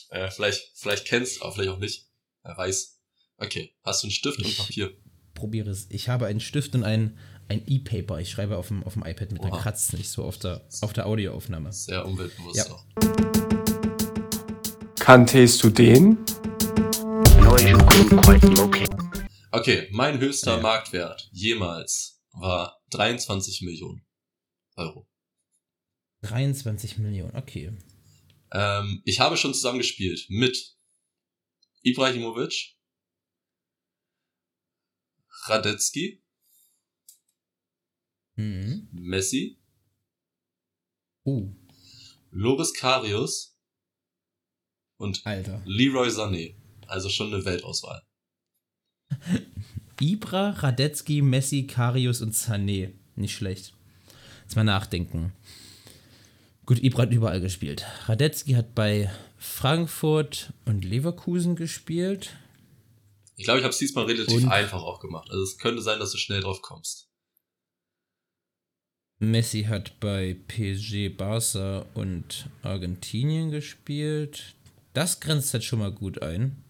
Äh, 0.10 0.30
vielleicht, 0.32 0.72
vielleicht 0.76 1.06
kennst, 1.06 1.42
aber 1.42 1.54
vielleicht 1.54 1.70
auch 1.70 1.78
nicht. 1.80 2.08
Wer 2.44 2.58
weiß. 2.58 3.00
Okay, 3.38 3.74
hast 3.84 4.04
du 4.04 4.08
einen 4.08 4.12
Stift 4.12 4.40
und 4.40 4.48
Ich- 4.48 4.58
Papier? 4.58 4.94
Probiere 5.34 5.70
es. 5.70 5.88
Ich 5.90 6.10
habe 6.10 6.26
einen 6.28 6.40
Stift 6.40 6.76
und 6.76 6.84
ein, 6.84 7.18
ein 7.48 7.62
E-Paper. 7.68 8.20
Ich 8.20 8.30
schreibe 8.30 8.58
auf 8.58 8.68
dem, 8.70 8.84
auf 8.84 8.94
dem 8.94 9.04
iPad 9.06 9.32
mit, 9.32 9.44
dann 9.44 9.52
Oha. 9.52 9.62
kratzt 9.62 9.94
nicht 9.94 10.10
so 10.10 10.24
auf 10.24 10.38
der, 10.38 10.62
auf 10.82 10.94
der 10.94 11.06
Audioaufnahme. 11.08 11.72
Sehr 11.74 12.06
umweltbewusst 12.06 12.58
Ja. 12.58 12.66
auch. 12.72 12.86
Kanntest 15.00 15.64
du 15.64 15.70
den? 15.70 16.18
Okay, 19.52 19.88
mein 19.92 20.20
höchster 20.20 20.56
Ja. 20.58 20.62
Marktwert 20.62 21.30
jemals 21.32 22.22
war 22.32 22.80
23 22.92 23.62
Millionen 23.62 24.06
Euro. 24.76 25.08
23 26.22 26.98
Millionen, 27.00 27.36
okay. 27.36 27.76
Ähm, 28.54 29.02
ich 29.06 29.20
habe 29.20 29.38
schon 29.38 29.54
zusammen 29.54 29.80
gespielt 29.80 30.26
mit 30.30 30.76
Ibrahimovic, 31.82 32.76
Radetzky, 35.48 36.22
Mhm. 38.36 38.88
Messi, 38.92 39.58
Uh, 41.24 41.54
Loris 42.32 42.74
Karius 42.74 43.56
und 44.98 45.22
Alter. 45.26 45.62
Leroy 45.66 46.08
Sané. 46.10 46.56
Also 46.88 47.10
schon 47.10 47.32
eine 47.34 47.46
Weltauswahl. 47.46 48.02
Ibra, 50.02 50.50
Radetzky, 50.52 51.22
Messi, 51.22 51.68
Karius 51.68 52.22
und 52.22 52.34
Sané. 52.34 52.94
Nicht 53.16 53.36
schlecht. 53.36 53.74
Jetzt 54.44 54.56
mal 54.56 54.64
nachdenken. 54.64 55.34
Gut, 56.66 56.82
Ibra 56.82 57.04
hat 57.04 57.12
überall 57.12 57.42
gespielt. 57.42 57.86
Radetzky 58.08 58.54
hat 58.54 58.74
bei 58.74 59.12
Frankfurt 59.38 60.54
und 60.66 60.84
Leverkusen 60.86 61.56
gespielt. 61.56 62.36
Ich 63.42 63.46
glaube, 63.46 63.58
ich 63.58 63.64
habe 63.64 63.72
es 63.72 63.80
diesmal 63.80 64.06
relativ 64.06 64.44
Und? 64.44 64.50
einfach 64.50 64.84
auch 64.84 65.00
gemacht. 65.00 65.32
Also 65.32 65.42
es 65.42 65.58
könnte 65.58 65.82
sein, 65.82 65.98
dass 65.98 66.12
du 66.12 66.20
schnell 66.20 66.42
drauf 66.42 66.62
kommst. 66.62 67.10
Messi 69.18 69.64
hat 69.64 70.00
bei 70.00 70.38
PSG, 70.48 71.10
Barca 71.10 71.88
und 71.96 72.46
Argentinien 72.62 73.50
gespielt. 73.50 74.54
Das 74.94 75.20
grenzt 75.20 75.54
halt 75.54 75.64
schon 75.64 75.80
mal 75.80 75.92
gut 75.92 76.22
ein. 76.22 76.64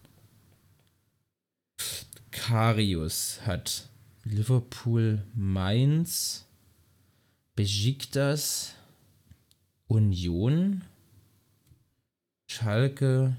Karius 2.30 3.40
hat 3.44 3.90
Liverpool, 4.24 5.26
Mainz, 5.34 6.46
Besiktas, 7.54 8.76
Union, 9.88 10.84
Schalke 12.46 13.36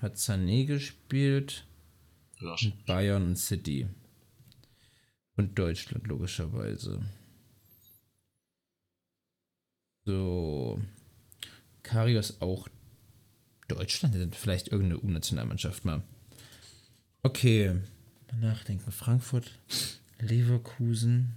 hat 0.00 0.14
Sané 0.14 0.64
gespielt 0.64 1.64
Bayern 2.86 3.24
und 3.24 3.36
City. 3.36 3.88
Und 5.36 5.58
Deutschland 5.58 6.06
logischerweise. 6.06 7.00
So. 10.04 10.80
Karius 11.82 12.40
auch 12.40 12.68
Deutschland, 13.68 14.34
vielleicht 14.34 14.68
irgendeine 14.68 15.00
U-Nationalmannschaft 15.00 15.84
mal. 15.84 16.02
Okay. 17.22 17.76
Nachdenken. 18.40 18.90
Frankfurt, 18.90 19.50
Leverkusen. 20.18 21.34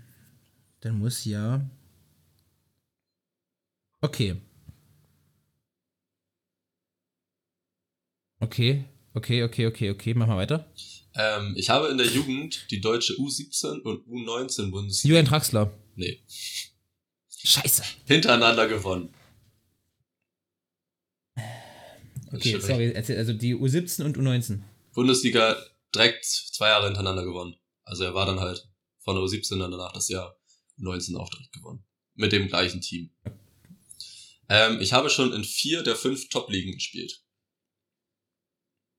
Dann 0.79 0.97
muss 0.97 1.25
ja. 1.25 1.69
Okay. 4.01 4.35
Okay. 8.39 8.85
Okay, 9.13 9.43
okay, 9.43 9.67
okay, 9.67 9.89
okay. 9.89 10.13
Mach 10.13 10.27
mal 10.27 10.37
weiter. 10.37 10.71
Ähm, 11.15 11.53
ich 11.57 11.69
habe 11.69 11.87
in 11.89 11.97
der 11.97 12.07
Jugend 12.07 12.65
die 12.71 12.79
deutsche 12.79 13.13
U17 13.13 13.81
und 13.81 14.07
U19 14.07 14.71
Bundesliga 14.71 15.09
Julian 15.15 15.25
Draxler. 15.25 15.71
nee, 15.95 16.21
Scheiße. 17.43 17.83
hintereinander 18.05 18.67
gewonnen. 18.67 19.13
Okay, 22.33 22.59
sorry. 22.59 22.91
erzähl- 22.93 23.17
Also 23.17 23.33
die 23.33 23.55
U17 23.55 24.03
und 24.05 24.17
U19. 24.17 24.61
Bundesliga 24.93 25.57
direkt 25.93 26.23
zwei 26.25 26.69
Jahre 26.69 26.85
hintereinander 26.85 27.23
gewonnen. 27.25 27.55
Also 27.83 28.03
er 28.05 28.13
war 28.13 28.25
dann 28.25 28.39
halt 28.39 28.69
von 28.99 29.15
der 29.15 29.23
U17 29.25 29.59
dann 29.59 29.71
danach 29.71 29.91
das 29.91 30.07
Jahr 30.07 30.37
19 30.77 31.15
auch 31.17 31.29
direkt 31.29 31.51
gewonnen. 31.53 31.83
Mit 32.15 32.31
dem 32.31 32.47
gleichen 32.47 32.79
Team. 32.81 33.09
Ähm, 34.47 34.79
ich 34.79 34.93
habe 34.93 35.09
schon 35.09 35.33
in 35.33 35.43
vier 35.43 35.83
der 35.83 35.95
fünf 35.95 36.29
Top-Ligen 36.29 36.73
gespielt. 36.73 37.21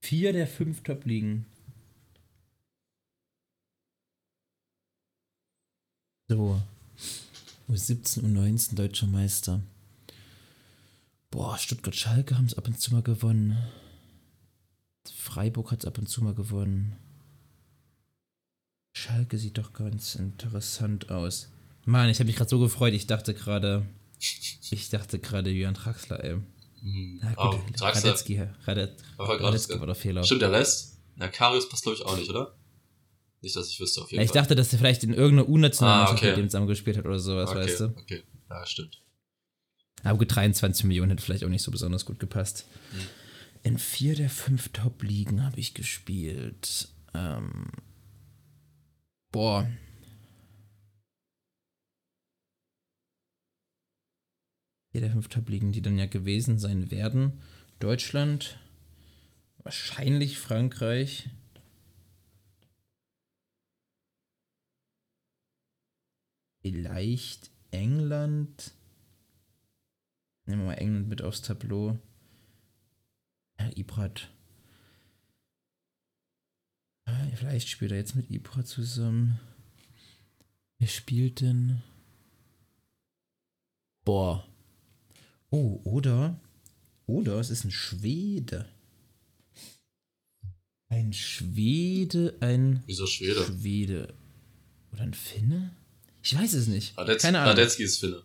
Vier 0.02 0.32
der 0.32 0.48
fünf 0.48 0.82
Top-Ligen. 0.82 1.46
So. 6.28 6.60
U17 7.68 8.24
und 8.24 8.32
19 8.32 8.76
deutscher 8.76 9.06
Meister. 9.06 9.62
Boah, 11.30 11.56
Stuttgart-Schalke 11.56 12.36
haben 12.36 12.46
es 12.46 12.54
ab 12.58 12.66
und 12.66 12.80
zu 12.80 12.92
mal 12.92 13.02
gewonnen. 13.02 13.56
Freiburg 15.14 15.70
hat 15.70 15.80
es 15.80 15.86
ab 15.86 15.98
und 15.98 16.08
zu 16.08 16.22
mal 16.24 16.34
gewonnen. 16.34 16.96
Schalke 18.94 19.38
sieht 19.38 19.56
doch 19.56 19.72
ganz 19.72 20.16
interessant 20.16 21.10
aus. 21.10 21.48
Mann, 21.84 22.10
ich 22.10 22.18
habe 22.18 22.26
mich 22.26 22.36
gerade 22.36 22.50
so 22.50 22.58
gefreut. 22.58 22.92
Ich 22.92 23.06
dachte 23.06 23.34
gerade, 23.34 23.86
ich 24.18 24.88
dachte 24.90 25.20
gerade 25.20 25.50
Jürgen 25.50 25.74
Traxler, 25.74 26.22
ey. 26.24 26.40
Hm. 26.82 27.20
Na 27.22 27.32
Oh, 27.36 27.50
gut, 27.56 27.80
Draxler. 27.80 28.10
Radetzky, 28.10 28.42
Radet, 28.66 29.02
Aber 29.16 29.26
gerade 29.38 29.44
Radetzky 29.44 29.78
war 29.78 29.86
der 29.86 29.94
Fehler. 29.94 30.24
Stimmt, 30.24 30.42
der 30.42 30.52
Rest? 30.52 30.98
Na, 31.16 31.28
Karius 31.28 31.68
passt 31.68 31.82
glaube 31.84 31.96
ich 31.98 32.04
auch 32.04 32.16
nicht, 32.16 32.28
oder? 32.30 32.56
Nicht, 33.40 33.54
dass 33.56 33.68
ich 33.68 33.78
wüsste 33.80 34.02
auf 34.02 34.10
jeden 34.10 34.20
Ja, 34.20 34.24
ich 34.24 34.30
Fall. 34.30 34.42
dachte, 34.42 34.54
dass 34.54 34.72
er 34.72 34.78
vielleicht 34.78 35.02
in 35.04 35.14
irgendeiner 35.14 35.48
U-Nationalmannschaft 35.48 36.22
Ah, 36.22 36.26
okay. 36.26 36.30
mit 36.36 36.38
dem 36.44 36.48
zusammen 36.48 36.66
gespielt 36.68 36.96
hat 36.96 37.04
oder 37.06 37.18
sowas, 37.18 37.50
okay, 37.50 37.58
weißt 37.60 37.80
du. 37.80 37.84
Okay, 37.98 38.22
ja, 38.50 38.66
stimmt. 38.66 39.00
Aber 40.04 40.18
gut, 40.18 40.34
23 40.34 40.84
Millionen 40.84 41.10
hätte 41.10 41.22
vielleicht 41.22 41.44
auch 41.44 41.48
nicht 41.48 41.62
so 41.62 41.70
besonders 41.70 42.04
gut 42.04 42.18
gepasst. 42.18 42.66
Hm. 42.92 43.00
In 43.64 43.78
vier 43.78 44.16
der 44.16 44.30
fünf 44.30 44.70
Top-Ligen 44.70 45.44
habe 45.44 45.60
ich 45.60 45.74
gespielt. 45.74 46.88
Ähm, 47.14 47.66
boah. 49.30 49.68
Der 54.94 55.10
fünf 55.10 55.28
Top-Ligen, 55.28 55.72
die 55.72 55.82
dann 55.82 55.98
ja 55.98 56.06
gewesen 56.06 56.58
sein 56.58 56.90
werden. 56.90 57.40
Deutschland, 57.80 58.58
wahrscheinlich 59.58 60.38
Frankreich. 60.38 61.28
Vielleicht 66.60 67.50
England. 67.72 68.72
Nehmen 70.46 70.62
wir 70.62 70.66
mal 70.66 70.74
England 70.74 71.08
mit 71.08 71.22
aufs 71.22 71.42
Tableau. 71.42 71.98
Ja, 73.58 73.70
Ibrat. 73.74 74.30
Ah, 77.04 77.26
Vielleicht 77.34 77.68
spielt 77.68 77.90
er 77.90 77.98
jetzt 77.98 78.14
mit 78.14 78.30
Ibra 78.30 78.64
zusammen. 78.64 79.40
Wer 80.78 80.88
spielt 80.88 81.40
denn? 81.40 81.82
Boah. 84.04 84.46
Oh, 85.52 85.80
oder? 85.84 86.40
Oder 87.06 87.38
es 87.38 87.50
ist 87.50 87.64
ein 87.64 87.70
Schwede. 87.70 88.68
Ein 90.88 91.12
Schwede, 91.12 92.36
ein 92.40 92.82
Wieso 92.86 93.06
Schwede? 93.06 93.44
Schwede. 93.44 94.14
Oder 94.92 95.02
ein 95.02 95.14
Finne? 95.14 95.76
Ich 96.22 96.34
weiß 96.36 96.54
es 96.54 96.68
nicht. 96.68 96.96
Radetz, 96.96 97.22
Keine 97.22 97.38
Ahnung. 97.40 97.50
Radetzky 97.50 97.82
ist 97.82 97.98
Finne. 97.98 98.22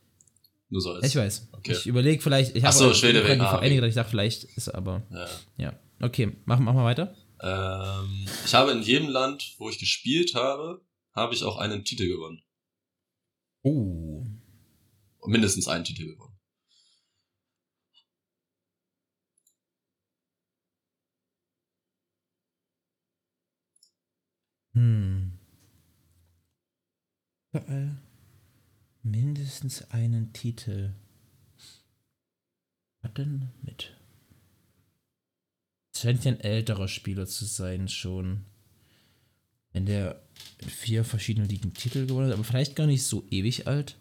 Nur 0.69 0.81
so 0.81 0.91
als. 0.93 1.05
Ich 1.05 1.15
weiß. 1.15 1.49
Okay. 1.51 1.73
Ich 1.73 1.85
überlege 1.85 2.21
vielleicht. 2.21 2.55
Ich 2.55 2.63
Ach 2.63 2.67
habe 2.69 2.77
so, 2.77 2.89
auch 2.91 2.95
Schwede 2.95 3.23
wegen- 3.27 3.41
ah, 3.41 3.61
wegen- 3.61 3.75
gedacht, 3.75 3.89
ich 3.89 3.95
dachte, 3.95 4.09
vielleicht 4.09 4.43
ist 4.45 4.67
er 4.67 4.75
aber. 4.75 5.03
Ja. 5.11 5.27
Ja. 5.57 5.79
Okay, 5.99 6.35
mach, 6.45 6.59
mach 6.59 6.73
mal 6.73 6.83
weiter. 6.85 7.15
Ähm, 7.41 8.25
ich 8.45 8.53
habe 8.53 8.71
in 8.71 8.81
jedem 8.83 9.09
Land, 9.09 9.55
wo 9.57 9.69
ich 9.69 9.79
gespielt 9.79 10.33
habe, 10.33 10.81
habe 11.13 11.33
ich 11.33 11.43
auch 11.43 11.57
einen 11.57 11.83
Titel 11.83 12.07
gewonnen. 12.07 12.41
Oh. 13.63 14.25
Mindestens 15.25 15.67
einen 15.67 15.83
Titel 15.83 16.05
gewonnen. 16.05 16.26
Hm. 24.77 25.31
Überall 27.51 27.97
mindestens 29.01 29.89
einen 29.89 30.33
Titel. 30.33 30.93
Was 33.01 33.13
denn 33.15 33.49
mit? 33.63 33.95
Es 35.93 36.01
scheint 36.01 36.25
ja 36.25 36.31
ein 36.31 36.41
älterer 36.41 36.87
Spieler 36.87 37.25
zu 37.25 37.45
sein 37.45 37.87
schon. 37.87 38.45
Wenn 39.71 39.87
der 39.87 40.21
in 40.59 40.69
vier 40.69 41.03
verschiedenen 41.03 41.49
Ligen 41.49 41.73
Titel 41.73 42.05
gewonnen 42.05 42.27
hat, 42.27 42.35
aber 42.35 42.43
vielleicht 42.43 42.75
gar 42.75 42.85
nicht 42.85 43.03
so 43.03 43.25
ewig 43.31 43.65
alt. 43.65 43.97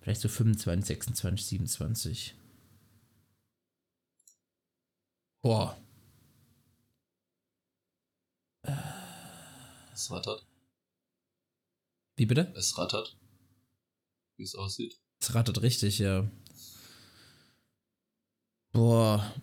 Vielleicht 0.00 0.20
so 0.20 0.28
25, 0.28 0.86
26, 0.86 1.46
27. 1.46 2.34
Boah. 5.42 5.76
Es 9.92 10.10
rattert. 10.10 10.46
Wie 12.16 12.26
bitte? 12.26 12.52
Es 12.56 12.76
rattert. 12.78 13.16
Wie 14.36 14.42
es 14.42 14.54
aussieht. 14.54 14.98
Es 15.20 15.34
rattert 15.34 15.62
richtig, 15.62 15.98
ja. 15.98 16.30
Boah. 18.72 19.34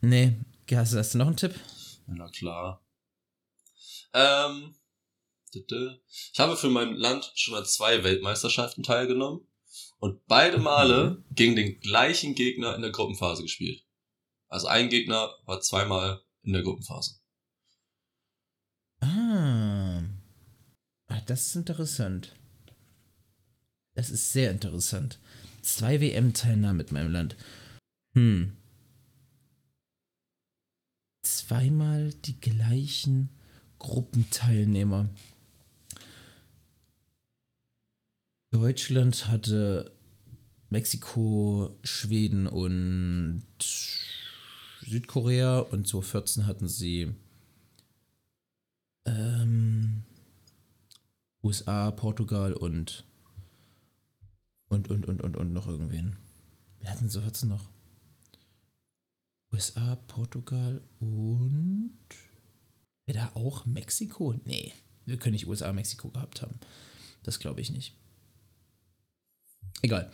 Nee. 0.00 0.36
Hast 0.70 0.92
du, 0.92 0.98
hast 0.98 1.14
du 1.14 1.18
noch 1.18 1.26
einen 1.26 1.36
Tipp? 1.36 1.54
Na 2.06 2.28
klar. 2.28 2.82
Ähm, 4.12 4.74
ich 5.52 6.38
habe 6.38 6.56
für 6.56 6.68
mein 6.68 6.94
Land 6.94 7.32
schon 7.34 7.54
an 7.54 7.64
zwei 7.64 8.04
Weltmeisterschaften 8.04 8.82
teilgenommen 8.82 9.46
und 9.98 10.26
beide 10.26 10.58
Male 10.58 11.22
gegen 11.30 11.56
den 11.56 11.80
gleichen 11.80 12.34
Gegner 12.34 12.74
in 12.74 12.82
der 12.82 12.90
Gruppenphase 12.90 13.42
gespielt. 13.42 13.84
Also 14.48 14.66
ein 14.66 14.88
Gegner 14.88 15.34
war 15.44 15.60
zweimal 15.60 16.22
in 16.42 16.52
der 16.52 16.62
Gruppenphase. 16.62 17.20
Ah. 19.00 19.77
Ah. 21.08 21.20
Das 21.26 21.46
ist 21.46 21.56
interessant. 21.56 22.34
Das 23.94 24.10
ist 24.10 24.32
sehr 24.32 24.50
interessant. 24.50 25.18
Zwei 25.62 26.00
WM-Teilnahmen 26.00 26.76
mit 26.76 26.92
meinem 26.92 27.12
Land. 27.12 27.36
Hm. 28.14 28.56
Zweimal 31.22 32.14
die 32.24 32.40
gleichen 32.40 33.28
Gruppenteilnehmer. 33.78 35.08
Deutschland 38.50 39.28
hatte 39.28 39.92
Mexiko, 40.70 41.76
Schweden 41.82 42.46
und 42.46 43.42
Südkorea 44.80 45.58
und 45.58 45.86
2014 45.86 46.46
hatten 46.46 46.68
sie 46.68 47.14
USA, 51.42 51.90
Portugal 51.92 52.52
und 52.52 53.04
und 54.68 54.90
und 54.90 55.06
und 55.06 55.22
und 55.22 55.36
und 55.36 55.52
noch 55.52 55.66
irgendwen. 55.66 56.16
Wir 56.80 56.90
hatten 56.90 57.08
so 57.08 57.20
14 57.20 57.48
noch. 57.48 57.68
USA, 59.52 59.96
Portugal 60.08 60.82
und 61.00 61.98
wäre 63.06 63.18
da 63.18 63.30
auch 63.34 63.64
Mexiko? 63.64 64.34
Nee, 64.44 64.72
wir 65.06 65.16
können 65.18 65.32
nicht 65.32 65.46
USA, 65.48 65.72
Mexiko 65.72 66.10
gehabt 66.10 66.42
haben. 66.42 66.58
Das 67.22 67.38
glaube 67.38 67.60
ich 67.62 67.70
nicht. 67.70 67.96
Egal. 69.80 70.10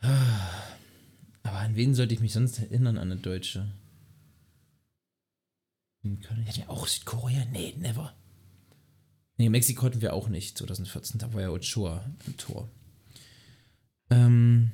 Aber 0.00 1.58
an 1.58 1.76
wen 1.76 1.94
sollte 1.94 2.14
ich 2.14 2.20
mich 2.20 2.32
sonst 2.32 2.58
erinnern 2.58 2.98
an 2.98 3.12
eine 3.12 3.20
Deutsche? 3.20 3.70
Wen 6.02 6.18
können- 6.20 6.42
Hätten 6.42 6.58
wir 6.58 6.70
auch 6.70 6.88
Südkorea? 6.88 7.44
Nee, 7.46 7.74
never. 7.78 8.16
Nee, 9.38 9.48
Mexiko 9.48 9.82
hatten 9.84 10.02
wir 10.02 10.12
auch 10.12 10.28
nicht, 10.28 10.58
2014. 10.58 11.18
Da 11.18 11.32
war 11.32 11.40
ja 11.40 11.50
Ochoa 11.50 12.04
im 12.26 12.36
Tor. 12.36 12.70
Ähm. 14.10 14.72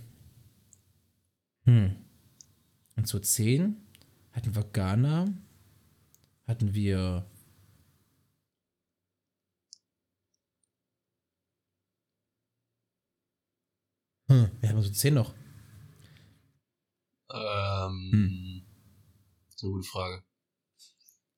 Hm. 1.65 1.97
Und 2.97 3.07
zur 3.07 3.23
10 3.23 3.77
hatten 4.33 4.55
wir 4.55 4.65
Ghana, 4.65 5.27
hatten 6.47 6.75
wir 6.75 7.27
Hm, 14.29 14.51
wir 14.61 14.69
haben 14.69 14.83
so 14.83 14.91
10 14.91 15.15
noch. 15.15 15.35
Ähm, 17.33 18.11
hm. 18.13 18.67
Das 19.47 19.57
ist 19.57 19.63
eine 19.65 19.73
gute 19.73 19.89
Frage. 19.89 20.23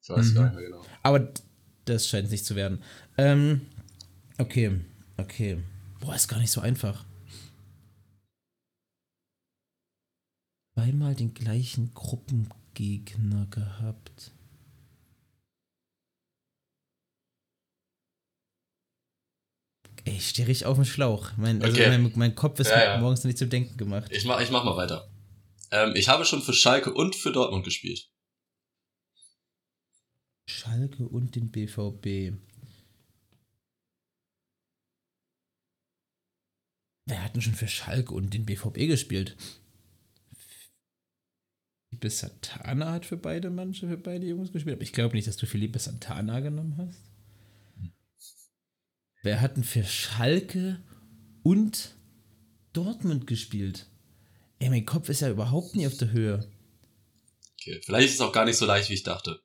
Ich 0.03 0.09
weiß 0.09 0.27
mhm. 0.27 0.35
gar 0.35 0.45
nicht 0.45 0.55
mehr 0.55 0.65
genau. 0.65 0.85
Aber 1.03 1.33
das 1.85 2.09
scheint 2.09 2.27
es 2.27 2.33
nicht 2.33 2.45
zu 2.45 2.57
werden. 2.57 2.83
Ähm, 3.21 3.67
okay, 4.39 4.81
okay. 5.19 5.63
Boah, 6.01 6.15
ist 6.15 6.29
gar 6.29 6.39
nicht 6.39 6.51
so 6.51 6.61
einfach. 6.63 7.05
Zweimal 10.75 11.15
den 11.15 11.35
gleichen 11.35 11.93
Gruppengegner 11.93 13.47
gehabt. 13.51 14.33
Ey, 20.05 20.17
ich 20.17 20.29
stehe 20.31 20.49
richtig 20.49 20.67
auf 20.67 20.77
dem 20.77 20.87
Schlauch. 20.87 21.33
Mein, 21.37 21.63
also 21.63 21.77
Okay. 21.77 21.89
mein, 21.89 22.13
mein 22.17 22.35
Kopf 22.35 22.59
ist 22.61 22.71
Ja, 22.71 22.95
ja. 22.95 22.99
morgens 22.99 23.25
nicht 23.25 23.37
zum 23.37 23.51
Denken 23.51 23.77
gemacht. 23.77 24.11
Ich 24.11 24.25
mach, 24.25 24.41
ich 24.41 24.51
mach 24.51 24.65
mal 24.65 24.77
weiter. 24.77 25.11
Ähm, 25.71 25.95
ich 25.95 26.09
habe 26.09 26.25
schon 26.25 26.41
für 26.41 26.55
Schalke 26.55 26.95
und 26.95 27.15
für 27.15 27.33
Dortmund 27.33 27.65
gespielt. 27.65 28.09
Schalke 30.49 31.07
und 31.07 31.37
den 31.37 31.51
BVB. 31.51 32.35
Wer 37.11 37.25
hat 37.25 37.35
denn 37.35 37.43
schon 37.43 37.55
für 37.57 37.67
Schalke 37.67 38.15
und 38.15 38.33
den 38.33 38.47
BVB 38.47 38.87
gespielt? 38.87 39.37
Philippe 41.89 42.09
Santana 42.09 42.93
hat 42.93 43.05
für 43.05 43.17
beide 43.17 43.51
Mannschaft, 43.51 43.91
für 43.91 43.99
beide 43.99 44.27
Jungs 44.27 44.53
gespielt. 44.53 44.75
Aber 44.75 44.85
ich 44.85 44.93
glaube 44.93 45.17
nicht, 45.17 45.27
dass 45.27 45.37
du 45.37 45.47
Philippe 45.47 45.81
Santana 45.81 46.39
genommen 46.39 46.77
hast. 46.79 47.03
Wer 49.25 49.41
hat 49.41 49.57
denn 49.57 49.65
für 49.65 49.83
Schalke 49.83 50.81
und 51.43 51.97
Dortmund 52.73 53.27
gespielt? 53.27 53.91
Ey, 54.61 54.71
mein 54.71 54.87
Kopf 54.87 55.09
ist 55.09 55.21
ja 55.21 55.31
überhaupt 55.31 55.75
nie 55.75 55.89
auf 55.89 55.97
der 55.97 56.13
Höhe. 56.13 56.49
Okay. 57.61 57.81
Vielleicht 57.85 58.11
ist 58.11 58.15
es 58.15 58.21
auch 58.21 58.33
gar 58.33 58.45
nicht 58.45 58.57
so 58.57 58.67
leicht, 58.67 58.89
wie 58.89 58.95
ich 58.95 59.03
dachte. 59.03 59.43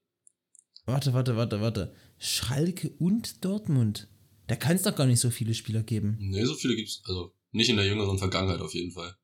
Warte, 0.86 1.14
warte, 1.14 1.36
warte, 1.36 1.62
warte. 1.62 1.96
Schalke 2.20 2.92
und 3.00 3.44
Dortmund. 3.44 4.08
Da 4.46 4.56
kann 4.56 4.76
es 4.76 4.84
doch 4.84 4.96
gar 4.96 5.08
nicht 5.08 5.20
so 5.20 5.32
viele 5.32 5.56
Spieler 5.56 5.82
geben. 5.82 6.18
Nee, 6.20 6.46
so 6.46 6.54
viele 6.54 6.76
gibt's, 6.76 7.02
also 7.06 7.35
nicht 7.56 7.70
in 7.70 7.78
der 7.78 7.86
jüngeren 7.86 8.20
Vergangenheit 8.20 8.62
auf 8.62 8.74
jeden 8.74 8.92
Fall. 8.92 9.18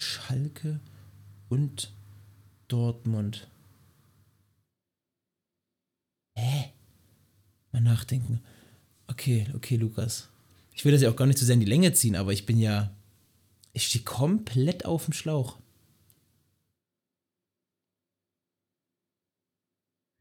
Schalke 0.00 0.80
und 1.48 1.92
Dortmund. 2.68 3.50
Hä? 6.34 6.72
Mal 7.72 7.82
nachdenken. 7.82 8.42
Okay, 9.08 9.46
okay, 9.54 9.76
Lukas. 9.76 10.28
Ich 10.72 10.84
will 10.84 10.92
das 10.92 11.02
ja 11.02 11.10
auch 11.10 11.16
gar 11.16 11.26
nicht 11.26 11.38
zu 11.38 11.44
sehr 11.44 11.54
in 11.54 11.60
die 11.60 11.66
Länge 11.66 11.92
ziehen, 11.92 12.16
aber 12.16 12.32
ich 12.32 12.46
bin 12.46 12.58
ja. 12.58 12.94
Ich 13.72 13.86
stehe 13.86 14.04
komplett 14.04 14.84
auf 14.84 15.04
dem 15.04 15.12
Schlauch. 15.12 15.58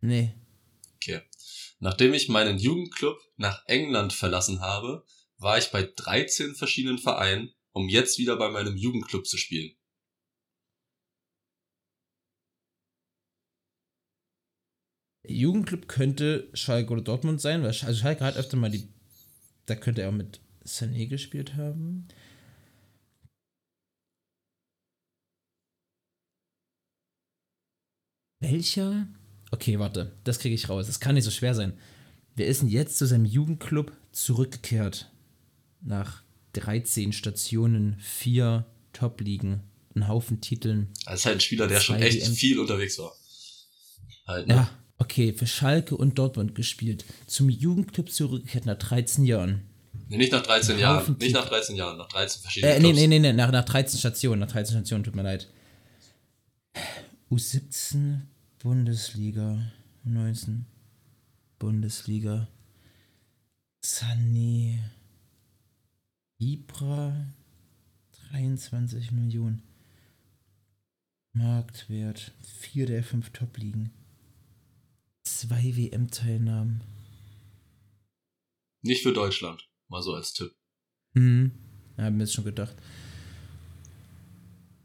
Nee. 0.01 0.33
Okay. 0.95 1.21
Nachdem 1.79 2.13
ich 2.13 2.27
meinen 2.27 2.57
Jugendclub 2.57 3.19
nach 3.37 3.63
England 3.67 4.13
verlassen 4.13 4.61
habe, 4.61 5.05
war 5.39 5.57
ich 5.57 5.71
bei 5.71 5.83
13 5.83 6.55
verschiedenen 6.55 6.99
Vereinen, 6.99 7.51
um 7.73 7.89
jetzt 7.89 8.17
wieder 8.19 8.37
bei 8.37 8.49
meinem 8.49 8.75
Jugendclub 8.77 9.25
zu 9.27 9.37
spielen. 9.37 9.71
Jugendclub 15.27 15.87
könnte 15.87 16.49
Schalke 16.55 16.91
oder 16.93 17.01
Dortmund 17.03 17.39
sein, 17.41 17.61
weil 17.61 17.69
Sch- 17.71 17.85
also 17.85 17.99
Schalke 18.01 18.23
hat 18.23 18.35
öfter 18.37 18.57
mal 18.57 18.71
die. 18.71 18.87
Da 19.67 19.75
könnte 19.75 20.01
er 20.01 20.09
auch 20.09 20.13
mit 20.13 20.41
Sané 20.65 21.07
gespielt 21.07 21.55
haben. 21.55 22.07
Welcher? 28.39 29.07
Okay, 29.51 29.77
warte, 29.79 30.17
das 30.23 30.39
kriege 30.39 30.55
ich 30.55 30.69
raus. 30.69 30.87
Das 30.87 30.99
kann 30.99 31.15
nicht 31.15 31.23
so 31.23 31.31
schwer 31.31 31.53
sein. 31.55 31.73
Wer 32.35 32.47
ist 32.47 32.61
denn 32.61 32.69
jetzt 32.69 32.97
zu 32.97 33.05
seinem 33.07 33.25
Jugendclub 33.25 33.91
zurückgekehrt? 34.11 35.11
Nach 35.87 36.21
13 36.53 37.13
Stationen, 37.13 37.95
vier 37.99 38.65
Top-Ligen, 38.91 39.61
ein 39.95 40.07
Haufen 40.09 40.41
Titeln. 40.41 40.89
Das 41.05 41.21
ist 41.21 41.25
halt 41.25 41.37
ein 41.37 41.39
Spieler, 41.39 41.67
der 41.67 41.79
schon 41.79 41.95
echt 42.01 42.27
viel 42.27 42.59
unterwegs 42.59 42.99
war. 42.99 43.13
Halt, 44.27 44.47
ne? 44.47 44.53
Ja, 44.55 44.69
okay, 44.97 45.31
für 45.31 45.47
Schalke 45.47 45.95
und 45.95 46.19
Dortmund 46.19 46.55
gespielt. 46.55 47.05
Zum 47.25 47.47
Jugendclub 47.49 48.11
zurückgekehrt 48.11 48.65
nach 48.65 48.77
13 48.77 49.23
Jahren. 49.23 49.61
Nee, 50.09 50.17
nicht 50.17 50.33
nach 50.33 50.43
13 50.43 50.75
Ein 50.75 50.81
Jahren. 50.81 50.99
Haufen 50.99 51.17
Nicht 51.19 51.33
nach 51.33 51.43
Titel. 51.43 51.53
13 51.55 51.75
Jahren, 51.77 51.97
nach 51.97 52.07
13 52.09 52.41
verschiedenen 52.41 52.73
Äh, 52.75 52.79
nee, 52.79 52.83
Clubs. 52.89 52.99
nee, 52.99 53.07
nee, 53.07 53.19
nee, 53.19 53.33
nach, 53.33 53.51
nach 53.51 53.65
13 53.65 53.97
Stationen, 53.99 54.39
nach 54.41 54.51
13 54.51 54.73
Stationen, 54.75 55.03
tut 55.05 55.15
mir 55.15 55.23
leid. 55.23 55.47
U17, 57.31 58.21
Bundesliga, 58.59 59.71
19, 60.03 60.65
Bundesliga, 61.59 62.47
Sunny, 63.81 64.79
Ibra, 66.39 67.13
23 68.31 69.11
Millionen, 69.11 69.63
Marktwert, 71.33 72.31
vier 72.59 72.85
der 72.85 73.03
fünf 73.03 73.31
Top-Ligen, 73.31 73.91
zwei 75.23 75.75
WM-Teilnahmen. 75.75 76.81
Nicht 78.81 79.03
für 79.03 79.13
Deutschland. 79.13 79.67
Mal 79.87 80.01
so 80.01 80.13
als 80.13 80.33
Tipp. 80.33 80.53
Hm, 81.13 81.51
haben 81.97 82.17
wir 82.17 82.25
jetzt 82.25 82.33
schon 82.33 82.43
gedacht. 82.45 82.75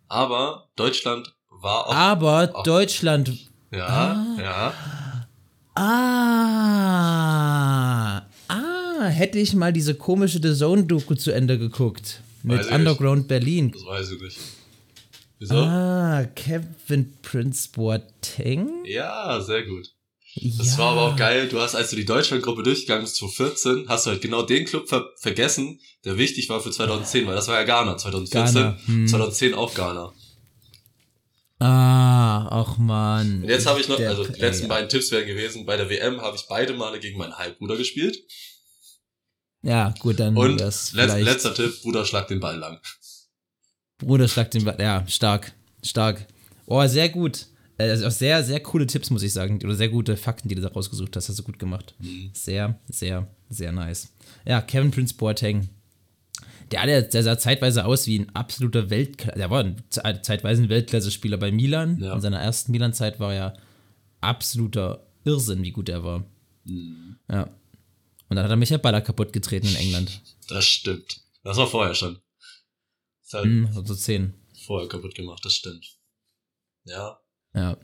Aber 0.09 0.68
Deutschland 0.76 1.34
war 1.48 1.86
auch. 1.86 1.94
Aber 1.94 2.50
auch- 2.55 2.62
Deutschland 2.62 3.28
ja, 3.70 3.86
Ah. 3.86 4.36
ja. 4.40 4.74
Ah, 8.14 8.26
ah, 9.03 9.09
hätte 9.09 9.38
ich 9.38 9.55
mal 9.55 9.72
diese 9.72 9.94
komische 9.94 10.40
The 10.42 10.55
Zone-Doku 10.55 11.14
zu 11.14 11.32
Ende 11.32 11.59
geguckt. 11.59 12.22
Mit 12.42 12.59
Weiß 12.59 12.70
Underground 12.70 13.28
Berlin. 13.28 13.72
Das 13.72 13.84
weiß 13.84 14.12
ich 14.12 14.20
nicht. 14.20 14.38
Wieso? 15.38 15.57
Ah, 15.57 16.24
Kevin 16.34 17.12
Prince 17.22 17.68
Boateng? 17.72 18.84
Ja, 18.84 19.40
sehr 19.40 19.64
gut. 19.64 19.88
Das 20.34 20.72
ja. 20.72 20.78
war 20.78 20.92
aber 20.92 21.00
auch 21.03 21.16
geil. 21.16 21.48
Du 21.48 21.61
hast, 21.61 21.74
als 21.74 21.90
du 21.90 21.96
die 21.96 22.05
Deutschlandgruppe 22.05 22.62
durchgegangen 22.62 23.05
bist, 23.05 23.16
2014, 23.16 23.88
hast 23.88 24.07
du 24.07 24.11
halt 24.11 24.22
genau 24.22 24.42
den 24.42 24.64
Club 24.64 24.88
ver 24.88 25.11
vergessen, 25.18 25.78
der 26.05 26.16
wichtig 26.16 26.48
war 26.48 26.61
für 26.61 26.70
2010, 26.70 27.26
weil 27.26 27.34
das 27.34 27.48
war 27.48 27.57
ja 27.57 27.64
Ghana. 27.64 27.98
2014, 27.98 28.55
Ghana, 28.55 28.78
hm. 28.86 29.09
2010 29.09 29.55
auch 29.55 29.74
Ghana. 29.74 30.12
Ah, 31.59 32.48
ach 32.50 32.78
man. 32.78 33.42
Und 33.42 33.48
jetzt 33.48 33.66
habe 33.66 33.80
ich 33.80 33.88
noch, 33.88 34.00
also 34.00 34.24
die 34.24 34.40
letzten 34.40 34.64
ey, 34.64 34.68
beiden 34.68 34.88
Tipps 34.88 35.12
wären 35.12 35.26
gewesen, 35.26 35.66
bei 35.66 35.76
der 35.76 35.88
WM 35.90 36.20
habe 36.20 36.36
ich 36.36 36.44
beide 36.48 36.72
Male 36.72 36.98
gegen 36.98 37.18
meinen 37.18 37.36
Halbbruder 37.36 37.76
gespielt. 37.76 38.18
Ja, 39.62 39.94
gut, 40.00 40.18
dann 40.20 40.36
Und 40.36 40.60
das 40.60 40.92
letz, 40.92 41.14
letzter 41.20 41.54
Tipp, 41.54 41.82
Bruder, 41.82 42.04
schlag 42.04 42.26
den 42.28 42.40
Ball 42.40 42.56
lang. 42.58 42.80
Bruder 43.98 44.26
schlagt 44.28 44.54
den 44.54 44.64
Ball. 44.64 44.76
Ja, 44.80 45.06
stark. 45.06 45.52
Stark. 45.82 46.26
Oh, 46.66 46.84
sehr 46.86 47.08
gut. 47.08 47.46
Äh, 47.78 47.90
Also 47.90 48.08
sehr, 48.10 48.42
sehr 48.42 48.60
coole 48.60 48.86
Tipps, 48.86 49.10
muss 49.10 49.22
ich 49.22 49.32
sagen. 49.32 49.60
Oder 49.62 49.74
sehr 49.76 49.88
gute 49.88 50.16
Fakten, 50.16 50.48
die 50.48 50.54
du 50.56 50.62
da 50.62 50.68
rausgesucht 50.68 51.14
hast. 51.16 51.28
Hast 51.28 51.38
du 51.38 51.42
gut 51.44 51.58
gemacht. 51.58 51.94
Sehr, 52.32 52.78
sehr, 52.88 53.28
sehr 53.48 53.70
nice. 53.72 54.12
Ja, 54.44 54.60
Kevin 54.60 54.90
Prince 54.90 55.14
Boateng. 55.14 55.68
Der, 56.72 56.86
der, 56.86 57.02
der 57.02 57.22
sah 57.22 57.38
zeitweise 57.38 57.84
aus 57.84 58.06
wie 58.06 58.18
ein 58.18 58.34
absoluter 58.34 58.90
Weltklasse. 58.90 59.38
Der 59.38 59.50
war 59.50 59.60
ein, 59.62 59.82
ze- 59.90 60.20
zeitweise 60.22 60.62
ein 60.62 60.68
Weltklasse-Spieler 60.70 61.36
bei 61.36 61.52
Milan. 61.52 61.98
Ja. 62.00 62.14
In 62.14 62.20
seiner 62.20 62.40
ersten 62.40 62.72
Milan-Zeit 62.72 63.20
war 63.20 63.32
er 63.34 63.54
absoluter 64.20 65.06
Irrsinn, 65.24 65.62
wie 65.62 65.72
gut 65.72 65.88
er 65.88 66.02
war. 66.02 66.24
Ja. 67.30 67.48
Und 68.32 68.36
dann 68.36 68.44
hat 68.44 68.50
er 68.50 68.56
Michael 68.56 68.78
Baller 68.80 69.00
kaputt 69.02 69.32
getreten 69.32 69.66
in 69.68 69.76
England. 69.76 70.20
Das 70.48 70.64
stimmt. 70.66 71.20
Das 71.44 71.56
war 71.58 71.66
vorher 71.66 71.94
schon. 71.94 72.18
Das 73.24 73.34
hat 73.34 73.44
Hm, 73.44 73.68
so 73.84 73.94
10. 73.94 74.32
vorher 74.66 74.88
kaputt 74.88 75.14
gemacht, 75.14 75.44
das 75.44 75.54
stimmt. 75.54 75.86
Ja. 76.84 77.18
Ja. 77.54 77.76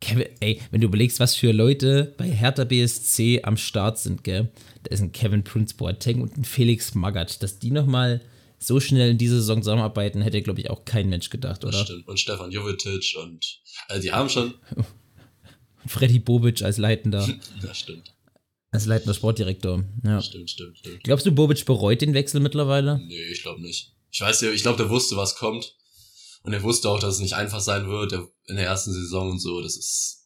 Kevin, 0.00 0.26
ey, 0.40 0.60
wenn 0.70 0.80
du 0.80 0.88
überlegst, 0.88 1.18
was 1.20 1.34
für 1.34 1.52
Leute 1.52 2.14
bei 2.18 2.28
Hertha 2.28 2.64
BSC 2.64 3.40
am 3.44 3.56
Start 3.56 3.98
sind, 3.98 4.22
gell? 4.24 4.52
Da 4.82 4.90
ist 4.90 5.00
ein 5.00 5.12
Kevin 5.12 5.44
Prince 5.44 5.74
Boateng 5.76 6.20
und 6.20 6.36
ein 6.36 6.44
Felix 6.44 6.94
Magath. 6.94 7.42
Dass 7.42 7.58
die 7.58 7.70
nochmal 7.70 8.20
so 8.58 8.80
schnell 8.80 9.10
in 9.12 9.18
dieser 9.18 9.36
Saison 9.36 9.62
zusammenarbeiten, 9.62 10.20
hätte, 10.20 10.42
glaube 10.42 10.60
ich, 10.60 10.70
auch 10.70 10.84
kein 10.84 11.08
Mensch 11.08 11.30
gedacht, 11.30 11.62
Das 11.64 11.68
oder? 11.74 11.84
stimmt. 11.84 12.06
Und 12.08 12.20
Stefan 12.20 12.50
Jovetic 12.50 13.16
und 13.22 13.60
also 13.88 14.02
die 14.02 14.12
haben 14.12 14.28
schon. 14.28 14.54
Freddy 15.86 16.18
Bobic 16.20 16.62
als 16.62 16.78
leitender, 16.78 17.28
Das 17.62 17.78
stimmt. 17.78 18.12
Als 18.72 18.86
leitender 18.86 19.14
Sportdirektor. 19.14 19.84
Ja. 20.02 20.20
Stimmt, 20.20 20.50
stimmt, 20.50 20.78
stimmt. 20.78 21.04
Glaubst 21.04 21.26
du, 21.26 21.32
Bobic 21.32 21.64
bereut 21.66 22.00
den 22.00 22.14
Wechsel 22.14 22.40
mittlerweile? 22.40 22.98
Nee, 23.06 23.22
ich 23.30 23.42
glaube 23.42 23.60
nicht. 23.60 23.94
Ich 24.10 24.20
weiß 24.20 24.40
ja, 24.40 24.50
ich 24.50 24.62
glaube, 24.62 24.78
der 24.78 24.90
wusste, 24.90 25.16
was 25.16 25.36
kommt. 25.36 25.76
Und 26.42 26.52
er 26.54 26.62
wusste 26.62 26.88
auch, 26.88 26.98
dass 26.98 27.14
es 27.14 27.20
nicht 27.20 27.34
einfach 27.34 27.60
sein 27.60 27.88
wird 27.88 28.12
in 28.12 28.56
der 28.56 28.66
ersten 28.66 28.92
Saison 28.92 29.30
und 29.30 29.38
so. 29.38 29.60
Das 29.60 29.76
ist. 29.76 30.24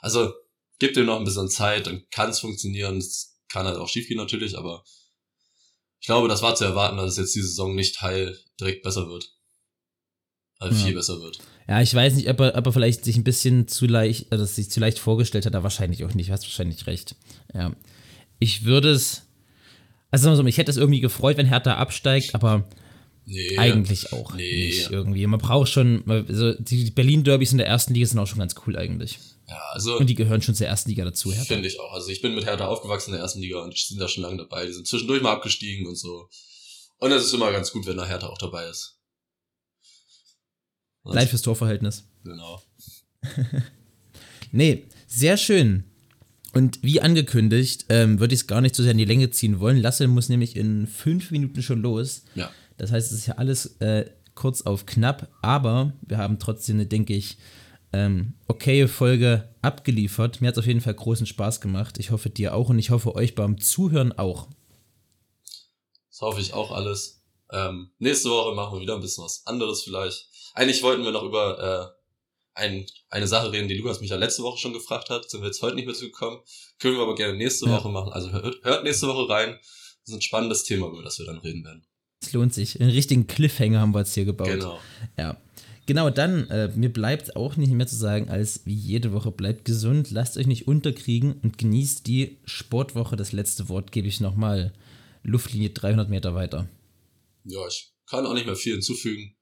Also, 0.00 0.34
gibt 0.80 0.96
ihm 0.96 1.06
noch 1.06 1.18
ein 1.18 1.24
bisschen 1.24 1.48
Zeit, 1.48 1.86
dann 1.86 2.04
kann 2.10 2.30
es 2.30 2.40
funktionieren. 2.40 2.98
Es 2.98 3.38
kann 3.48 3.66
halt 3.66 3.78
auch 3.78 3.88
schiefgehen 3.88 4.18
natürlich, 4.18 4.58
aber 4.58 4.84
ich 6.00 6.06
glaube, 6.06 6.26
das 6.26 6.42
war 6.42 6.56
zu 6.56 6.64
erwarten, 6.64 6.96
dass 6.96 7.12
es 7.12 7.18
jetzt 7.18 7.34
die 7.36 7.42
Saison 7.42 7.76
nicht 7.76 8.02
heil 8.02 8.36
direkt 8.58 8.82
besser 8.82 9.08
wird. 9.08 9.32
Ja. 10.70 10.76
viel 10.76 10.94
besser 10.94 11.20
wird. 11.20 11.38
Ja, 11.68 11.80
ich 11.80 11.94
weiß 11.94 12.14
nicht, 12.14 12.28
ob 12.28 12.40
er, 12.40 12.56
ob 12.56 12.66
er 12.66 12.72
vielleicht 12.72 13.04
sich 13.04 13.16
ein 13.16 13.24
bisschen 13.24 13.68
zu 13.68 13.86
leicht, 13.86 14.26
also 14.30 14.44
sich 14.44 14.70
zu 14.70 14.80
leicht 14.80 14.98
vorgestellt 14.98 15.46
hat, 15.46 15.54
aber 15.54 15.62
wahrscheinlich 15.64 16.04
auch 16.04 16.14
nicht. 16.14 16.28
Du 16.28 16.32
hast 16.32 16.44
wahrscheinlich 16.44 16.86
recht. 16.86 17.14
Ja. 17.54 17.72
Ich 18.38 18.64
würde 18.64 18.90
es, 18.90 19.22
also 20.10 20.24
sagen 20.24 20.32
wir 20.36 20.42
so, 20.42 20.46
ich 20.48 20.58
hätte 20.58 20.70
es 20.70 20.76
irgendwie 20.76 21.00
gefreut, 21.00 21.36
wenn 21.36 21.46
Hertha 21.46 21.74
absteigt, 21.76 22.34
aber 22.34 22.68
Nee. 23.24 23.56
eigentlich 23.56 24.12
auch 24.12 24.34
Nee. 24.34 24.66
nicht 24.66 24.90
irgendwie. 24.90 25.24
Man 25.28 25.38
braucht 25.38 25.68
schon, 25.70 26.02
also 26.10 26.54
die 26.54 26.90
Berlin-Derbys 26.90 27.52
in 27.52 27.58
der 27.58 27.68
ersten 27.68 27.94
Liga 27.94 28.06
sind 28.06 28.18
auch 28.18 28.26
schon 28.26 28.40
ganz 28.40 28.54
cool 28.66 28.76
eigentlich. 28.76 29.18
Ja, 29.48 29.60
also 29.72 29.96
Und 29.98 30.08
die 30.10 30.14
gehören 30.16 30.42
schon 30.42 30.56
zur 30.56 30.66
ersten 30.66 30.90
Liga 30.90 31.04
dazu, 31.04 31.30
Hertha. 31.32 31.44
finde 31.54 31.68
ich 31.68 31.78
auch. 31.78 31.92
Also 31.92 32.08
ich 32.08 32.20
bin 32.20 32.34
mit 32.34 32.46
Hertha 32.46 32.66
aufgewachsen 32.66 33.10
in 33.10 33.14
der 33.14 33.22
ersten 33.22 33.40
Liga 33.40 33.62
und 33.62 33.74
die 33.74 33.80
sind 33.80 34.00
da 34.00 34.08
schon 34.08 34.24
lange 34.24 34.38
dabei. 34.38 34.66
Die 34.66 34.72
sind 34.72 34.88
zwischendurch 34.88 35.22
mal 35.22 35.32
abgestiegen 35.32 35.86
und 35.86 35.94
so. 35.96 36.28
Und 36.98 37.12
es 37.12 37.24
ist 37.24 37.32
immer 37.34 37.52
ganz 37.52 37.70
gut, 37.72 37.86
wenn 37.86 37.96
da 37.96 38.04
Hertha 38.06 38.26
auch 38.28 38.38
dabei 38.38 38.66
ist. 38.68 38.98
Leid 41.04 41.28
fürs 41.28 41.42
Torverhältnis. 41.42 42.04
Genau. 42.24 42.62
Nee, 44.52 44.84
sehr 45.06 45.38
schön. 45.38 45.84
Und 46.52 46.82
wie 46.82 47.00
angekündigt, 47.00 47.86
ähm, 47.88 48.20
würde 48.20 48.34
ich 48.34 48.42
es 48.42 48.46
gar 48.46 48.60
nicht 48.60 48.76
so 48.76 48.82
sehr 48.82 48.92
in 48.92 48.98
die 48.98 49.06
Länge 49.06 49.30
ziehen 49.30 49.58
wollen. 49.58 49.78
Lasse 49.78 50.06
muss 50.06 50.28
nämlich 50.28 50.54
in 50.54 50.86
fünf 50.86 51.30
Minuten 51.30 51.62
schon 51.62 51.80
los. 51.80 52.24
Ja. 52.34 52.50
Das 52.76 52.92
heißt, 52.92 53.10
es 53.10 53.18
ist 53.20 53.26
ja 53.26 53.36
alles 53.36 53.80
äh, 53.80 54.10
kurz 54.34 54.62
auf 54.62 54.84
knapp, 54.84 55.28
aber 55.40 55.94
wir 56.02 56.18
haben 56.18 56.38
trotzdem 56.38 56.76
eine, 56.76 56.86
denke 56.86 57.14
ich, 57.14 57.38
ähm, 57.94 58.34
okaye 58.48 58.86
Folge 58.88 59.48
abgeliefert. 59.62 60.42
Mir 60.42 60.48
hat 60.48 60.54
es 60.54 60.58
auf 60.58 60.66
jeden 60.66 60.82
Fall 60.82 60.94
großen 60.94 61.26
Spaß 61.26 61.62
gemacht. 61.62 61.98
Ich 61.98 62.10
hoffe 62.10 62.28
dir 62.28 62.54
auch 62.54 62.68
und 62.68 62.78
ich 62.78 62.90
hoffe 62.90 63.14
euch 63.14 63.34
beim 63.34 63.58
Zuhören 63.58 64.12
auch. 64.12 64.48
Das 66.10 66.20
hoffe 66.20 66.40
ich 66.42 66.52
auch 66.52 66.70
alles. 66.72 67.22
Ähm, 67.50 67.90
nächste 67.98 68.28
Woche 68.28 68.54
machen 68.54 68.76
wir 68.76 68.82
wieder 68.82 68.94
ein 68.94 69.00
bisschen 69.00 69.24
was 69.24 69.46
anderes 69.46 69.82
vielleicht. 69.82 70.28
Eigentlich 70.54 70.82
wollten 70.82 71.04
wir 71.04 71.12
noch 71.12 71.22
über 71.22 71.94
äh, 71.94 72.60
ein, 72.60 72.86
eine 73.08 73.26
Sache 73.26 73.52
reden, 73.52 73.68
die 73.68 73.74
Lukas 73.76 74.00
mich 74.00 74.10
ja 74.10 74.16
letzte 74.16 74.42
Woche 74.42 74.58
schon 74.58 74.72
gefragt 74.72 75.10
hat. 75.10 75.30
Sind 75.30 75.40
wir 75.40 75.46
jetzt 75.46 75.62
heute 75.62 75.76
nicht 75.76 75.86
mehr 75.86 75.94
zugekommen. 75.94 76.40
Können 76.78 76.96
wir 76.96 77.02
aber 77.02 77.14
gerne 77.14 77.36
nächste 77.36 77.66
Ja. 77.66 77.72
Woche 77.72 77.88
machen. 77.88 78.12
Also 78.12 78.30
hört, 78.32 78.62
hört 78.62 78.84
nächste 78.84 79.06
Woche 79.08 79.28
rein. 79.28 79.58
Das 80.04 80.08
ist 80.08 80.14
ein 80.14 80.22
spannendes 80.22 80.64
Thema, 80.64 80.88
über 80.88 81.02
das 81.02 81.18
wir 81.18 81.26
dann 81.26 81.38
reden 81.38 81.64
werden. 81.64 81.84
Es 82.20 82.32
lohnt 82.32 82.52
sich. 82.54 82.80
Einen 82.80 82.90
richtigen 82.90 83.26
Cliffhanger 83.26 83.80
haben 83.80 83.94
wir 83.94 84.00
jetzt 84.00 84.14
hier 84.14 84.24
gebaut. 84.24 84.48
Genau. 84.48 84.78
Ja. 85.16 85.36
Genau, 85.86 86.10
dann, 86.10 86.48
äh, 86.48 86.68
mir 86.76 86.92
bleibt 86.92 87.34
auch 87.34 87.56
nicht 87.56 87.72
mehr 87.72 87.88
zu 87.88 87.96
sagen, 87.96 88.28
als 88.28 88.64
wie 88.66 88.74
jede 88.74 89.12
Woche, 89.12 89.32
bleibt 89.32 89.64
gesund, 89.64 90.12
lasst 90.12 90.36
euch 90.36 90.46
nicht 90.46 90.68
unterkriegen 90.68 91.32
und 91.42 91.58
genießt 91.58 92.06
die 92.06 92.38
Sportwoche. 92.44 93.16
Das 93.16 93.32
letzte 93.32 93.68
Wort 93.68 93.90
gebe 93.90 94.06
ich 94.06 94.20
nochmal 94.20 94.72
Luftlinie 95.24 95.70
300 95.70 96.08
Meter 96.08 96.36
weiter. 96.36 96.68
Ja, 97.44 97.66
ich 97.66 97.92
kann 98.06 98.26
auch 98.26 98.34
nicht 98.34 98.46
mehr 98.46 98.54
viel 98.54 98.74
hinzufügen. 98.74 99.34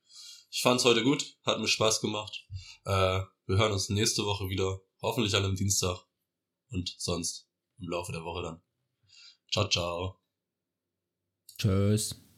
Ich 0.51 0.63
fand's 0.63 0.85
heute 0.85 1.05
gut, 1.05 1.37
hat 1.45 1.61
mir 1.61 1.69
Spaß 1.69 2.01
gemacht. 2.01 2.47
Äh, 2.85 3.21
wir 3.47 3.57
hören 3.57 3.73
uns 3.73 3.89
nächste 3.89 4.25
Woche 4.25 4.49
wieder, 4.49 4.81
hoffentlich 5.01 5.35
an 5.37 5.45
einem 5.45 5.55
Dienstag 5.55 5.97
und 6.71 6.95
sonst 6.99 7.49
im 7.79 7.89
Laufe 7.89 8.11
der 8.11 8.25
Woche 8.25 8.43
dann. 8.43 8.63
Ciao, 9.53 9.69
ciao. 9.69 10.21
Tschüss. 11.57 12.30